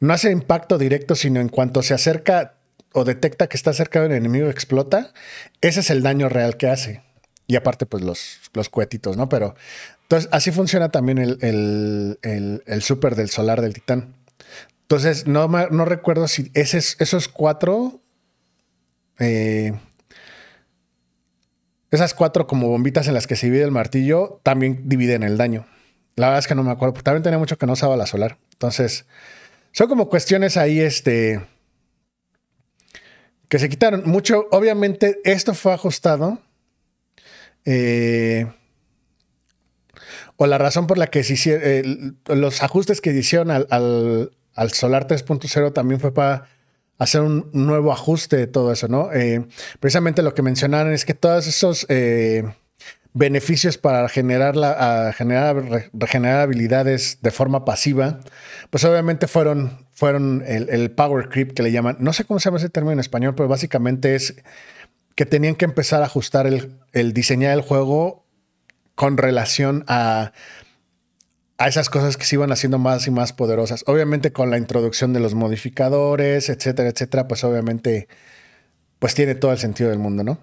no 0.00 0.14
hace 0.14 0.30
impacto 0.30 0.78
directo, 0.78 1.14
sino 1.14 1.38
en 1.38 1.50
cuanto 1.50 1.82
se 1.82 1.92
acerca 1.92 2.54
o 2.94 3.04
detecta 3.04 3.46
que 3.46 3.58
está 3.58 3.74
cerca 3.74 4.00
del 4.00 4.12
enemigo 4.12 4.48
explota, 4.48 5.12
ese 5.60 5.80
es 5.80 5.90
el 5.90 6.02
daño 6.02 6.30
real 6.30 6.56
que 6.56 6.68
hace. 6.68 7.02
Y 7.46 7.56
aparte, 7.56 7.84
pues 7.84 8.02
los, 8.02 8.40
los 8.54 8.70
cohetitos, 8.70 9.18
¿no? 9.18 9.28
Pero 9.28 9.54
entonces 10.04 10.30
así 10.32 10.50
funciona 10.50 10.88
también 10.88 11.18
el, 11.18 11.38
el, 11.42 12.18
el 12.22 13.14
del 13.14 13.28
solar 13.28 13.60
del 13.60 13.74
titán. 13.74 14.14
Entonces, 14.80 15.26
no, 15.26 15.46
no 15.46 15.84
recuerdo 15.84 16.26
si 16.26 16.50
esos 16.54 17.28
cuatro. 17.28 18.00
Eh, 19.18 19.74
esas 21.90 22.14
cuatro 22.14 22.46
como 22.46 22.68
bombitas 22.68 23.08
en 23.08 23.14
las 23.14 23.26
que 23.26 23.36
se 23.36 23.46
divide 23.46 23.64
el 23.64 23.70
martillo 23.70 24.40
también 24.42 24.88
dividen 24.88 25.22
el 25.22 25.36
daño. 25.38 25.66
La 26.16 26.26
verdad 26.26 26.40
es 26.40 26.46
que 26.48 26.54
no 26.54 26.62
me 26.62 26.70
acuerdo, 26.70 26.94
porque 26.94 27.04
también 27.04 27.22
tenía 27.22 27.38
mucho 27.38 27.56
que 27.56 27.66
no 27.66 27.74
usaba 27.74 27.96
la 27.96 28.06
solar. 28.06 28.38
Entonces, 28.52 29.06
son 29.72 29.88
como 29.88 30.08
cuestiones 30.08 30.56
ahí, 30.56 30.80
este. 30.80 31.40
que 33.48 33.58
se 33.58 33.68
quitaron. 33.68 34.02
Mucho, 34.04 34.48
obviamente, 34.50 35.20
esto 35.24 35.54
fue 35.54 35.72
ajustado. 35.72 36.40
Eh, 37.64 38.46
o 40.36 40.46
la 40.46 40.58
razón 40.58 40.86
por 40.86 40.98
la 40.98 41.06
que 41.06 41.22
se 41.22 41.34
hicieron. 41.34 42.18
Los 42.26 42.62
ajustes 42.62 43.00
que 43.00 43.12
hicieron 43.12 43.50
al, 43.50 43.66
al 43.70 44.72
Solar 44.72 45.06
3.0 45.06 45.72
también 45.72 46.00
fue 46.00 46.12
para 46.12 46.48
hacer 46.98 47.22
un 47.22 47.48
nuevo 47.52 47.92
ajuste 47.92 48.36
de 48.36 48.46
todo 48.46 48.72
eso, 48.72 48.88
¿no? 48.88 49.12
Eh, 49.12 49.46
precisamente 49.80 50.22
lo 50.22 50.34
que 50.34 50.42
mencionaron 50.42 50.92
es 50.92 51.04
que 51.04 51.14
todos 51.14 51.46
esos 51.46 51.86
eh, 51.88 52.42
beneficios 53.14 53.78
para 53.78 54.08
generar, 54.08 54.56
la, 54.56 55.12
generar, 55.16 55.90
regenerar 55.92 56.40
habilidades 56.40 57.18
de 57.22 57.30
forma 57.30 57.64
pasiva, 57.64 58.20
pues 58.70 58.84
obviamente 58.84 59.28
fueron, 59.28 59.86
fueron 59.92 60.42
el, 60.46 60.90
power 60.90 61.28
creep 61.28 61.54
que 61.54 61.62
le 61.62 61.72
llaman, 61.72 61.96
no 62.00 62.12
sé 62.12 62.24
cómo 62.24 62.40
se 62.40 62.46
llama 62.46 62.58
ese 62.58 62.68
término 62.68 62.92
en 62.92 63.00
español, 63.00 63.34
pero 63.34 63.48
básicamente 63.48 64.14
es 64.14 64.34
que 65.14 65.24
tenían 65.24 65.54
que 65.54 65.64
empezar 65.64 66.02
a 66.02 66.06
ajustar 66.06 66.46
el, 66.46 66.78
el 66.92 67.12
diseñar 67.12 67.56
el 67.56 67.62
juego 67.62 68.24
con 68.94 69.16
relación 69.16 69.84
a 69.86 70.32
a 71.58 71.66
esas 71.66 71.90
cosas 71.90 72.16
que 72.16 72.24
se 72.24 72.36
iban 72.36 72.52
haciendo 72.52 72.78
más 72.78 73.06
y 73.08 73.10
más 73.10 73.32
poderosas. 73.32 73.82
Obviamente 73.86 74.32
con 74.32 74.50
la 74.50 74.58
introducción 74.58 75.12
de 75.12 75.20
los 75.20 75.34
modificadores, 75.34 76.48
etcétera, 76.48 76.88
etcétera, 76.88 77.26
pues 77.26 77.42
obviamente 77.44 78.08
pues 79.00 79.14
tiene 79.14 79.34
todo 79.34 79.52
el 79.52 79.58
sentido 79.58 79.90
del 79.90 79.98
mundo, 79.98 80.24
¿no? 80.24 80.40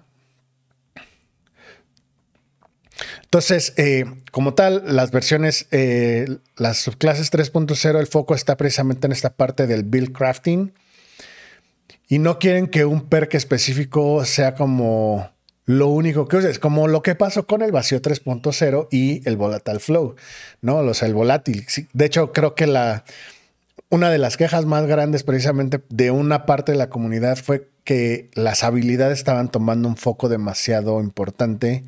Entonces, 3.24 3.74
eh, 3.76 4.04
como 4.30 4.54
tal, 4.54 4.82
las 4.86 5.10
versiones, 5.10 5.66
eh, 5.70 6.38
las 6.56 6.78
subclases 6.78 7.30
3.0, 7.30 7.98
el 7.98 8.06
foco 8.06 8.34
está 8.34 8.56
precisamente 8.56 9.06
en 9.06 9.12
esta 9.12 9.34
parte 9.34 9.66
del 9.66 9.82
build 9.82 10.12
crafting. 10.12 10.72
Y 12.08 12.18
no 12.18 12.38
quieren 12.38 12.68
que 12.68 12.84
un 12.84 13.08
perk 13.08 13.34
específico 13.34 14.24
sea 14.24 14.54
como 14.54 15.30
lo 15.66 15.88
único 15.88 16.28
que 16.28 16.38
es 16.38 16.58
como 16.60 16.86
lo 16.86 17.02
que 17.02 17.16
pasó 17.16 17.46
con 17.46 17.60
el 17.60 17.72
vacío 17.72 18.00
3.0 18.00 18.88
y 18.90 19.28
el 19.28 19.36
volatile 19.36 19.80
flow, 19.80 20.14
¿no? 20.62 20.78
O 20.78 20.94
sea, 20.94 21.08
el 21.08 21.14
volátil. 21.14 21.66
De 21.92 22.04
hecho, 22.04 22.32
creo 22.32 22.54
que 22.54 22.68
la, 22.68 23.04
una 23.90 24.10
de 24.10 24.18
las 24.18 24.36
quejas 24.36 24.64
más 24.64 24.86
grandes 24.86 25.24
precisamente 25.24 25.82
de 25.88 26.12
una 26.12 26.46
parte 26.46 26.72
de 26.72 26.78
la 26.78 26.88
comunidad 26.88 27.36
fue 27.36 27.68
que 27.82 28.30
las 28.34 28.62
habilidades 28.62 29.18
estaban 29.18 29.50
tomando 29.50 29.88
un 29.88 29.96
foco 29.96 30.28
demasiado 30.28 31.00
importante 31.00 31.84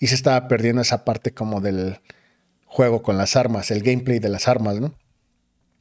y 0.00 0.08
se 0.08 0.16
estaba 0.16 0.48
perdiendo 0.48 0.82
esa 0.82 1.04
parte 1.04 1.32
como 1.32 1.60
del 1.60 2.00
juego 2.66 3.02
con 3.02 3.16
las 3.16 3.36
armas, 3.36 3.70
el 3.70 3.82
gameplay 3.82 4.18
de 4.18 4.28
las 4.28 4.48
armas, 4.48 4.80
¿no? 4.80 4.94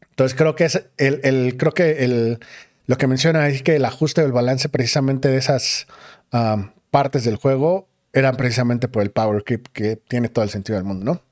Entonces 0.09 0.37
creo 0.37 0.55
que 0.55 0.65
es 0.65 0.83
el, 0.97 1.55
creo 1.57 1.73
que 1.73 2.03
el, 2.03 2.39
lo 2.87 2.97
que 2.97 3.07
menciona 3.07 3.47
es 3.47 3.63
que 3.63 3.75
el 3.75 3.85
ajuste 3.85 4.21
del 4.21 4.31
balance 4.31 4.69
precisamente 4.69 5.29
de 5.29 5.37
esas 5.37 5.87
um, 6.33 6.71
partes 6.91 7.23
del 7.23 7.35
juego 7.35 7.87
eran 8.13 8.35
precisamente 8.35 8.87
por 8.87 9.03
el 9.03 9.11
power 9.11 9.43
creep 9.43 9.67
que 9.71 9.95
tiene 9.95 10.29
todo 10.29 10.43
el 10.43 10.49
sentido 10.49 10.77
del 10.77 10.85
mundo, 10.85 11.05
¿no? 11.05 11.29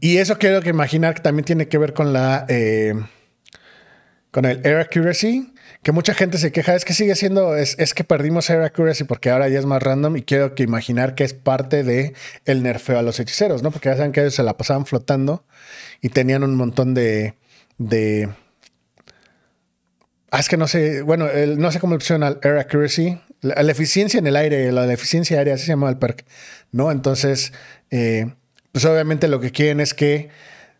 y 0.00 0.18
eso 0.18 0.38
quiero 0.38 0.62
que 0.62 0.70
imaginar 0.70 1.14
que 1.14 1.22
también 1.22 1.44
tiene 1.44 1.66
que 1.66 1.78
ver 1.78 1.92
con 1.92 2.12
la 2.12 2.46
eh, 2.48 2.94
con 4.30 4.44
el 4.44 4.64
air 4.64 4.76
accuracy, 4.76 5.52
que 5.82 5.90
mucha 5.90 6.14
gente 6.14 6.38
se 6.38 6.52
queja, 6.52 6.76
es 6.76 6.84
que 6.84 6.92
sigue 6.92 7.16
siendo, 7.16 7.56
es, 7.56 7.76
que 7.92 8.04
perdimos 8.04 8.48
air 8.50 8.60
accuracy 8.60 9.02
porque 9.02 9.30
ahora 9.30 9.48
ya 9.48 9.58
es 9.58 9.66
más 9.66 9.82
random 9.82 10.16
y 10.16 10.22
quiero 10.22 10.54
que 10.54 10.62
imaginar 10.62 11.16
que 11.16 11.24
es 11.24 11.34
parte 11.34 11.82
de 11.82 12.14
el 12.44 12.62
nerfeo 12.62 13.00
a 13.00 13.02
los 13.02 13.18
hechiceros, 13.18 13.64
¿no? 13.64 13.72
Porque 13.72 13.88
ya 13.88 13.96
saben 13.96 14.12
que 14.12 14.20
ellos 14.20 14.34
se 14.34 14.44
la 14.44 14.56
pasaban 14.56 14.86
flotando 14.86 15.44
y 16.00 16.10
tenían 16.10 16.44
un 16.44 16.54
montón 16.54 16.94
de, 16.94 17.34
de 17.78 18.28
Ah, 20.30 20.40
es 20.40 20.48
que 20.48 20.58
no 20.58 20.68
sé, 20.68 21.00
bueno, 21.02 21.26
no 21.56 21.72
sé 21.72 21.80
cómo 21.80 21.94
opciona 21.94 22.28
el 22.28 22.38
Air 22.42 22.58
Accuracy, 22.58 23.18
la, 23.40 23.70
eficiencia 23.70 24.18
en 24.18 24.26
el 24.26 24.36
aire, 24.36 24.70
la, 24.72 24.92
eficiencia 24.92 25.38
aérea, 25.38 25.54
así 25.54 25.64
se 25.64 25.72
llama 25.72 25.88
el 25.88 25.98
perk, 25.98 26.24
¿no? 26.72 26.90
Entonces, 26.90 27.52
eh, 27.90 28.32
pues 28.72 28.84
obviamente 28.84 29.28
lo 29.28 29.40
que 29.40 29.52
quieren 29.52 29.80
es 29.80 29.94
que 29.94 30.30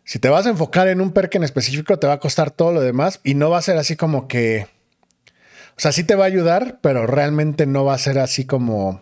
si 0.03 0.19
te 0.19 0.29
vas 0.29 0.45
a 0.45 0.49
enfocar 0.49 0.87
en 0.87 1.01
un 1.01 1.11
perk 1.11 1.35
en 1.35 1.43
específico, 1.43 1.97
te 1.99 2.07
va 2.07 2.13
a 2.13 2.19
costar 2.19 2.51
todo 2.51 2.71
lo 2.71 2.81
demás 2.81 3.19
y 3.23 3.35
no 3.35 3.49
va 3.49 3.59
a 3.59 3.61
ser 3.61 3.77
así 3.77 3.95
como 3.95 4.27
que, 4.27 4.67
o 5.77 5.79
sea, 5.79 5.91
sí 5.91 6.03
te 6.03 6.15
va 6.15 6.23
a 6.23 6.27
ayudar, 6.27 6.79
pero 6.81 7.05
realmente 7.07 7.65
no 7.65 7.85
va 7.85 7.93
a 7.93 7.99
ser 7.99 8.19
así 8.19 8.45
como 8.45 9.01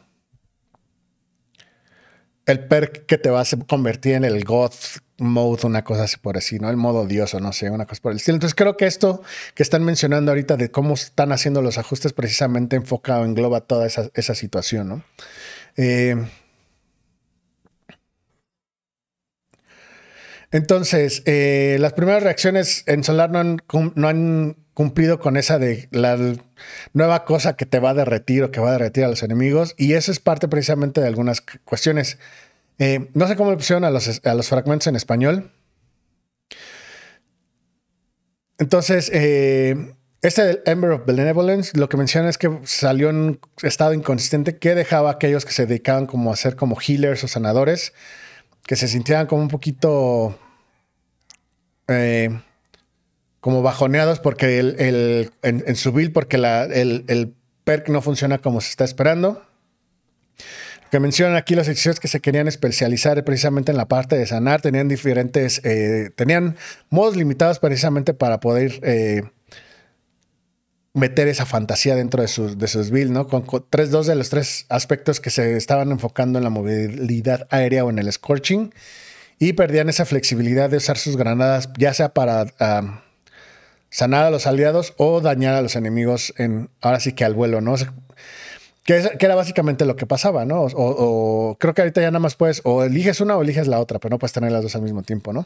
el 2.46 2.68
perk 2.68 3.06
que 3.06 3.18
te 3.18 3.30
va 3.30 3.42
a 3.42 3.46
convertir 3.68 4.14
en 4.16 4.26
el 4.26 4.44
God 4.44 4.74
mode, 5.18 5.66
una 5.66 5.84
cosa 5.84 6.04
así 6.04 6.18
por 6.18 6.38
así, 6.38 6.60
¿no? 6.60 6.70
El 6.70 6.78
modo 6.78 7.02
odioso, 7.02 7.40
no 7.40 7.54
sé, 7.54 7.70
una 7.70 7.86
cosa 7.86 8.02
por 8.02 8.12
el 8.12 8.18
estilo. 8.18 8.36
Entonces 8.36 8.56
creo 8.56 8.78
que 8.78 8.86
esto 8.86 9.22
que 9.56 9.64
están 9.64 9.84
mencionando 9.84 10.32
ahorita 10.32 10.58
de 10.58 10.72
cómo 10.72 10.94
están 10.94 11.32
haciendo 11.32 11.62
los 11.62 11.78
ajustes 11.78 12.14
precisamente 12.14 12.76
enfocado, 12.76 13.26
engloba 13.26 13.62
toda 13.62 13.88
esa, 13.88 14.10
esa 14.14 14.36
situación, 14.36 14.90
¿no? 14.90 15.04
Eh, 15.76 16.16
entonces, 20.52 21.24
eh, 21.26 21.78
las 21.80 21.94
primeras 21.94 22.24
reacciones 22.24 22.84
en 22.88 23.04
Solar 23.04 23.30
no 23.30 23.40
han, 23.40 23.62
no 23.96 24.08
han 24.08 24.56
cumplido 24.74 25.20
con 25.20 25.38
esa 25.38 25.60
de 25.60 25.90
la 25.92 26.18
nueva 26.94 27.26
cosa 27.26 27.58
que 27.58 27.66
te 27.66 27.80
va 27.80 27.90
a 27.90 27.94
derretir 27.94 28.44
o 28.44 28.52
que 28.52 28.60
va 28.60 28.70
a 28.70 28.74
derretir 28.74 29.04
a 29.04 29.08
los 29.10 29.24
enemigos. 29.24 29.74
Y 29.78 29.94
eso 29.94 30.12
es 30.12 30.20
parte 30.20 30.48
precisamente 30.48 31.02
de 31.02 31.08
algunas 31.08 31.42
cuestiones. 31.42 32.18
Eh, 32.80 33.10
no 33.14 33.28
sé 33.28 33.36
cómo 33.36 33.52
le 33.52 33.58
pusieron 33.58 33.84
a 33.84 33.90
los, 33.90 34.22
a 34.24 34.34
los 34.34 34.48
fragmentos 34.48 34.88
en 34.88 34.96
español. 34.96 35.52
Entonces, 38.60 39.12
eh, 39.14 39.96
este 40.22 40.44
del 40.44 40.62
Ember 40.66 40.92
of 40.92 41.06
Benevolence 41.06 41.78
lo 41.78 41.90
que 41.90 41.98
menciona 41.98 42.30
es 42.30 42.38
que 42.38 42.60
salió 42.64 43.10
en 43.10 43.16
un 43.16 43.40
estado 43.62 43.94
inconsistente 43.94 44.58
que 44.58 44.76
dejaba 44.76 45.10
a 45.10 45.14
aquellos 45.14 45.46
que 45.46 45.52
se 45.52 45.66
dedicaban 45.66 46.08
como 46.08 46.34
a 46.34 46.36
ser 46.36 46.56
como 46.56 46.78
healers 46.80 47.24
o 47.24 47.28
sanadores, 47.28 47.94
que 48.64 48.76
se 48.76 48.88
sintieran 48.88 49.28
como 49.28 49.42
un 49.42 49.48
poquito... 49.50 50.38
Eh, 51.88 52.30
como 53.40 53.62
bajoneados 53.62 54.20
porque 54.20 54.60
el, 54.60 55.32
en, 55.42 55.76
su 55.78 55.94
build, 55.94 56.12
porque 56.12 56.36
el, 56.36 57.34
perk 57.64 57.88
no 57.88 58.02
funciona 58.02 58.40
como 58.40 58.60
se 58.60 58.72
está 58.72 58.84
esperando. 58.84 59.42
Que 60.92 61.00
mencionan 61.00 61.36
aquí 61.36 61.56
los 61.56 61.68
hechiceros 61.68 62.00
que 62.00 62.08
se 62.08 62.20
querían 62.20 62.48
especializar 62.48 63.24
precisamente 63.24 63.72
en 63.72 63.78
la 63.78 63.88
parte 63.88 64.18
de 64.18 64.26
sanar, 64.26 64.62
tenían 64.62 64.88
diferentes, 64.88 65.62
eh, 65.66 66.12
tenían 66.16 66.56
modos 66.90 67.16
limitados 67.16 67.60
precisamente 67.60 68.14
para 68.14 68.40
poder 68.40 68.80
eh, 68.84 69.24
meter 70.98 71.28
esa 71.28 71.46
fantasía 71.46 71.96
dentro 71.96 72.22
de 72.22 72.28
sus, 72.28 72.58
de 72.58 72.68
sus 72.68 72.90
builds, 72.90 73.12
¿no? 73.12 73.28
Con, 73.28 73.46
tres, 73.70 73.92
dos 73.92 74.08
de 74.08 74.16
los 74.16 74.30
tres 74.30 74.66
aspectos 74.70 75.20
que 75.20 75.30
se 75.30 75.56
estaban 75.56 75.92
enfocando 75.92 76.40
en 76.40 76.44
la 76.44 76.50
movilidad 76.50 77.48
aérea 77.52 77.86
o 77.86 77.90
en 77.90 78.00
el 78.00 78.12
scorching 78.12 78.74
y 79.40 79.54
perdían 79.54 79.90
esa 79.90 80.06
flexibilidad 80.06 80.70
de 80.70 80.78
usar 80.78 80.98
sus 80.98 81.16
granadas, 81.16 81.70
ya 81.78 81.94
sea 81.94 82.10
para 82.10 82.48
ah, 82.60 83.04
sanar 83.90 84.26
a 84.26 84.32
los 84.32 84.48
aliados 84.48 84.94
o 84.98 85.22
dañar 85.22 85.54
a 85.54 85.62
los 85.62 85.76
enemigos 85.76 86.34
en, 86.38 86.70
ahora 86.82 87.00
sí 87.00 87.14
que 87.14 87.24
al 87.24 87.36
vuelo, 87.36 87.62
¿no? 87.62 87.76
Que, 88.88 89.18
era 89.20 89.36
básicamente 89.36 89.84
lo 89.84 89.98
que 89.98 90.06
pasaba, 90.06 90.46
¿no? 90.46 90.62
O, 90.74 91.58
creo 91.60 91.74
que 91.74 91.82
ahorita 91.82 92.00
ya 92.00 92.08
nada 92.08 92.22
más 92.22 92.36
puedes, 92.36 92.62
o 92.64 92.86
eliges 92.86 93.20
una 93.20 93.36
o 93.36 93.42
eliges 93.42 93.68
la 93.68 93.82
otra, 93.82 94.00
pero 94.00 94.14
no 94.14 94.18
puedes 94.18 94.32
tener 94.32 94.50
las 94.50 94.64
dos 94.64 94.78
al 94.78 94.82
mismo 94.82 95.04
tiempo, 95.04 95.34
¿no? 95.34 95.46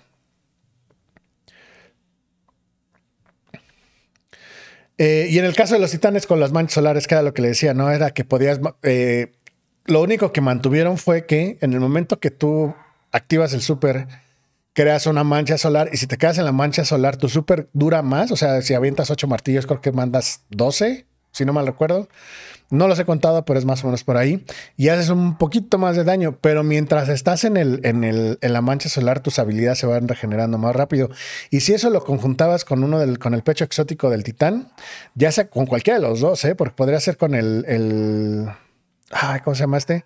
Eh, 5.00 5.26
y 5.32 5.40
en 5.40 5.46
el 5.46 5.56
caso 5.56 5.74
de 5.74 5.80
los 5.80 5.90
titanes 5.90 6.28
con 6.28 6.40
las 6.40 6.52
manchas 6.52 6.76
solares, 6.76 7.08
que 7.08 7.16
era 7.16 7.24
lo 7.24 7.34
que 7.34 7.42
le 7.42 7.48
decía, 7.48 7.74
¿no? 7.74 7.90
Era 7.90 8.12
que 8.12 8.24
podías... 8.24 8.60
Eh, 8.84 9.32
lo 9.86 10.04
único 10.04 10.32
que 10.32 10.42
mantuvieron 10.42 11.00
fue 11.00 11.26
que 11.26 11.58
en 11.62 11.74
el 11.74 11.80
momento 11.80 12.20
que 12.20 12.30
tú 12.30 12.76
activas 13.12 13.54
el 13.54 13.62
super 13.62 14.08
creas 14.74 15.08
una 15.08 15.24
mancha 15.24 15.58
solar 15.58 15.90
y 15.92 15.98
si 15.98 16.06
te 16.06 16.20
quedas 16.20 16.38
en 16.38 16.46
la 16.46 16.52
mancha 16.52 16.86
solar, 16.86 17.18
tu 17.18 17.28
super 17.28 17.70
dura 17.74 18.04
más. 18.04 18.32
O 18.32 18.36
sea, 18.36 18.62
si 18.62 18.76
avientas 18.76 19.10
ocho 19.10 19.26
martillos, 19.28 19.66
creo 19.66 19.82
que 19.82 19.92
mandas 19.92 20.42
12, 20.50 21.08
si 21.32 21.44
no 21.44 21.54
mal 21.54 21.66
recuerdo. 21.66 22.08
No 22.72 22.88
los 22.88 22.98
he 23.00 23.06
contado, 23.06 23.44
pero 23.44 23.60
es 23.60 23.66
más 23.66 23.84
o 23.84 23.88
menos 23.88 24.04
por 24.04 24.16
ahí. 24.16 24.44
Y 24.78 24.88
haces 24.88 25.10
un 25.10 25.38
poquito 25.38 25.78
más 25.78 25.98
de 25.98 26.06
daño, 26.06 26.38
pero 26.40 26.64
mientras 26.64 27.10
estás 27.10 27.44
en, 27.44 27.58
el, 27.58 27.82
en, 27.84 28.06
el, 28.06 28.40
en 28.42 28.54
la 28.54 28.62
mancha 28.62 28.88
solar, 28.88 29.20
tus 29.20 29.40
habilidades 29.40 29.80
se 29.80 29.86
van 29.86 30.08
regenerando 30.08 30.58
más 30.58 30.74
rápido. 30.74 31.10
Y 31.50 31.60
si 31.60 31.74
eso 31.74 31.90
lo 31.90 32.04
conjuntabas 32.04 32.64
con 32.64 32.84
uno 32.84 32.98
del, 32.98 33.20
con 33.20 33.34
el 33.34 33.44
pecho 33.44 33.66
exótico 33.66 34.10
del 34.10 34.24
titán, 34.24 34.72
ya 35.16 35.34
sea 35.34 35.50
con 35.50 35.66
cualquiera 35.66 36.00
de 36.00 36.08
los 36.08 36.22
dos, 36.22 36.44
¿eh? 36.46 36.56
porque 36.56 36.74
podría 36.74 37.02
ser 37.02 37.18
con 37.18 37.36
el, 37.36 37.66
el 37.68 38.48
¿cómo 39.44 39.54
se 39.54 39.62
llama 39.62 39.78
este? 39.78 40.06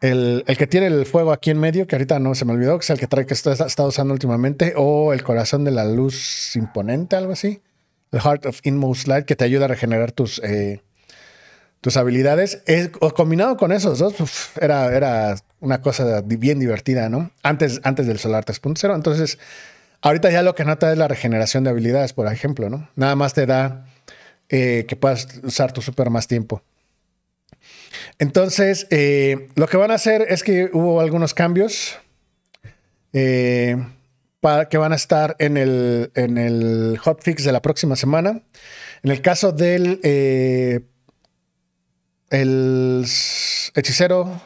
El, 0.00 0.44
que 0.58 0.66
tiene 0.66 0.88
el 0.88 1.06
fuego 1.06 1.32
aquí 1.32 1.50
en 1.50 1.58
medio, 1.58 1.86
que 1.86 1.94
ahorita 1.94 2.18
no 2.18 2.34
se 2.34 2.44
me 2.44 2.52
olvidó, 2.52 2.78
que 2.78 2.84
es 2.84 2.90
el 2.90 2.98
que 2.98 3.06
trae 3.06 3.26
que 3.26 3.34
está, 3.34 3.52
está 3.52 3.84
usando 3.84 4.12
últimamente, 4.12 4.74
o 4.76 5.12
el 5.12 5.22
corazón 5.22 5.64
de 5.64 5.70
la 5.70 5.84
luz 5.84 6.54
imponente, 6.56 7.16
algo 7.16 7.32
así. 7.32 7.62
The 8.10 8.20
Heart 8.20 8.46
of 8.46 8.60
Inmost 8.64 9.08
Light, 9.08 9.24
que 9.24 9.36
te 9.36 9.44
ayuda 9.44 9.64
a 9.64 9.68
regenerar 9.68 10.12
tus, 10.12 10.40
eh, 10.44 10.82
tus 11.80 11.96
habilidades. 11.96 12.62
Es, 12.66 12.88
combinado 13.14 13.56
con 13.56 13.72
esos 13.72 13.98
dos, 13.98 14.14
era, 14.60 14.94
era 14.94 15.36
una 15.60 15.80
cosa 15.80 16.22
bien 16.22 16.58
divertida, 16.58 17.08
¿no? 17.08 17.30
Antes, 17.42 17.80
antes 17.84 18.06
del 18.06 18.18
Solar 18.18 18.44
3.0. 18.44 18.94
Entonces, 18.94 19.38
ahorita 20.02 20.30
ya 20.30 20.42
lo 20.42 20.54
que 20.54 20.64
nota 20.64 20.92
es 20.92 20.98
la 20.98 21.08
regeneración 21.08 21.64
de 21.64 21.70
habilidades, 21.70 22.12
por 22.12 22.30
ejemplo, 22.32 22.70
¿no? 22.70 22.88
Nada 22.96 23.16
más 23.16 23.34
te 23.34 23.46
da 23.46 23.86
eh, 24.48 24.84
que 24.88 24.96
puedas 24.96 25.28
usar 25.42 25.72
tu 25.72 25.82
super 25.82 26.10
más 26.10 26.26
tiempo. 26.26 26.62
Entonces, 28.18 28.86
eh, 28.90 29.48
lo 29.54 29.66
que 29.66 29.76
van 29.76 29.90
a 29.90 29.94
hacer 29.94 30.26
es 30.28 30.42
que 30.42 30.70
hubo 30.72 31.00
algunos 31.00 31.34
cambios 31.34 31.98
para, 34.40 34.68
que 34.68 34.76
van 34.76 34.92
a 34.92 34.96
estar 34.96 35.36
en 35.38 35.56
el, 35.56 36.10
en 36.14 36.36
el 36.36 36.98
hotfix 36.98 37.44
de 37.44 37.52
la 37.52 37.62
próxima 37.62 37.96
semana. 37.96 38.42
En 39.02 39.10
el 39.10 39.22
caso 39.22 39.52
del 39.52 40.00
el 42.30 43.04
hechicero 43.74 44.40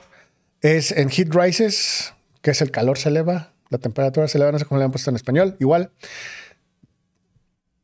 es 0.61 0.93
en 0.93 1.11
heat 1.11 1.35
rises, 1.35 2.12
que 2.43 2.51
es 2.51 2.61
el 2.61 2.71
calor 2.71 2.99
se 2.99 3.09
eleva, 3.09 3.53
la 3.71 3.79
temperatura 3.79 4.29
se 4.29 4.38
eleva, 4.38 4.53
no 4.53 4.59
sé 4.59 4.64
cómo 4.64 4.79
le 4.79 4.85
han 4.85 4.90
puesto 4.90 5.11
en 5.11 5.16
español, 5.16 5.57
igual. 5.61 5.90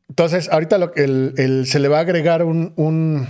Entonces, 0.09 0.49
ahorita 0.51 0.77
lo, 0.77 0.93
el, 0.95 1.65
se 1.67 1.79
le 1.79 1.87
va 1.87 1.97
a 1.97 2.01
agregar 2.01 2.43
un, 2.43 3.27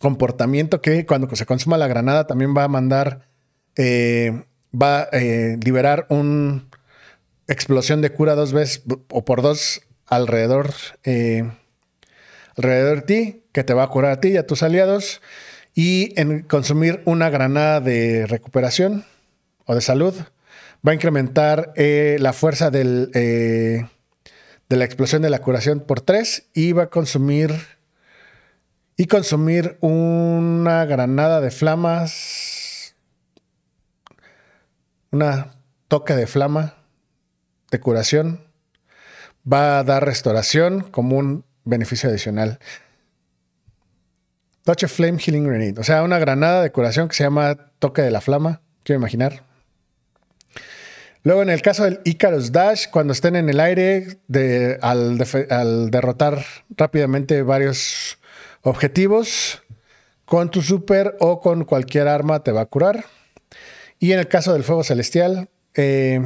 comportamiento 0.00 0.80
que 0.80 1.06
cuando 1.06 1.34
se 1.34 1.46
consuma 1.46 1.76
la 1.76 1.88
granada 1.88 2.26
también 2.26 2.54
va 2.56 2.64
a 2.64 2.68
mandar, 2.68 3.28
eh, 3.76 4.44
va 4.72 5.02
a 5.02 5.08
eh, 5.12 5.58
liberar 5.64 6.06
una 6.08 6.68
explosión 7.48 8.00
de 8.00 8.10
cura 8.10 8.36
dos 8.36 8.52
veces 8.52 8.82
o 9.10 9.24
por 9.24 9.42
dos 9.42 9.80
alrededor, 10.06 10.72
eh, 11.02 11.50
alrededor 12.56 12.96
de 12.98 13.02
ti, 13.02 13.42
que 13.52 13.64
te 13.64 13.74
va 13.74 13.84
a 13.84 13.88
curar 13.88 14.12
a 14.12 14.20
ti 14.20 14.28
y 14.28 14.36
a 14.36 14.46
tus 14.46 14.62
aliados 14.62 15.20
y 15.74 16.18
en 16.20 16.42
consumir 16.42 17.02
una 17.04 17.30
granada 17.30 17.80
de 17.80 18.26
recuperación 18.26 19.04
o 19.66 19.74
de 19.74 19.80
salud 19.80 20.14
va 20.86 20.92
a 20.92 20.94
incrementar 20.94 21.72
eh, 21.76 22.16
la 22.20 22.32
fuerza 22.32 22.70
del, 22.70 23.10
eh, 23.14 23.86
de 24.68 24.76
la 24.76 24.84
explosión 24.84 25.22
de 25.22 25.30
la 25.30 25.40
curación 25.40 25.80
por 25.80 26.00
3 26.00 26.50
y 26.54 26.72
va 26.72 26.84
a 26.84 26.90
consumir 26.90 27.52
y 28.96 29.06
consumir 29.06 29.76
una 29.80 30.84
granada 30.84 31.40
de 31.40 31.50
flamas 31.50 32.94
una 35.10 35.52
toque 35.88 36.14
de 36.14 36.26
flama 36.26 36.74
de 37.70 37.80
curación 37.80 38.44
va 39.50 39.78
a 39.78 39.84
dar 39.84 40.04
restauración 40.04 40.80
como 40.80 41.16
un 41.16 41.44
beneficio 41.64 42.08
adicional. 42.10 42.58
Touch 44.68 44.84
of 44.84 44.92
Flame 44.92 45.18
Healing 45.18 45.44
Grenade. 45.44 45.80
O 45.80 45.82
sea, 45.82 46.02
una 46.02 46.18
granada 46.18 46.62
de 46.62 46.70
curación 46.70 47.08
que 47.08 47.16
se 47.16 47.24
llama 47.24 47.56
Toque 47.78 48.02
de 48.02 48.10
la 48.10 48.20
Flama. 48.20 48.60
Quiero 48.82 48.98
imaginar. 48.98 49.42
Luego, 51.22 51.40
en 51.40 51.48
el 51.48 51.62
caso 51.62 51.84
del 51.84 52.00
Icarus 52.04 52.52
Dash, 52.52 52.90
cuando 52.90 53.14
estén 53.14 53.34
en 53.34 53.48
el 53.48 53.60
aire, 53.60 54.18
al, 54.82 55.16
derrotar 55.90 56.44
rápidamente 56.68 57.40
varios 57.40 58.18
objetivos, 58.60 59.62
con 60.26 60.50
tu 60.50 60.60
super 60.60 61.16
o 61.18 61.40
con 61.40 61.64
cualquier 61.64 62.06
arma 62.06 62.44
te 62.44 62.52
va 62.52 62.60
a 62.60 62.66
curar. 62.66 63.06
Y 63.98 64.12
en 64.12 64.18
el 64.18 64.28
caso 64.28 64.52
del 64.52 64.64
fuego 64.64 64.84
celestial, 64.84 65.48
eh, 65.76 66.20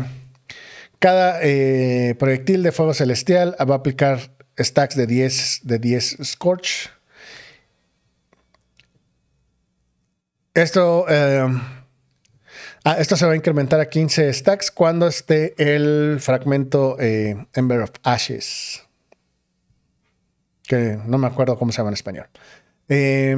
cada 0.98 1.38
eh, 1.44 2.16
proyectil 2.18 2.64
de 2.64 2.72
fuego 2.72 2.92
celestial 2.92 3.55
va 3.61 3.76
a 3.76 3.78
aplicar 3.78 4.33
stacks 4.59 4.96
de 4.96 5.07
10, 5.07 5.61
de 5.62 5.78
10 5.78 6.16
Scorch 6.24 6.90
Esto, 10.54 11.06
eh, 11.08 11.48
ah, 12.84 12.96
esto 12.98 13.16
se 13.16 13.24
va 13.24 13.32
a 13.32 13.36
incrementar 13.36 13.80
a 13.80 13.88
15 13.88 14.32
stacks 14.34 14.70
cuando 14.70 15.06
esté 15.06 15.54
el 15.56 16.18
fragmento 16.20 16.98
eh, 17.00 17.46
Ember 17.54 17.80
of 17.80 17.90
Ashes. 18.02 18.82
Que 20.64 20.98
no 21.06 21.16
me 21.16 21.26
acuerdo 21.26 21.58
cómo 21.58 21.72
se 21.72 21.78
llama 21.78 21.88
en 21.88 21.94
español. 21.94 22.26
Eh, 22.88 23.30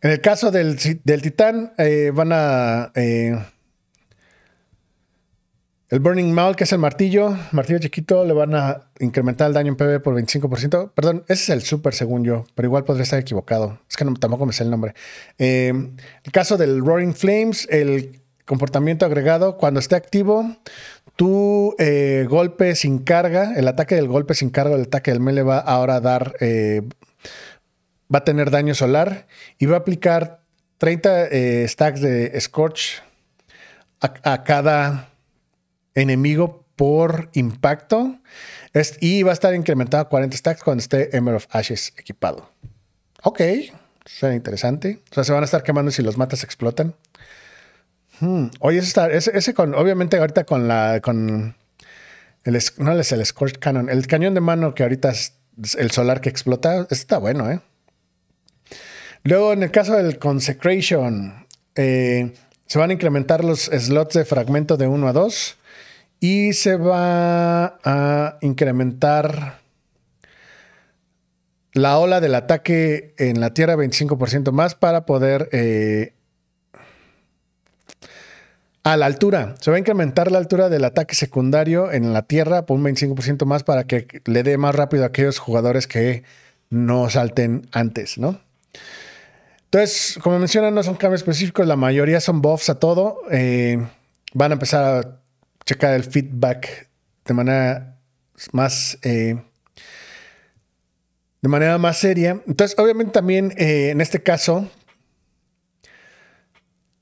en 0.00 0.10
el 0.10 0.20
caso 0.20 0.50
del, 0.50 0.76
del 1.04 1.22
titán, 1.22 1.72
van 2.12 2.32
a 2.32 2.92
el 5.90 6.00
Burning 6.00 6.32
Maul, 6.32 6.54
que 6.54 6.64
es 6.64 6.72
el 6.72 6.78
martillo, 6.78 7.34
martillo 7.52 7.78
chiquito, 7.78 8.22
le 8.26 8.34
van 8.34 8.54
a 8.54 8.90
incrementar 9.00 9.48
el 9.48 9.54
daño 9.54 9.70
en 9.72 9.76
PV 9.76 10.00
por 10.00 10.14
25%. 10.14 10.90
Perdón, 10.92 11.24
ese 11.28 11.44
es 11.44 11.48
el 11.48 11.62
super 11.62 11.94
según 11.94 12.24
yo, 12.24 12.44
pero 12.54 12.68
igual 12.68 12.84
podría 12.84 13.04
estar 13.04 13.18
equivocado. 13.18 13.78
Es 13.88 13.96
que 13.96 14.04
tampoco 14.04 14.44
me 14.44 14.52
sé 14.52 14.64
el 14.64 14.70
nombre. 14.70 14.92
Eh, 15.38 15.72
el 16.24 16.32
caso 16.32 16.58
del 16.58 16.84
Roaring 16.84 17.14
Flames, 17.14 17.66
el 17.70 18.20
comportamiento 18.44 19.06
agregado, 19.06 19.56
cuando 19.56 19.80
esté 19.80 19.96
activo, 19.96 20.56
tu 21.16 21.74
eh, 21.78 22.26
golpe 22.28 22.74
sin 22.74 22.98
carga, 22.98 23.54
el 23.56 23.66
ataque 23.66 23.94
del 23.94 24.08
golpe 24.08 24.34
sin 24.34 24.50
carga, 24.50 24.76
el 24.76 24.82
ataque 24.82 25.10
del 25.10 25.20
melee 25.20 25.42
va 25.42 25.58
ahora 25.58 25.96
a 25.96 26.00
dar, 26.00 26.34
eh, 26.40 26.82
va 28.14 28.18
a 28.18 28.24
tener 28.24 28.50
daño 28.50 28.74
solar 28.74 29.26
y 29.58 29.64
va 29.64 29.76
a 29.76 29.80
aplicar 29.80 30.42
30 30.76 31.28
stacks 31.66 32.02
de 32.02 32.38
Scorch 32.38 33.02
a 34.00 34.44
cada 34.44 35.08
enemigo 36.00 36.64
por 36.76 37.28
impacto. 37.34 38.18
y 39.00 39.22
va 39.24 39.30
a 39.30 39.34
estar 39.34 39.54
incrementado 39.54 40.02
a 40.02 40.08
40 40.08 40.36
stacks 40.36 40.62
cuando 40.62 40.80
esté 40.80 41.16
Emer 41.16 41.34
of 41.34 41.46
Ashes 41.50 41.92
equipado. 41.96 42.50
Ok, 43.22 43.40
suena 44.04 44.36
interesante. 44.36 45.00
O 45.10 45.14
sea, 45.14 45.24
se 45.24 45.32
van 45.32 45.42
a 45.42 45.44
estar 45.44 45.62
quemando 45.62 45.90
si 45.90 46.02
los 46.02 46.16
matas 46.16 46.44
explotan. 46.44 46.94
Hmm. 48.20 48.46
Oye, 48.60 48.78
ese, 48.78 49.54
con, 49.54 49.74
obviamente 49.74 50.16
ahorita 50.16 50.44
con 50.44 50.68
la, 50.68 51.00
con 51.00 51.56
el, 52.44 52.58
no 52.78 52.98
es 52.98 53.12
el 53.12 53.26
Scorch 53.26 53.58
Cannon, 53.58 53.88
el 53.90 54.06
cañón 54.06 54.34
de 54.34 54.40
mano 54.40 54.74
que 54.74 54.82
ahorita 54.82 55.10
es 55.10 55.34
el 55.76 55.90
solar 55.90 56.20
que 56.20 56.28
explota, 56.28 56.86
está 56.90 57.18
bueno, 57.18 57.50
¿eh? 57.50 57.60
Luego, 59.24 59.52
en 59.52 59.64
el 59.64 59.70
caso 59.72 59.94
del 59.94 60.18
Consecration, 60.18 61.46
eh, 61.74 62.34
se 62.66 62.78
van 62.78 62.90
a 62.90 62.92
incrementar 62.92 63.44
los 63.44 63.64
slots 63.64 64.14
de 64.14 64.24
fragmento 64.24 64.76
de 64.76 64.86
1 64.86 65.08
a 65.08 65.12
2 65.12 65.56
y 66.20 66.52
se 66.52 66.76
va 66.76 67.78
a 67.84 68.38
incrementar 68.40 69.60
la 71.72 71.98
ola 71.98 72.20
del 72.20 72.34
ataque 72.34 73.14
en 73.18 73.40
la 73.40 73.54
Tierra 73.54 73.76
25% 73.76 74.52
más 74.52 74.74
para 74.74 75.06
poder... 75.06 75.48
Eh, 75.52 76.12
a 78.84 78.96
la 78.96 79.04
altura. 79.04 79.54
Se 79.60 79.70
va 79.70 79.76
a 79.76 79.80
incrementar 79.80 80.32
la 80.32 80.38
altura 80.38 80.70
del 80.70 80.84
ataque 80.84 81.14
secundario 81.14 81.92
en 81.92 82.14
la 82.14 82.22
Tierra 82.22 82.64
por 82.64 82.78
un 82.78 82.84
25% 82.84 83.44
más 83.44 83.62
para 83.62 83.84
que 83.84 84.22
le 84.24 84.42
dé 84.42 84.56
más 84.56 84.74
rápido 84.74 85.04
a 85.04 85.08
aquellos 85.08 85.38
jugadores 85.38 85.86
que 85.86 86.22
no 86.70 87.10
salten 87.10 87.68
antes, 87.72 88.16
¿no? 88.16 88.40
Entonces, 89.64 90.18
como 90.22 90.38
mencionan, 90.38 90.74
no 90.74 90.82
son 90.82 90.94
cambios 90.94 91.20
específicos, 91.20 91.66
la 91.66 91.76
mayoría 91.76 92.20
son 92.20 92.40
buffs 92.40 92.70
a 92.70 92.78
todo. 92.78 93.18
Eh, 93.30 93.78
van 94.32 94.52
a 94.52 94.54
empezar 94.54 94.84
a 94.84 95.20
checar 95.68 95.92
el 95.92 96.04
feedback 96.04 96.88
de 97.26 97.34
manera 97.34 97.98
más 98.52 98.98
eh, 99.02 99.36
de 101.42 101.48
manera 101.48 101.76
más 101.76 101.98
seria. 101.98 102.42
Entonces, 102.46 102.76
obviamente 102.78 103.12
también 103.12 103.52
eh, 103.58 103.90
en 103.90 104.00
este 104.00 104.22
caso 104.22 104.66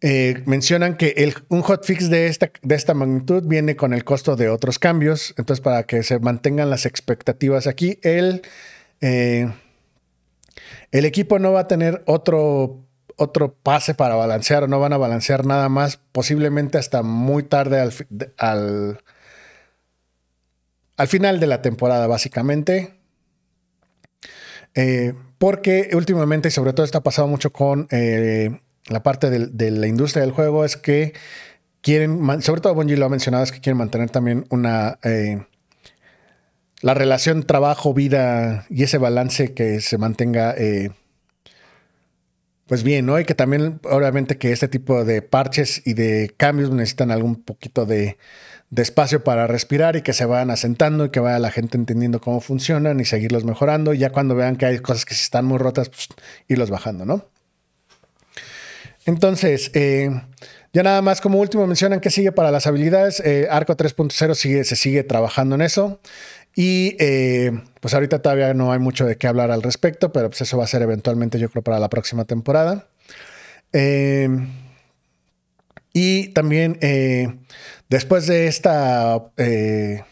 eh, 0.01 0.43
mencionan 0.47 0.97
que 0.97 1.33
un 1.49 1.63
hotfix 1.63 2.11
de 2.11 2.27
esta, 2.27 2.51
de 2.61 2.75
esta 2.75 2.93
magnitud 2.93 3.45
viene 3.47 3.77
con 3.77 3.95
el 3.95 4.03
costo 4.03 4.35
de 4.35 4.49
otros 4.49 4.81
cambios. 4.81 5.33
Entonces, 5.39 5.63
para 5.63 5.85
que 5.85 6.03
se 6.03 6.19
mantengan 6.19 6.69
las 6.69 6.87
expectativas 6.87 7.69
aquí, 7.69 8.01
el, 8.03 8.43
el 9.01 9.55
equipo 10.91 11.39
no 11.39 11.53
va 11.53 11.61
a 11.61 11.69
tener 11.69 12.03
otro 12.07 12.86
otro 13.17 13.55
pase 13.55 13.95
para 13.95 14.15
balancear 14.15 14.65
o 14.65 14.69
no 14.69 14.79
van 14.79 14.93
a 14.93 14.99
balancear 14.99 15.45
nada 15.47 15.69
más, 15.69 15.99
posiblemente 16.13 16.79
hasta 16.79 17.03
muy 17.03 17.43
tarde 17.43 17.81
al, 17.81 17.93
al, 18.37 19.01
al 20.97 21.09
final 21.09 21.41
de 21.41 21.47
la 21.47 21.63
temporada, 21.63 22.07
básicamente. 22.07 22.95
Eh, 24.75 25.15
porque 25.39 25.91
últimamente, 25.95 26.49
y 26.49 26.51
sobre 26.51 26.75
todo 26.75 26.85
está 26.85 27.03
pasando 27.03 27.29
mucho 27.29 27.51
con 27.51 27.89
eh, 27.91 28.61
la 28.89 29.03
parte 29.03 29.31
de, 29.31 29.71
la 29.71 29.87
industria 29.87 30.23
del 30.23 30.33
juego, 30.33 30.65
es 30.67 30.77
que 30.77 31.15
quieren, 31.81 32.43
sobre 32.43 32.61
todo 32.61 32.75
Bungie 32.75 32.99
lo 32.99 33.07
ha 33.07 33.11
mencionado, 33.11 33.45
es 33.45 33.53
que 33.53 33.61
quieren 33.61 33.79
mantener 33.79 34.11
también 34.11 34.47
una... 34.51 34.99
Eh, 35.03 35.43
la 36.83 36.93
relación 36.93 37.45
trabajo-vida 37.45 38.67
y 38.69 38.83
ese 38.83 38.99
balance 38.99 39.55
que 39.55 39.81
se 39.81 39.97
mantenga 39.97 40.55
pues 42.67 42.83
bien, 42.83 43.07
¿no? 43.07 43.19
Y 43.21 43.25
que 43.25 43.35
también, 43.35 43.81
obviamente, 43.85 44.39
que 44.39 44.53
este 44.53 44.69
tipo 44.69 45.05
de 45.05 45.23
parches 45.23 45.83
y 45.85 45.95
de 45.95 46.35
cambios 46.37 46.71
necesitan 46.71 47.11
algún 47.11 47.37
poquito 47.37 47.87
de, 47.87 48.19
espacio 48.77 49.23
para 49.25 49.47
respirar 49.47 49.97
y 49.97 50.03
que 50.03 50.13
se 50.13 50.25
vayan 50.27 50.51
asentando 50.51 51.07
y 51.07 51.11
que 51.11 51.21
vaya 51.21 51.39
la 51.39 51.51
gente 51.51 51.79
entendiendo 51.79 52.21
cómo 52.21 52.41
funcionan 52.41 53.01
y 53.01 53.05
seguirlos 53.05 53.45
mejorando. 53.45 53.95
Ya 53.95 54.11
cuando 54.11 54.35
vean 54.35 54.57
que 54.57 54.67
hay 54.67 54.79
cosas 54.81 55.05
que 55.05 55.15
están 55.15 55.45
muy 55.45 55.59
rotas, 55.59 55.89
pues 55.89 56.09
irlos 56.49 56.71
bajando, 56.71 57.05
¿no? 57.07 57.27
Entonces, 59.07 59.71
eh, 59.75 60.11
ya 60.73 60.83
nada 60.83 61.01
más 61.01 61.21
como 61.21 61.39
último 61.39 61.67
mencionan 61.67 62.01
que 62.01 62.11
sigue 62.11 62.33
para 62.33 62.51
las 62.51 62.67
habilidades. 62.67 63.21
Eh, 63.21 63.47
Arco 63.51 63.77
3.0 63.77 64.35
sigue, 64.35 64.65
se 64.65 64.77
sigue 64.77 65.05
trabajando 65.05 65.55
en 65.55 65.63
eso. 65.63 66.01
Y 66.59 66.97
eh, 66.99 67.53
pues 67.81 67.93
ahorita 67.93 68.23
todavía 68.23 68.55
no 68.55 68.73
hay 68.73 68.79
mucho 68.79 69.05
de 69.05 69.19
qué 69.19 69.27
hablar 69.27 69.51
al 69.51 69.63
respecto, 69.63 70.11
pero 70.11 70.31
pues 70.31 70.41
eso 70.41 70.57
va 70.57 70.65
a 70.65 70.67
ser 70.67 70.81
eventualmente 70.81 71.39
yo 71.39 71.51
creo 71.51 71.63
para 71.63 71.79
la 71.79 71.91
próxima 71.91 72.25
temporada. 72.25 72.89
Eh, 73.75 74.27
y 75.93 76.29
también 76.29 76.79
eh, 76.81 77.37
después 77.91 78.27
de 78.27 78.49
esta... 78.49 79.23
de 79.37 80.05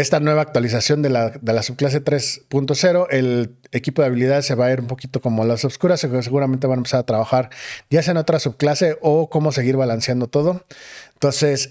esta 0.00 0.20
nueva 0.20 0.42
actualización 0.42 1.00
de 1.00 1.10
la, 1.10 1.30
de 1.30 1.52
la 1.52 1.62
subclase 1.62 2.04
3.0, 2.04 3.06
el 3.10 3.56
equipo 3.72 4.02
de 4.02 4.08
habilidades 4.08 4.44
se 4.44 4.54
va 4.54 4.66
a 4.66 4.72
ir 4.72 4.80
un 4.80 4.88
poquito 4.88 5.20
como 5.20 5.44
las 5.44 5.64
oscuras, 5.64 6.00
seguramente 6.00 6.66
van 6.66 6.78
a 6.78 6.80
empezar 6.80 7.00
a 7.00 7.06
trabajar 7.06 7.50
ya 7.88 8.02
sea 8.02 8.12
en 8.12 8.18
otra 8.18 8.38
subclase 8.38 8.98
o 9.00 9.30
cómo 9.30 9.52
seguir 9.52 9.76
balanceando 9.76 10.26
todo. 10.26 10.66
Entonces, 11.14 11.70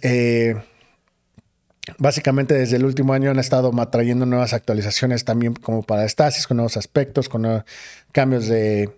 Básicamente 1.97 2.53
desde 2.53 2.77
el 2.77 2.85
último 2.85 3.13
año 3.13 3.31
han 3.31 3.39
estado 3.39 3.71
trayendo 3.87 4.25
nuevas 4.25 4.53
actualizaciones 4.53 5.23
también 5.23 5.53
como 5.53 5.83
para 5.83 6.07
Stasis, 6.07 6.47
con 6.47 6.57
nuevos 6.57 6.77
aspectos, 6.77 7.29
con 7.29 7.63
cambios 8.11 8.47
de, 8.47 8.89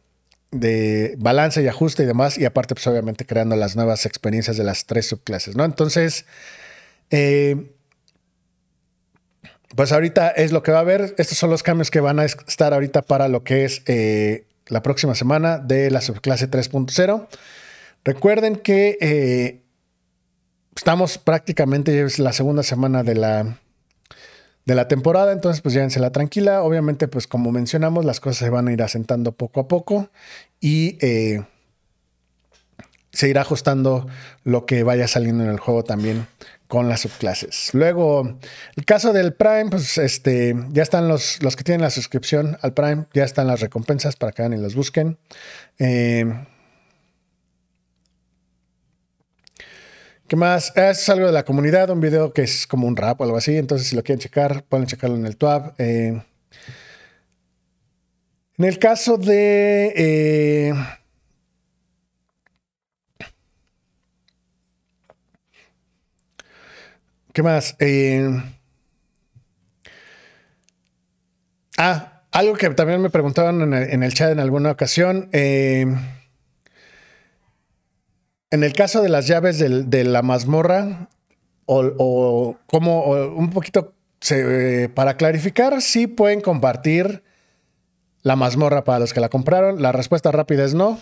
balance 1.17 1.61
y 1.61 1.67
ajuste 1.67 2.03
y 2.03 2.05
demás, 2.05 2.37
y 2.37 2.45
aparte 2.45 2.75
pues 2.75 2.87
obviamente 2.87 3.25
creando 3.25 3.55
las 3.55 3.75
nuevas 3.75 4.05
experiencias 4.05 4.57
de 4.57 4.63
las 4.63 4.85
tres 4.85 5.07
subclases, 5.07 5.55
¿no? 5.55 5.65
Entonces, 5.65 6.25
eh, 7.11 7.73
pues 9.75 9.91
ahorita 9.91 10.29
es 10.29 10.51
lo 10.51 10.63
que 10.63 10.71
va 10.71 10.77
a 10.77 10.81
haber, 10.81 11.13
estos 11.17 11.37
son 11.37 11.49
los 11.49 11.63
cambios 11.63 11.91
que 11.91 11.99
van 11.99 12.19
a 12.19 12.25
estar 12.25 12.73
ahorita 12.73 13.01
para 13.01 13.27
lo 13.27 13.43
que 13.43 13.65
es 13.65 13.81
eh, 13.85 14.45
la 14.67 14.81
próxima 14.81 15.13
semana 15.13 15.57
de 15.57 15.91
la 15.91 16.01
subclase 16.01 16.49
3.0. 16.49 17.27
Recuerden 18.05 18.55
que... 18.55 18.97
Eh, 19.01 19.63
estamos 20.77 21.17
prácticamente, 21.17 22.01
es 22.01 22.19
la 22.19 22.31
segunda 22.31 22.63
semana 22.63 23.03
de 23.03 23.15
la, 23.15 23.57
de 24.65 24.75
la 24.75 24.87
temporada, 24.87 25.33
entonces 25.33 25.61
pues 25.61 25.73
la 25.97 26.11
tranquila. 26.11 26.61
Obviamente, 26.61 27.07
pues 27.07 27.27
como 27.27 27.51
mencionamos, 27.51 28.05
las 28.05 28.19
cosas 28.19 28.37
se 28.37 28.49
van 28.49 28.67
a 28.67 28.73
ir 28.73 28.81
asentando 28.83 29.31
poco 29.31 29.59
a 29.59 29.67
poco 29.67 30.09
y 30.61 30.97
eh, 31.01 31.43
se 33.11 33.27
irá 33.27 33.41
ajustando 33.41 34.07
lo 34.43 34.65
que 34.65 34.83
vaya 34.83 35.07
saliendo 35.07 35.43
en 35.43 35.49
el 35.49 35.59
juego 35.59 35.83
también 35.83 36.27
con 36.67 36.89
las 36.89 37.01
subclases. 37.01 37.73
Luego, 37.73 38.37
el 38.75 38.85
caso 38.85 39.13
del 39.13 39.33
Prime, 39.33 39.69
pues 39.71 39.97
este, 39.97 40.55
ya 40.69 40.83
están 40.83 41.07
los, 41.07 41.41
los 41.41 41.55
que 41.55 41.63
tienen 41.63 41.81
la 41.81 41.89
suscripción 41.89 42.57
al 42.61 42.73
Prime, 42.73 43.05
ya 43.13 43.23
están 43.23 43.47
las 43.47 43.61
recompensas 43.61 44.15
para 44.15 44.31
que 44.31 44.43
vayan 44.43 44.59
y 44.59 44.61
los 44.61 44.75
busquen. 44.75 45.17
Eh, 45.79 46.25
¿Qué 50.27 50.35
más? 50.35 50.75
Es 50.75 51.07
algo 51.07 51.27
de 51.27 51.31
la 51.31 51.45
comunidad, 51.45 51.89
un 51.89 52.01
video 52.01 52.33
que 52.33 52.41
es 52.41 52.67
como 52.67 52.85
un 52.85 52.97
rap 52.97 53.21
o 53.21 53.23
algo 53.23 53.37
así. 53.37 53.55
Entonces, 53.55 53.87
si 53.87 53.95
lo 53.95 54.03
quieren 54.03 54.19
checar, 54.19 54.63
pueden 54.65 54.85
checarlo 54.85 55.15
en 55.15 55.25
el 55.25 55.37
TWAB. 55.37 55.75
Eh, 55.77 56.21
en 58.57 58.65
el 58.65 58.77
caso 58.77 59.17
de. 59.17 59.93
Eh, 59.95 60.73
¿Qué 67.31 67.41
más? 67.41 67.77
Eh, 67.79 68.29
ah, 71.77 72.23
algo 72.31 72.55
que 72.55 72.69
también 72.71 73.01
me 73.01 73.09
preguntaban 73.09 73.73
en 73.73 74.03
el, 74.03 74.13
chat 74.13 74.31
en 74.31 74.39
alguna 74.41 74.71
ocasión. 74.71 75.29
En 78.49 78.63
el 78.63 78.73
caso 78.73 79.01
de 79.01 79.09
las 79.09 79.27
llaves 79.27 79.59
de 79.59 80.03
la 80.03 80.21
mazmorra, 80.21 81.09
o, 81.67 82.55
como 82.67 83.05
un 83.11 83.49
poquito 83.49 83.93
eh, 84.31 84.89
para 84.93 85.17
clarificar, 85.17 85.81
sí 85.81 86.07
pueden 86.07 86.41
compartir 86.41 87.23
la 88.23 88.35
mazmorra 88.35 88.83
para 88.83 88.99
los 88.99 89.13
que 89.13 89.19
la 89.19 89.29
compraron. 89.29 89.81
La 89.81 89.91
respuesta 89.91 90.31
rápida 90.31 90.63
es 90.63 90.73
no. 90.73 90.99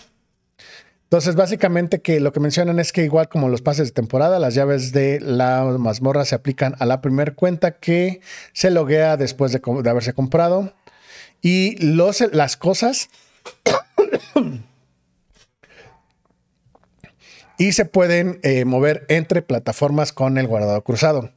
Entonces, 1.04 1.36
básicamente 1.36 2.00
que 2.00 2.18
lo 2.18 2.32
que 2.32 2.40
mencionan 2.40 2.80
es 2.80 2.92
que 2.92 3.04
igual 3.04 3.28
como 3.28 3.48
los 3.48 3.62
pases 3.62 3.88
de 3.88 3.92
temporada, 3.94 4.40
las 4.40 4.54
llaves 4.54 4.90
de 4.90 5.20
la 5.20 5.62
mazmorra 5.78 6.24
se 6.24 6.34
aplican 6.34 6.74
a 6.80 6.84
la 6.84 7.00
primera 7.00 7.32
cuenta 7.32 7.78
que 7.78 8.20
se 8.52 8.70
loguea 8.70 9.16
después 9.16 9.52
de, 9.52 9.60
haberse 9.88 10.14
comprado. 10.14 10.74
Y 11.42 11.76
las 11.78 12.56
cosas 12.56 13.08
y 17.58 17.72
se 17.72 17.84
pueden 17.84 18.40
eh, 18.42 18.64
mover 18.64 19.04
entre 19.08 19.42
plataformas 19.42 20.12
con 20.12 20.38
el 20.38 20.46
guardado 20.46 20.82
cruzado. 20.82 21.30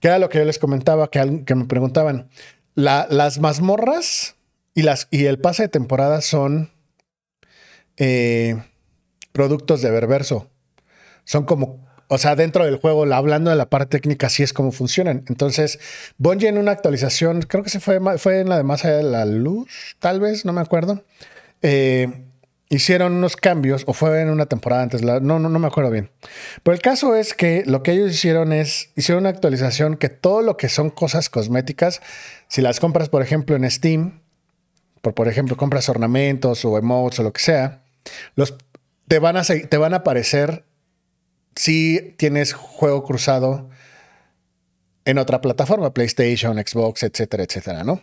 Que 0.00 0.08
era 0.08 0.18
lo 0.18 0.28
que 0.28 0.38
yo 0.38 0.44
les 0.44 0.58
comentaba, 0.58 1.10
que, 1.10 1.24
me 1.24 1.64
preguntaban. 1.64 2.28
las 2.74 3.38
mazmorras 3.38 4.36
y, 4.74 5.24
el 5.24 5.38
pase 5.38 5.64
de 5.64 5.68
temporada 5.68 6.20
son 6.20 6.70
eh, 7.96 8.62
productos 9.32 9.80
de 9.80 9.90
Ververso. 9.90 10.50
Son 11.24 11.44
como, 11.44 11.86
o 12.08 12.18
sea, 12.18 12.36
dentro 12.36 12.64
del 12.64 12.76
juego, 12.76 13.10
hablando 13.12 13.50
de 13.50 13.56
la 13.56 13.70
parte 13.70 13.98
técnica, 13.98 14.26
así 14.26 14.42
es 14.42 14.52
como 14.52 14.72
funcionan. 14.72 15.24
Entonces, 15.28 15.80
Bungie 16.18 16.48
en 16.48 16.58
una 16.58 16.72
actualización, 16.72 17.40
creo 17.42 17.62
que 17.64 17.70
se 17.70 17.80
fue, 17.80 17.98
fue 18.18 18.40
en 18.40 18.50
la 18.50 18.58
de 18.58 18.64
más 18.64 18.84
allá 18.84 18.98
de 18.98 19.02
la 19.04 19.24
luz, 19.24 19.96
tal 19.98 20.20
vez, 20.20 20.44
no 20.44 20.52
me 20.52 20.60
acuerdo. 20.60 21.02
Eh, 21.62 22.25
hicieron 22.68 23.12
unos 23.12 23.36
cambios, 23.36 23.84
o 23.86 23.92
fue 23.92 24.20
en 24.20 24.30
una 24.30 24.46
temporada 24.46 24.82
antes, 24.82 25.02
no, 25.02 25.20
no, 25.20 25.38
no 25.38 25.58
me 25.58 25.66
acuerdo 25.66 25.90
bien. 25.90 26.10
Pero 26.62 26.74
el 26.74 26.82
caso 26.82 27.14
es 27.14 27.34
que 27.34 27.62
lo 27.66 27.82
que 27.82 27.92
ellos 27.92 28.10
hicieron 28.10 28.52
es, 28.52 28.90
hicieron 28.96 29.22
una 29.22 29.30
actualización 29.30 29.96
que 29.96 30.08
todo 30.08 30.42
lo 30.42 30.56
que 30.56 30.68
son 30.68 30.90
cosas 30.90 31.30
cosméticas, 31.30 32.00
si 32.48 32.62
las 32.62 32.80
compras, 32.80 33.08
por 33.08 33.22
ejemplo, 33.22 33.54
en 33.56 33.70
Steam, 33.70 34.20
por, 35.00 35.14
por 35.14 35.28
ejemplo, 35.28 35.56
compras 35.56 35.88
ornamentos 35.88 36.64
o 36.64 36.76
emotes 36.78 37.20
o 37.20 37.22
lo 37.22 37.32
que 37.32 37.42
sea, 37.42 37.82
te, 39.06 39.18
van 39.18 39.36
a, 39.36 39.44
te 39.44 39.76
van 39.76 39.94
a 39.94 39.98
aparecer 39.98 40.64
si 41.54 42.14
tienes 42.18 42.52
juego 42.52 43.04
cruzado 43.04 43.70
en 45.04 45.18
otra 45.18 45.40
plataforma, 45.40 45.94
PlayStation, 45.94 46.56
Xbox, 46.58 47.04
etcétera, 47.04 47.44
etcétera, 47.44 47.84
¿no? 47.84 48.02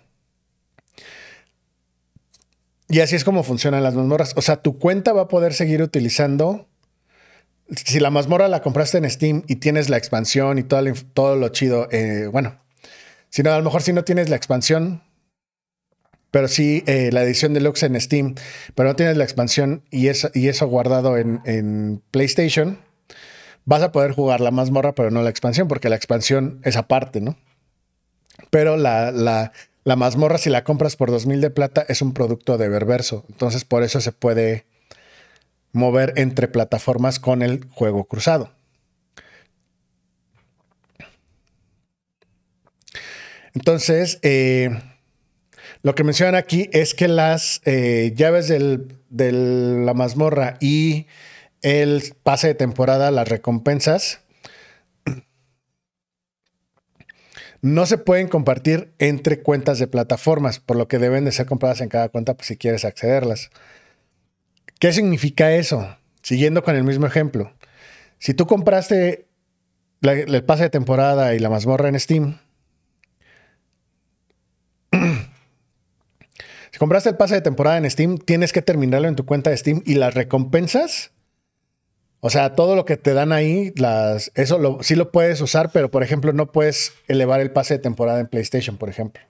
Y 2.93 2.99
así 2.99 3.15
es 3.15 3.23
como 3.23 3.41
funcionan 3.41 3.81
las 3.81 3.95
mazmorras. 3.95 4.33
O 4.35 4.43
sea, 4.43 4.57
tu 4.57 4.77
cuenta 4.77 5.13
va 5.13 5.23
a 5.23 5.27
poder 5.27 5.55
seguir 5.55 5.81
utilizando. 5.81 6.67
Si 7.75 7.99
la 7.99 8.11
mazmorra 8.11 8.47
la 8.47 8.61
compraste 8.61 8.99
en 8.99 9.09
Steam 9.09 9.41
y 9.47 9.55
tienes 9.55 9.89
la 9.89 9.97
expansión 9.97 10.59
y 10.59 10.63
todo, 10.63 10.83
todo 11.15 11.35
lo 11.35 11.49
chido, 11.49 11.87
eh, 11.91 12.27
bueno, 12.31 12.61
si 13.31 13.41
no, 13.41 13.51
a 13.51 13.57
lo 13.57 13.63
mejor 13.63 13.81
si 13.81 13.93
no 13.93 14.03
tienes 14.03 14.29
la 14.29 14.35
expansión, 14.35 15.01
pero 16.29 16.47
sí 16.47 16.83
eh, 16.85 17.09
la 17.11 17.23
edición 17.23 17.55
deluxe 17.55 17.81
en 17.81 17.99
Steam, 17.99 18.35
pero 18.75 18.89
no 18.89 18.95
tienes 18.95 19.17
la 19.17 19.23
expansión 19.23 19.81
y 19.89 20.09
eso, 20.09 20.29
y 20.35 20.47
eso 20.47 20.67
guardado 20.67 21.17
en, 21.17 21.41
en, 21.45 22.03
PlayStation, 22.11 22.77
vas 23.65 23.81
a 23.81 23.91
poder 23.91 24.11
jugar 24.11 24.39
la 24.39 24.51
mazmorra, 24.51 24.93
pero 24.93 25.09
no 25.09 25.23
la 25.23 25.31
expansión, 25.31 25.67
porque 25.67 25.89
la 25.89 25.95
expansión 25.95 26.61
es 26.63 26.77
aparte, 26.77 27.21
¿no? 27.21 27.37
Pero 28.51 28.77
la, 28.77 29.11
la, 29.11 29.51
la 29.83 29.95
mazmorra, 29.95 30.37
si 30.37 30.49
la 30.49 30.63
compras 30.63 30.95
por 30.95 31.11
2000 31.11 31.41
de 31.41 31.49
plata, 31.49 31.85
es 31.87 32.01
un 32.01 32.13
producto 32.13 32.57
de 32.57 32.69
Ververso. 32.69 33.25
Entonces, 33.29 33.65
por 33.65 33.83
eso 33.83 33.99
se 34.01 34.11
puede 34.11 34.65
mover 35.73 36.13
entre 36.17 36.47
plataformas 36.47 37.19
con 37.19 37.41
el 37.41 37.65
juego 37.71 38.05
cruzado. 38.05 38.51
Entonces, 43.53 44.19
eh, 44.23 44.69
Lo 45.83 45.95
que 45.95 46.05
mencionan 46.05 46.35
aquí 46.35 46.69
es 46.71 46.93
que 46.93 47.09
las 47.09 47.61
eh, 47.65 48.13
llaves 48.15 48.47
de 48.47 49.31
la 49.31 49.93
mazmorra 49.93 50.57
y 50.61 51.07
el 51.61 52.15
pase 52.23 52.47
de 52.47 52.55
temporada, 52.55 53.11
las 53.11 53.27
recompensas, 53.27 54.21
no 57.63 57.85
se 57.85 57.97
pueden 57.97 58.27
compartir 58.27 58.93
entre 58.99 59.41
cuentas 59.41 59.79
de 59.79 59.87
plataformas, 59.87 60.59
por 60.59 60.75
lo 60.75 60.89
que 60.89 60.99
deben 60.99 61.23
de 61.23 61.31
ser 61.31 61.45
compradas 61.45 61.79
en 61.79 61.87
cada 61.87 62.09
cuenta 62.09 62.33
pues, 62.33 62.47
si 62.47 62.57
quieres 62.57 62.83
accederlas. 62.83 63.51
¿Qué 64.79 64.91
significa 64.91 65.53
eso? 65.53 65.95
Siguiendo 66.21 66.61
con 66.61 66.75
el 66.75 66.83
mismo 66.83 67.07
ejemplo. 67.07 67.53
Si 68.19 68.33
tú 68.33 68.47
compraste 68.47 69.29
el 70.01 70.43
pase 70.43 70.63
de 70.63 70.71
temporada 70.71 71.35
y 71.35 71.39
la 71.39 71.49
mazmorra 71.49 71.87
en 71.87 71.97
Steam, 71.97 72.37
si 74.91 76.79
compraste 76.79 77.11
el 77.11 77.15
pase 77.15 77.35
de 77.35 77.41
temporada 77.41 77.77
en 77.77 77.89
Steam, 77.89 78.17
tienes 78.17 78.51
que 78.51 78.61
terminarlo 78.61 79.07
en 79.07 79.15
tu 79.15 79.25
cuenta 79.25 79.51
de 79.51 79.57
Steam 79.57 79.81
y 79.85 79.93
las 79.93 80.13
recompensas 80.13 81.12
o 82.25 82.29
sea, 82.29 82.55
todo 82.55 82.77
lo 82.77 82.85
que 82.85 82.95
te 82.95 83.13
dan 83.13 83.33
ahí, 83.33 83.73
las, 83.75 84.31
eso 84.35 84.79
sí 84.81 84.95
lo 84.95 85.11
puedes 85.11 85.41
usar, 85.41 85.71
pero 85.73 85.91
por 85.91 86.03
ejemplo, 86.03 86.31
no 86.31 86.53
puedes 86.53 86.93
elevar 87.09 87.41
el 87.41 87.51
pase 87.51 87.73
de 87.73 87.79
temporada 87.81 88.21
en 88.21 88.27
PlayStation, 88.27 88.77
por 88.77 88.87
ejemplo. 88.87 89.21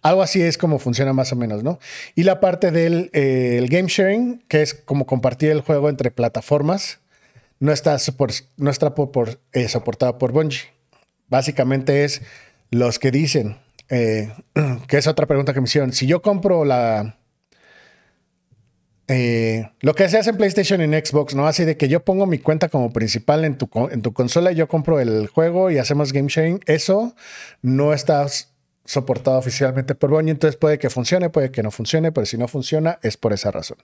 Algo 0.00 0.22
así 0.22 0.40
es 0.40 0.56
como 0.56 0.78
funciona 0.78 1.12
más 1.12 1.34
o 1.34 1.36
menos, 1.36 1.62
¿no? 1.62 1.78
Y 2.14 2.22
la 2.22 2.40
parte 2.40 2.70
del 2.70 3.10
eh, 3.12 3.66
game 3.68 3.88
sharing, 3.88 4.42
que 4.48 4.62
es 4.62 4.72
como 4.72 5.04
compartir 5.04 5.50
el 5.50 5.60
juego 5.60 5.90
entre 5.90 6.10
plataformas, 6.10 7.00
no 7.60 7.72
está, 7.72 7.98
no 8.56 8.70
está 8.70 8.94
eh, 9.52 9.68
soportada 9.68 10.16
por 10.16 10.32
Bungie. 10.32 10.70
Básicamente 11.28 12.04
es 12.04 12.22
los 12.70 12.98
que 12.98 13.10
dicen, 13.10 13.58
eh, 13.90 14.32
que 14.88 14.96
es 14.96 15.06
otra 15.06 15.26
pregunta 15.26 15.52
que 15.52 15.60
me 15.60 15.66
hicieron. 15.66 15.92
Si 15.92 16.06
yo 16.06 16.22
compro 16.22 16.64
la, 16.64 17.18
eh, 19.06 19.70
lo 19.80 19.94
que 19.94 20.08
se 20.08 20.18
hace 20.18 20.30
en 20.30 20.36
PlayStation 20.36 20.80
y 20.80 20.84
en 20.84 20.92
Xbox, 20.92 21.34
¿no? 21.34 21.46
Así 21.46 21.64
de 21.64 21.76
que 21.76 21.88
yo 21.88 22.04
pongo 22.04 22.26
mi 22.26 22.38
cuenta 22.38 22.68
como 22.68 22.92
principal 22.92 23.44
en 23.44 23.58
tu, 23.58 23.68
en 23.90 24.00
tu 24.00 24.12
consola 24.12 24.52
y 24.52 24.54
yo 24.54 24.66
compro 24.68 24.98
el 24.98 25.26
juego 25.26 25.70
y 25.70 25.78
hacemos 25.78 26.12
game 26.12 26.28
sharing. 26.28 26.60
Eso 26.66 27.14
no 27.60 27.92
está 27.92 28.26
soportado 28.84 29.38
oficialmente 29.38 29.94
por 29.94 30.10
Bungie, 30.10 30.32
entonces 30.32 30.56
puede 30.56 30.78
que 30.78 30.90
funcione, 30.90 31.30
puede 31.30 31.50
que 31.50 31.62
no 31.62 31.70
funcione, 31.70 32.12
pero 32.12 32.26
si 32.26 32.38
no 32.38 32.48
funciona 32.48 32.98
es 33.02 33.16
por 33.16 33.32
esa 33.32 33.50
razón. 33.50 33.78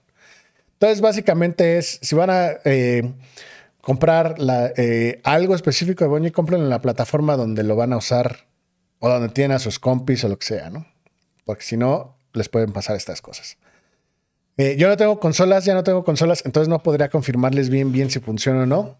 Entonces, 0.73 1.01
básicamente 1.01 1.77
es, 1.77 1.99
si 2.01 2.15
van 2.15 2.31
a 2.31 2.53
eh, 2.65 3.13
comprar 3.81 4.35
eh, 4.77 5.21
algo 5.23 5.53
específico 5.53 6.03
de 6.03 6.09
Bungie, 6.09 6.31
compren 6.31 6.61
en 6.61 6.69
la 6.69 6.81
plataforma 6.81 7.35
donde 7.35 7.63
lo 7.63 7.75
van 7.75 7.93
a 7.93 7.97
usar 7.97 8.47
o 8.99 9.09
donde 9.09 9.29
tienen 9.29 9.55
a 9.55 9.59
sus 9.59 9.77
compis 9.77 10.23
o 10.23 10.29
lo 10.29 10.39
que 10.39 10.47
sea, 10.47 10.71
¿no? 10.71 10.87
Porque 11.45 11.63
si 11.63 11.77
no, 11.77 12.17
les 12.33 12.49
pueden 12.49 12.71
pasar 12.71 12.95
estas 12.95 13.21
cosas. 13.21 13.57
Eh, 14.57 14.75
yo 14.77 14.87
no 14.87 14.97
tengo 14.97 15.19
consolas, 15.19 15.65
ya 15.65 15.73
no 15.73 15.83
tengo 15.83 16.03
consolas, 16.03 16.43
entonces 16.45 16.67
no 16.67 16.83
podría 16.83 17.09
confirmarles 17.09 17.69
bien, 17.69 17.91
bien 17.91 18.09
si 18.09 18.19
funciona 18.19 18.63
o 18.63 18.65
no. 18.65 18.97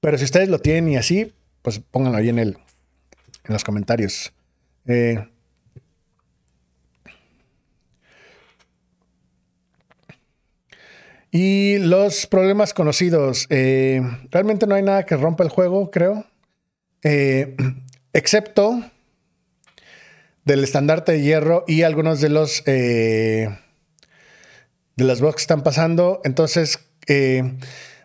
Pero 0.00 0.18
si 0.18 0.24
ustedes 0.24 0.48
lo 0.48 0.58
tienen 0.58 0.92
y 0.92 0.96
así, 0.96 1.32
pues 1.62 1.80
pónganlo 1.80 2.18
ahí 2.18 2.28
en, 2.28 2.38
el, 2.38 2.48
en 3.44 3.52
los 3.52 3.64
comentarios. 3.64 4.32
Eh, 4.86 5.26
y 11.30 11.78
los 11.78 12.26
problemas 12.26 12.74
conocidos. 12.74 13.46
Eh, 13.50 14.02
realmente 14.30 14.66
no 14.66 14.74
hay 14.74 14.82
nada 14.82 15.04
que 15.04 15.16
rompa 15.16 15.44
el 15.44 15.50
juego, 15.50 15.90
creo. 15.90 16.24
excepto 18.12 18.82
del 20.48 20.64
estandarte 20.64 21.12
de 21.12 21.20
hierro 21.20 21.64
y 21.68 21.82
algunos 21.82 22.22
de 22.22 22.30
los 22.30 22.62
eh, 22.64 23.50
de 24.96 25.04
los 25.04 25.20
bugs 25.20 25.36
que 25.36 25.42
están 25.42 25.62
pasando. 25.62 26.22
Entonces, 26.24 26.80
eh, 27.06 27.58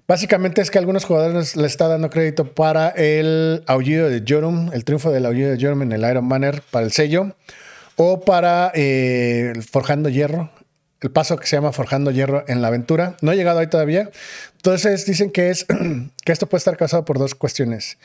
básicamente 0.09 0.61
es 0.61 0.69
que 0.69 0.77
algunos 0.77 1.05
jugadores 1.05 1.55
le 1.55 1.65
está 1.65 1.87
dando 1.87 2.09
crédito 2.09 2.53
para 2.53 2.89
el 2.89 3.63
aullido 3.65 4.09
de 4.09 4.23
Jorum, 4.27 4.71
el 4.73 4.83
triunfo 4.83 5.09
del 5.09 5.25
aullido 5.25 5.51
de 5.51 5.57
Jorum 5.59 5.83
en 5.83 5.93
el 5.93 6.01
Iron 6.01 6.27
Banner 6.27 6.61
para 6.69 6.85
el 6.85 6.91
sello, 6.91 7.33
o 7.95 8.19
para 8.19 8.73
eh, 8.75 9.53
Forjando 9.71 10.09
Hierro, 10.09 10.51
el 10.99 11.11
paso 11.11 11.37
que 11.37 11.47
se 11.47 11.55
llama 11.55 11.71
Forjando 11.71 12.11
Hierro 12.11 12.43
en 12.49 12.61
la 12.61 12.67
aventura. 12.67 13.15
No 13.21 13.31
he 13.31 13.37
llegado 13.37 13.59
ahí 13.59 13.67
todavía. 13.67 14.11
Entonces 14.57 15.05
dicen 15.05 15.31
que 15.31 15.49
es 15.49 15.65
que 16.25 16.31
esto 16.33 16.47
puede 16.47 16.59
estar 16.59 16.75
causado 16.75 17.05
por 17.05 17.19
dos 17.19 17.35
cuestiones 17.35 17.97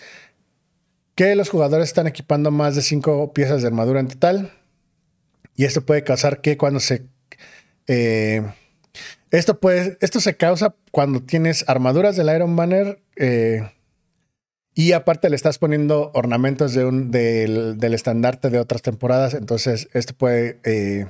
que 1.19 1.35
los 1.35 1.49
jugadores 1.49 1.89
están 1.89 2.07
equipando 2.07 2.53
más 2.53 2.77
de 2.77 2.83
cinco 2.83 3.33
piezas 3.33 3.61
de 3.61 3.67
armadura 3.67 3.99
en 3.99 4.07
total. 4.07 4.53
Y 5.57 5.65
esto 5.65 5.85
puede 5.85 6.05
causar 6.05 6.41
que 6.41 6.57
cuando 6.57 6.79
se... 6.79 7.09
Eh, 7.89 8.47
esto, 9.33 9.59
puede, 9.59 9.99
esto 10.01 10.21
se 10.21 10.37
causa 10.37 10.77
cuando 10.93 11.21
tienes 11.21 11.69
armaduras 11.69 12.15
del 12.15 12.33
Iron 12.33 12.55
Banner 12.55 13.03
eh, 13.17 13.69
y 14.75 14.93
aparte 14.93 15.29
le 15.29 15.35
estás 15.35 15.59
poniendo 15.59 16.13
ornamentos 16.15 16.73
de 16.73 16.85
un, 16.85 17.11
del, 17.11 17.77
estandarte 17.83 18.49
de 18.49 18.61
otras 18.61 18.83
temporadas. 18.83 19.35
Entonces 19.35 19.89
esto 19.95 20.15
puede... 20.15 20.61
Eh, 20.63 21.07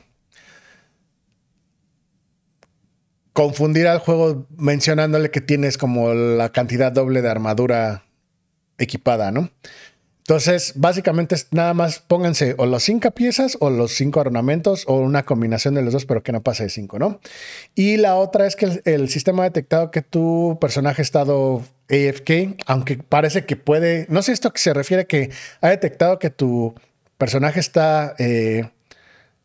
confundir 3.34 3.86
al 3.86 3.98
juego 3.98 4.46
mencionándole 4.56 5.30
que 5.30 5.42
tienes 5.42 5.76
como 5.76 6.14
la 6.14 6.50
cantidad 6.50 6.92
doble 6.92 7.20
de 7.20 7.28
armadura 7.28 8.06
equipada, 8.78 9.30
¿no? 9.32 9.50
Entonces, 10.28 10.74
básicamente 10.76 11.34
es 11.34 11.46
nada 11.52 11.72
más 11.72 12.00
pónganse 12.00 12.54
o 12.58 12.66
los 12.66 12.82
cinco 12.82 13.10
piezas 13.12 13.56
o 13.60 13.70
los 13.70 13.92
cinco 13.92 14.20
ornamentos 14.20 14.84
o 14.86 14.96
una 14.96 15.22
combinación 15.22 15.72
de 15.72 15.80
los 15.80 15.94
dos, 15.94 16.04
pero 16.04 16.22
que 16.22 16.32
no 16.32 16.42
pase 16.42 16.64
de 16.64 16.68
cinco, 16.68 16.98
¿no? 16.98 17.18
Y 17.74 17.96
la 17.96 18.14
otra 18.14 18.46
es 18.46 18.54
que 18.54 18.82
el, 18.84 19.08
sistema 19.08 19.44
ha 19.44 19.46
detectado 19.46 19.90
que 19.90 20.02
tu 20.02 20.58
personaje 20.60 21.00
ha 21.00 21.02
estado 21.02 21.62
AFK, 21.88 22.62
aunque 22.66 22.98
parece 22.98 23.46
que 23.46 23.56
puede, 23.56 24.04
no 24.10 24.20
sé 24.20 24.32
esto 24.32 24.52
que 24.52 24.60
se 24.60 24.74
refiere 24.74 25.06
que 25.06 25.30
ha 25.62 25.70
detectado 25.70 26.18
que 26.18 26.28
tu 26.28 26.74
personaje 27.16 27.58
está 27.58 28.14
eh, 28.18 28.68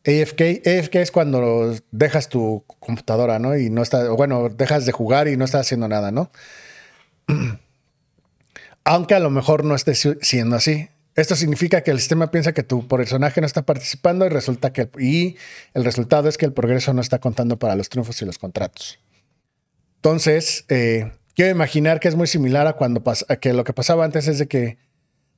AFK. 0.05 0.67
AFK 0.67 0.95
es 0.95 1.11
cuando 1.11 1.77
dejas 1.91 2.27
tu 2.27 2.65
computadora, 2.81 3.39
¿no? 3.39 3.57
Y 3.57 3.69
no 3.69 3.83
está, 3.83 4.09
bueno, 4.09 4.49
dejas 4.49 4.85
de 4.85 4.91
jugar 4.91 5.29
y 5.29 5.37
no 5.37 5.45
estás 5.45 5.61
haciendo 5.61 5.87
nada, 5.87 6.11
¿no? 6.11 6.29
aunque 8.83 9.15
a 9.15 9.19
lo 9.19 9.29
mejor 9.29 9.63
no 9.63 9.75
esté 9.75 9.95
siendo 9.95 10.55
así. 10.55 10.89
Esto 11.15 11.35
significa 11.35 11.81
que 11.81 11.91
el 11.91 11.99
sistema 11.99 12.31
piensa 12.31 12.53
que 12.53 12.63
tu 12.63 12.87
personaje 12.87 13.39
no 13.39 13.45
está 13.45 13.61
participando 13.63 14.25
y 14.25 14.29
resulta 14.29 14.73
que 14.73 14.89
y 14.99 15.37
el 15.73 15.85
resultado 15.85 16.27
es 16.27 16.37
que 16.37 16.45
el 16.45 16.53
progreso 16.53 16.93
no 16.93 17.01
está 17.01 17.19
contando 17.19 17.59
para 17.59 17.75
los 17.75 17.89
triunfos 17.89 18.21
y 18.21 18.25
los 18.25 18.39
contratos. 18.39 18.99
Entonces, 19.97 20.65
eh, 20.69 21.11
quiero 21.35 21.51
imaginar 21.51 21.99
que 21.99 22.07
es 22.07 22.15
muy 22.15 22.27
similar 22.27 22.65
a 22.65 22.73
cuando 22.73 23.03
que 23.39 23.53
lo 23.53 23.63
que 23.63 23.73
pasaba 23.73 24.05
antes 24.05 24.27
es 24.27 24.39
de 24.39 24.47
que, 24.47 24.77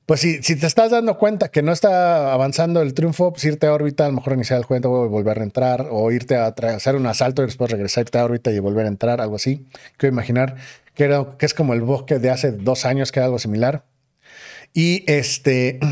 pues 0.06 0.20
si, 0.20 0.42
si, 0.42 0.56
te 0.56 0.66
estás 0.66 0.90
dando 0.90 1.18
cuenta 1.18 1.50
que 1.50 1.62
no 1.62 1.72
está 1.72 2.32
avanzando 2.32 2.80
el 2.80 2.94
triunfo, 2.94 3.32
pues 3.32 3.44
irte 3.44 3.66
a 3.66 3.74
órbita, 3.74 4.06
a 4.06 4.08
lo 4.08 4.14
mejor 4.14 4.32
iniciar 4.32 4.58
el 4.58 4.64
juego 4.64 5.04
y 5.04 5.08
volver 5.08 5.40
a 5.40 5.42
entrar, 5.42 5.88
o 5.90 6.10
irte 6.10 6.36
a 6.36 6.46
hacer 6.46 6.96
un 6.96 7.06
asalto 7.06 7.42
y 7.42 7.46
después 7.46 7.70
regresarte 7.70 8.18
a 8.18 8.24
órbita 8.24 8.50
y 8.50 8.58
volver 8.60 8.86
a 8.86 8.88
entrar, 8.88 9.20
algo 9.20 9.36
así. 9.36 9.66
Quiero 9.98 10.14
imaginar 10.14 10.56
que, 10.96 11.26
que 11.38 11.46
es 11.46 11.54
como 11.54 11.74
el 11.74 11.82
bosque 11.82 12.18
de 12.18 12.30
hace 12.30 12.50
dos 12.50 12.84
años, 12.84 13.12
que 13.12 13.20
era 13.20 13.26
algo 13.26 13.38
similar. 13.38 13.84
Y 14.72 15.04
este. 15.06 15.78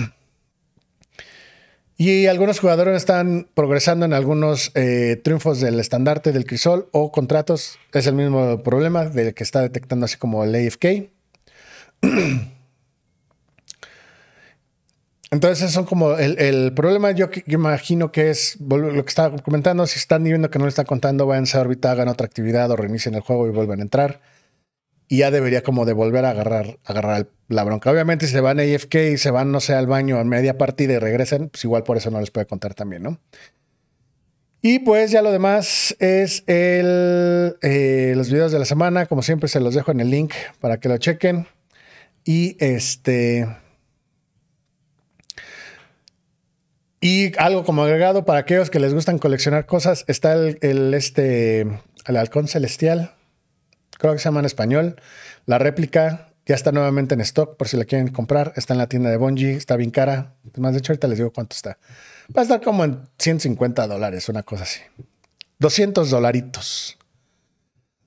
Y 1.97 2.27
algunos 2.27 2.59
jugadores 2.59 2.97
están 2.97 3.47
progresando 3.55 4.05
en 4.05 4.15
algunos 4.15 4.73
eh, 4.75 5.21
triunfos 5.23 5.61
del 5.61 5.79
estandarte 5.79 6.33
del 6.33 6.45
crisol 6.45 6.89
o 6.91 7.13
contratos. 7.13 7.79
Es 7.93 8.09
el 8.09 8.17
mismo 8.17 8.65
problema 8.65 9.05
del 9.05 9.33
que 9.33 9.45
está 9.45 9.61
detectando 9.61 10.07
así 10.07 10.17
como 10.17 10.43
el 10.43 10.57
AFK. 10.57 10.85
Entonces, 15.31 15.71
son 15.71 15.85
como 15.85 16.17
el, 16.19 16.75
problema. 16.75 17.13
Yo, 17.13 17.29
imagino 17.47 18.11
que 18.11 18.31
es 18.31 18.57
lo 18.61 19.05
que 19.05 19.09
estaba 19.09 19.39
comentando. 19.39 19.87
Si 19.87 20.01
están 20.01 20.25
viendo 20.25 20.51
que 20.51 20.59
no 20.59 20.65
le 20.65 20.71
está 20.71 20.83
contando, 20.83 21.27
vayan 21.27 21.47
a 21.55 21.61
órbita, 21.61 21.93
hagan 21.93 22.09
otra 22.09 22.27
actividad 22.27 22.73
o 22.73 22.77
reinicien 22.77 23.15
el 23.15 23.21
juego 23.21 23.47
y 23.47 23.51
vuelvan 23.51 23.79
a 23.79 23.83
entrar 23.83 24.21
y 25.09 25.19
ya 25.19 25.31
debería 25.31 25.63
como 25.63 25.85
de 25.85 25.93
volver 25.93 26.25
a 26.25 26.31
agarrar, 26.31 26.79
agarrar 26.85 27.29
la 27.49 27.65
bronca. 27.65 27.91
Obviamente, 27.91 28.27
si 28.27 28.33
se 28.33 28.41
van 28.41 28.59
a 28.59 28.63
AFK 28.63 28.95
y 29.13 29.19
se 29.19 29.31
van, 29.31 29.53
no 29.53 29.61
sé, 29.61 29.75
al 29.75 29.87
baño 29.87 30.19
a 30.19 30.25
media 30.25 30.57
partida 30.57 30.95
y 30.95 30.99
regresen, 30.99 31.51
pues 31.51 31.65
igual 31.65 31.83
por 31.83 31.97
eso 31.97 32.11
no 32.11 32.21
les 32.21 32.31
puede 32.31 32.47
contar 32.47 32.75
también, 32.75 33.03
¿no? 33.03 33.21
Y 34.63 34.79
pues 34.79 35.11
ya 35.11 35.21
lo 35.21 35.31
demás 35.31 35.95
es 35.99 36.43
el, 36.47 37.57
eh, 37.61 38.15
los 38.17 38.31
videos 38.31 38.51
de 38.51 38.59
la 38.59 38.65
semana. 38.65 39.05
Como 39.05 39.21
siempre, 39.21 39.47
se 39.49 39.61
los 39.61 39.75
dejo 39.75 39.91
en 39.91 40.01
el 40.01 40.09
link 40.09 40.33
para 40.59 40.81
que 40.81 40.89
lo 40.89 40.97
chequen. 40.97 41.47
Y 42.25 42.57
este. 42.65 43.47
Y 47.03 47.39
algo 47.39 47.65
como 47.65 47.83
agregado 47.83 48.25
para 48.25 48.39
aquellos 48.39 48.71
que 48.71 48.81
les 48.81 48.95
gustan 48.95 49.19
coleccionar 49.19 49.67
cosas, 49.67 50.07
está 50.09 50.33
el, 50.33 50.57
el 50.63 50.95
este, 50.95 51.67
el 52.07 52.17
halcón 52.17 52.49
celestial 52.49 53.15
creo 54.05 54.13
que 54.13 54.19
se 54.19 54.25
llama 54.25 54.41
en 54.41 54.47
español, 54.47 54.97
la 55.47 55.59
réplica 55.59 56.29
Ya 56.47 56.55
está 56.55 56.73
nuevamente 56.73 57.15
en 57.15 57.23
stock 57.23 57.57
por 57.57 57.69
si 57.69 57.79
la 57.79 57.87
quieren 57.87 58.09
comprar. 58.09 58.53
Está 58.55 58.75
en 58.75 58.79
la 58.79 58.87
tienda 58.87 59.09
de 59.09 59.17
Bungie. 59.17 59.55
Está 59.55 59.77
bien 59.77 59.91
cara. 59.91 60.35
Más 60.59 60.75
de 60.75 60.81
hecho, 60.81 60.93
ahorita 60.93 61.09
les 61.09 61.17
digo 61.17 61.33
cuánto 61.33 61.57
está. 61.57 61.79
Va 62.37 62.41
a 62.41 62.43
estar 62.43 62.61
como 62.61 62.85
en 62.85 63.01
150 63.19 63.87
dólares, 63.87 64.29
una 64.29 64.43
cosa 64.43 64.65
así. 64.65 64.81
200 65.61 66.11
dolaritos. 66.11 66.99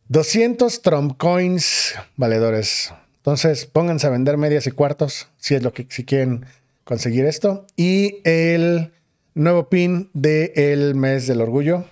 200 0.10 0.84
Trump 0.84 1.18
coins 1.18 1.96
valedores. 2.16 2.94
Entonces, 3.16 3.66
pónganse 3.66 4.06
a 4.06 4.12
vender 4.12 4.38
medias 4.38 4.68
y 4.68 4.72
cuartos 4.72 5.30
si 5.38 5.56
es 5.56 5.64
lo 5.64 5.74
que 5.74 5.88
si 5.90 6.06
quieren 6.06 6.46
conseguir 6.84 7.26
esto. 7.26 7.66
Y 7.76 8.22
el 8.24 8.92
nuevo 9.34 9.68
pin 9.68 10.12
del 10.14 10.94
mes 10.94 11.26
del 11.26 11.42
orgullo. 11.42 11.86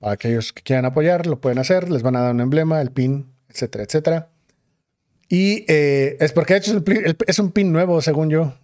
Aquellos 0.00 0.52
que 0.52 0.62
quieran 0.62 0.86
apoyar, 0.86 1.26
lo 1.26 1.40
pueden 1.40 1.58
hacer. 1.58 1.90
Les 1.90 2.02
van 2.02 2.16
a 2.16 2.20
dar 2.20 2.34
un 2.34 2.40
emblema, 2.40 2.80
el 2.80 2.90
pin, 2.90 3.32
etcétera, 3.48 3.84
etcétera. 3.84 4.30
Y 5.28 5.64
eh, 5.68 6.16
es 6.18 6.32
porque 6.32 6.54
de 6.54 6.58
hecho 6.58 6.82
es 7.26 7.38
un 7.38 7.52
pin 7.52 7.72
nuevo, 7.72 8.02
según 8.02 8.30
yo. 8.30 8.54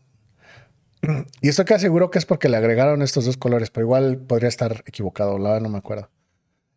Y 1.41 1.49
estoy 1.49 1.65
casi 1.65 1.83
seguro 1.83 2.11
que 2.11 2.19
es 2.19 2.27
porque 2.27 2.49
le 2.49 2.57
agregaron 2.57 3.03
estos 3.03 3.27
dos 3.27 3.37
colores, 3.37 3.71
pero 3.71 3.87
igual 3.87 4.19
podría 4.19 4.49
estar 4.49 4.83
equivocado, 4.87 5.39
la 5.39 5.61
no 5.61 5.69
me 5.69 5.79
acuerdo. 5.79 6.11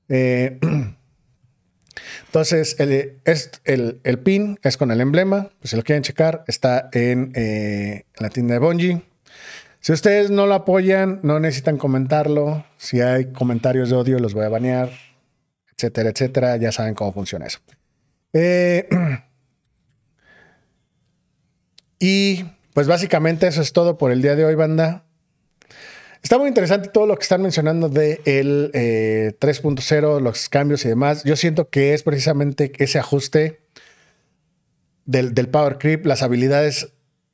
Eh, 0.10 0.60
entonces, 2.26 2.76
el, 2.80 3.22
el, 4.04 4.20
pin 4.20 4.60
es 4.62 4.78
con 4.78 4.92
el 4.92 5.02
emblema. 5.02 5.50
Pues 5.60 5.72
si 5.72 5.76
lo 5.76 5.84
quieren 5.84 6.04
checar, 6.04 6.44
está 6.48 6.90
en, 6.92 7.32
eh, 7.36 8.06
la 8.18 8.30
tienda 8.30 8.54
de 8.54 8.60
Bungie. 8.60 9.02
Si 9.82 9.94
ustedes 9.94 10.30
no 10.30 10.46
lo 10.46 10.56
apoyan, 10.56 11.20
no 11.24 11.40
necesitan 11.40 11.78
comentarlo. 11.78 12.66
Si 12.78 13.00
hay 13.00 13.32
comentarios 13.32 13.90
de 13.90 13.96
odio, 13.96 14.20
los 14.20 14.34
voy 14.34 14.46
a 14.46 14.50
banear, 14.50 14.90
etcétera, 15.76 16.10
etcétera. 16.10 16.58
Ya 16.58 16.72
saben 16.72 16.96
cómo 16.96 17.14
funciona 17.14 17.46
eso. 17.46 17.60
Eh, 18.34 18.90
y 22.00 22.46
pues 22.74 22.88
básicamente 22.88 23.48
eso 23.48 23.62
es 23.62 23.72
todo 23.72 23.98
por 23.98 24.12
el 24.12 24.22
día 24.22 24.36
de 24.36 24.44
hoy, 24.44 24.56
banda. 24.56 25.06
Está 26.22 26.38
muy 26.38 26.50
interesante 26.50 26.90
todo 26.90 27.06
lo 27.06 27.16
que 27.16 27.24
están 27.24 27.42
mencionando 27.42 27.88
de 27.88 28.20
el 28.26 28.72
3.0, 28.74 30.18
eh, 30.18 30.22
los 30.22 30.50
cambios 30.50 30.84
y 30.84 30.90
demás. 30.90 31.24
Yo 31.24 31.38
siento 31.38 31.70
que 31.70 31.94
es 31.94 32.04
precisamente 32.04 32.74
ese 32.80 33.00
ajuste 33.00 33.62
del, 35.06 35.34
del 35.34 35.48
Power 35.48 35.78
Creep, 35.78 36.06
las 36.06 36.22
habilidades 36.22 36.92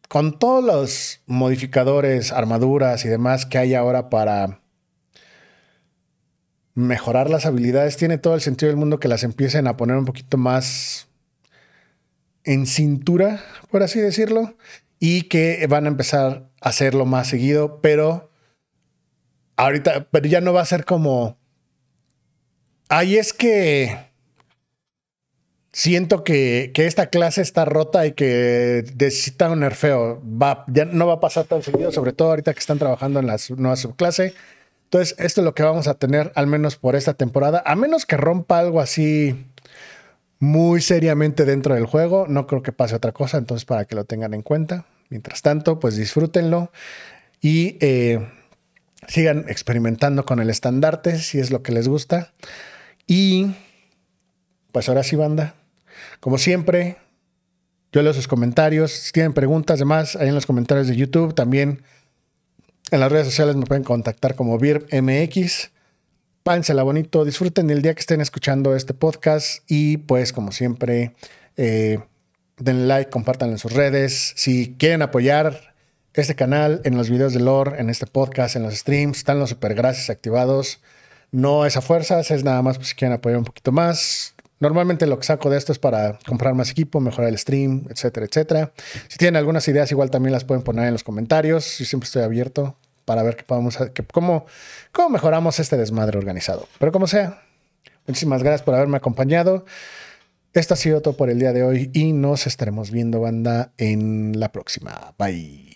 con 0.07 0.37
todos 0.39 0.63
los 0.63 1.21
modificadores, 1.25 2.31
armaduras 2.31 3.05
y 3.05 3.09
demás 3.09 3.45
que 3.45 3.57
hay 3.57 3.73
ahora 3.73 4.09
para 4.09 4.61
mejorar 6.75 7.29
las 7.29 7.45
habilidades, 7.45 7.97
tiene 7.97 8.17
todo 8.17 8.35
el 8.35 8.41
sentido 8.41 8.69
del 8.69 8.77
mundo 8.77 8.99
que 8.99 9.07
las 9.07 9.23
empiecen 9.23 9.67
a 9.67 9.77
poner 9.77 9.95
un 9.95 10.05
poquito 10.05 10.37
más 10.37 11.07
en 12.43 12.67
cintura, 12.67 13.41
por 13.71 13.81
así 13.81 13.99
decirlo, 13.99 14.55
y 14.99 15.23
que 15.23 15.65
van 15.67 15.85
a 15.85 15.89
empezar 15.89 16.49
a 16.61 16.69
hacerlo 16.69 17.05
más 17.05 17.27
seguido, 17.27 17.81
pero 17.81 18.29
ahorita, 19.55 20.07
pero 20.11 20.27
ya 20.27 20.41
no 20.41 20.53
va 20.53 20.61
a 20.61 20.65
ser 20.65 20.85
como, 20.85 21.37
ahí 22.89 23.17
es 23.17 23.33
que 23.33 24.04
siento 25.75 26.23
que, 26.23 26.71
esta 26.73 27.07
clase 27.07 27.41
está 27.41 27.65
rota 27.65 28.07
y 28.07 28.13
que 28.13 28.85
necesita 28.97 29.51
un 29.51 29.59
nerfeo. 29.59 30.21
Va, 30.23 30.63
ya 30.67 30.85
no 30.85 31.05
va 31.05 31.15
a 31.15 31.19
pasar 31.19 31.43
tan 31.43 31.61
seguido, 31.63 31.91
sobre 31.91 32.13
todo 32.13 32.29
ahorita 32.29 32.53
que 32.53 32.61
están 32.61 32.79
trabajando 32.79 33.19
en 33.19 33.27
la 33.27 33.37
nueva 33.57 33.75
subclase. 33.75 34.33
Entonces, 34.85 35.15
esto 35.19 35.41
es 35.41 35.45
lo 35.45 35.53
que 35.53 35.63
vamos 35.63 35.89
a 35.89 35.95
tener 35.95 36.31
al 36.35 36.47
menos 36.47 36.77
por 36.77 36.95
esta 36.95 37.13
temporada, 37.13 37.61
a 37.65 37.75
menos 37.75 38.05
que 38.05 38.15
rompa 38.15 38.57
algo 38.57 38.79
así 38.79 39.47
muy 40.39 40.79
seriamente 40.79 41.43
dentro 41.43 41.75
del 41.75 41.87
juego. 41.87 42.25
No 42.29 42.47
creo 42.47 42.63
que 42.63 42.71
pase 42.71 42.95
otra 42.95 43.11
cosa, 43.11 43.37
entonces 43.37 43.65
para 43.65 43.83
que 43.83 43.95
lo 43.95 44.05
tengan 44.05 44.33
en 44.33 44.43
cuenta. 44.43 44.85
Mientras 45.09 45.41
tanto, 45.41 45.81
pues 45.81 45.97
disfrútenlo 45.97 46.71
y 47.41 47.77
eh, 47.81 48.25
sigan 49.09 49.43
experimentando 49.49 50.23
con 50.23 50.39
el 50.39 50.49
estandarte 50.49 51.19
si 51.19 51.39
es 51.39 51.51
lo 51.51 51.63
que 51.63 51.73
les 51.73 51.89
gusta. 51.89 52.31
Y 53.07 53.53
pues 54.71 54.87
ahora 54.87 55.03
sí, 55.03 55.17
banda, 55.17 55.55
como 56.19 56.37
siempre, 56.37 56.97
yo 57.91 58.01
leo 58.01 58.13
sus 58.13 58.27
comentarios. 58.27 58.91
Si 58.91 59.11
tienen 59.11 59.33
preguntas, 59.33 59.75
además, 59.75 60.15
ahí 60.15 60.27
en 60.27 60.35
los 60.35 60.45
comentarios 60.45 60.87
de 60.87 60.95
YouTube, 60.95 61.33
también 61.33 61.81
en 62.91 62.99
las 62.99 63.11
redes 63.11 63.27
sociales 63.27 63.55
me 63.55 63.65
pueden 63.65 63.83
contactar 63.83 64.35
como 64.35 64.57
VIRMX. 64.59 65.71
Pánsela 66.43 66.83
bonito, 66.83 67.25
disfruten 67.25 67.69
el 67.69 67.81
día 67.81 67.95
que 67.95 68.01
estén 68.01 68.21
escuchando 68.21 68.75
este 68.75 68.93
podcast 68.93 69.63
y 69.67 69.97
pues 69.97 70.31
como 70.31 70.51
siempre, 70.51 71.15
eh, 71.57 71.99
den 72.57 72.87
like, 72.87 73.09
compartan 73.09 73.49
en 73.49 73.57
sus 73.57 73.73
redes. 73.73 74.33
Si 74.35 74.75
quieren 74.77 75.01
apoyar 75.01 75.73
este 76.13 76.35
canal 76.35 76.81
en 76.83 76.97
los 76.97 77.09
videos 77.09 77.33
de 77.33 77.39
lore, 77.39 77.79
en 77.79 77.89
este 77.89 78.05
podcast, 78.05 78.55
en 78.55 78.63
los 78.63 78.75
streams, 78.75 79.17
están 79.17 79.39
los 79.39 79.49
super 79.49 79.73
gracias 79.73 80.09
activados. 80.09 80.81
No 81.31 81.65
es 81.65 81.77
a 81.77 81.81
fuerzas, 81.81 82.29
es 82.29 82.43
nada 82.43 82.61
más 82.61 82.77
pues, 82.77 82.89
si 82.89 82.95
quieren 82.95 83.15
apoyar 83.15 83.39
un 83.39 83.45
poquito 83.45 83.71
más. 83.71 84.34
Normalmente 84.65 85.05
lo 85.05 85.19
que 85.19 85.25
saco 85.25 85.51
de 85.51 85.59
esto 85.59 85.71
es 85.71 85.77
para 85.77 86.17
comprar 86.25 86.55
más 86.55 86.71
equipo, 86.71 86.99
mejorar 86.99 87.29
el 87.29 87.37
stream, 87.37 87.85
etcétera, 87.87 88.25
etcétera. 88.25 88.71
Si 89.07 89.19
tienen 89.19 89.35
algunas 89.35 89.67
ideas, 89.67 89.91
igual 89.91 90.09
también 90.09 90.33
las 90.33 90.43
pueden 90.43 90.63
poner 90.63 90.87
en 90.87 90.93
los 90.93 91.03
comentarios. 91.03 91.77
Yo 91.77 91.85
siempre 91.85 92.07
estoy 92.07 92.23
abierto 92.23 92.75
para 93.05 93.21
ver 93.21 93.35
qué 93.35 93.43
podemos, 93.43 93.77
cómo, 94.11 94.47
cómo 94.91 95.09
mejoramos 95.11 95.59
este 95.59 95.77
desmadre 95.77 96.17
organizado. 96.17 96.67
Pero 96.79 96.91
como 96.91 97.05
sea, 97.05 97.43
muchísimas 98.07 98.41
gracias 98.41 98.63
por 98.63 98.73
haberme 98.73 98.97
acompañado. 98.97 99.65
Esto 100.51 100.73
ha 100.73 100.77
sido 100.77 100.99
todo 101.03 101.15
por 101.15 101.29
el 101.29 101.37
día 101.37 101.53
de 101.53 101.61
hoy 101.61 101.91
y 101.93 102.13
nos 102.13 102.47
estaremos 102.47 102.89
viendo, 102.89 103.19
banda, 103.19 103.71
en 103.77 104.39
la 104.39 104.51
próxima. 104.51 105.13
Bye. 105.19 105.74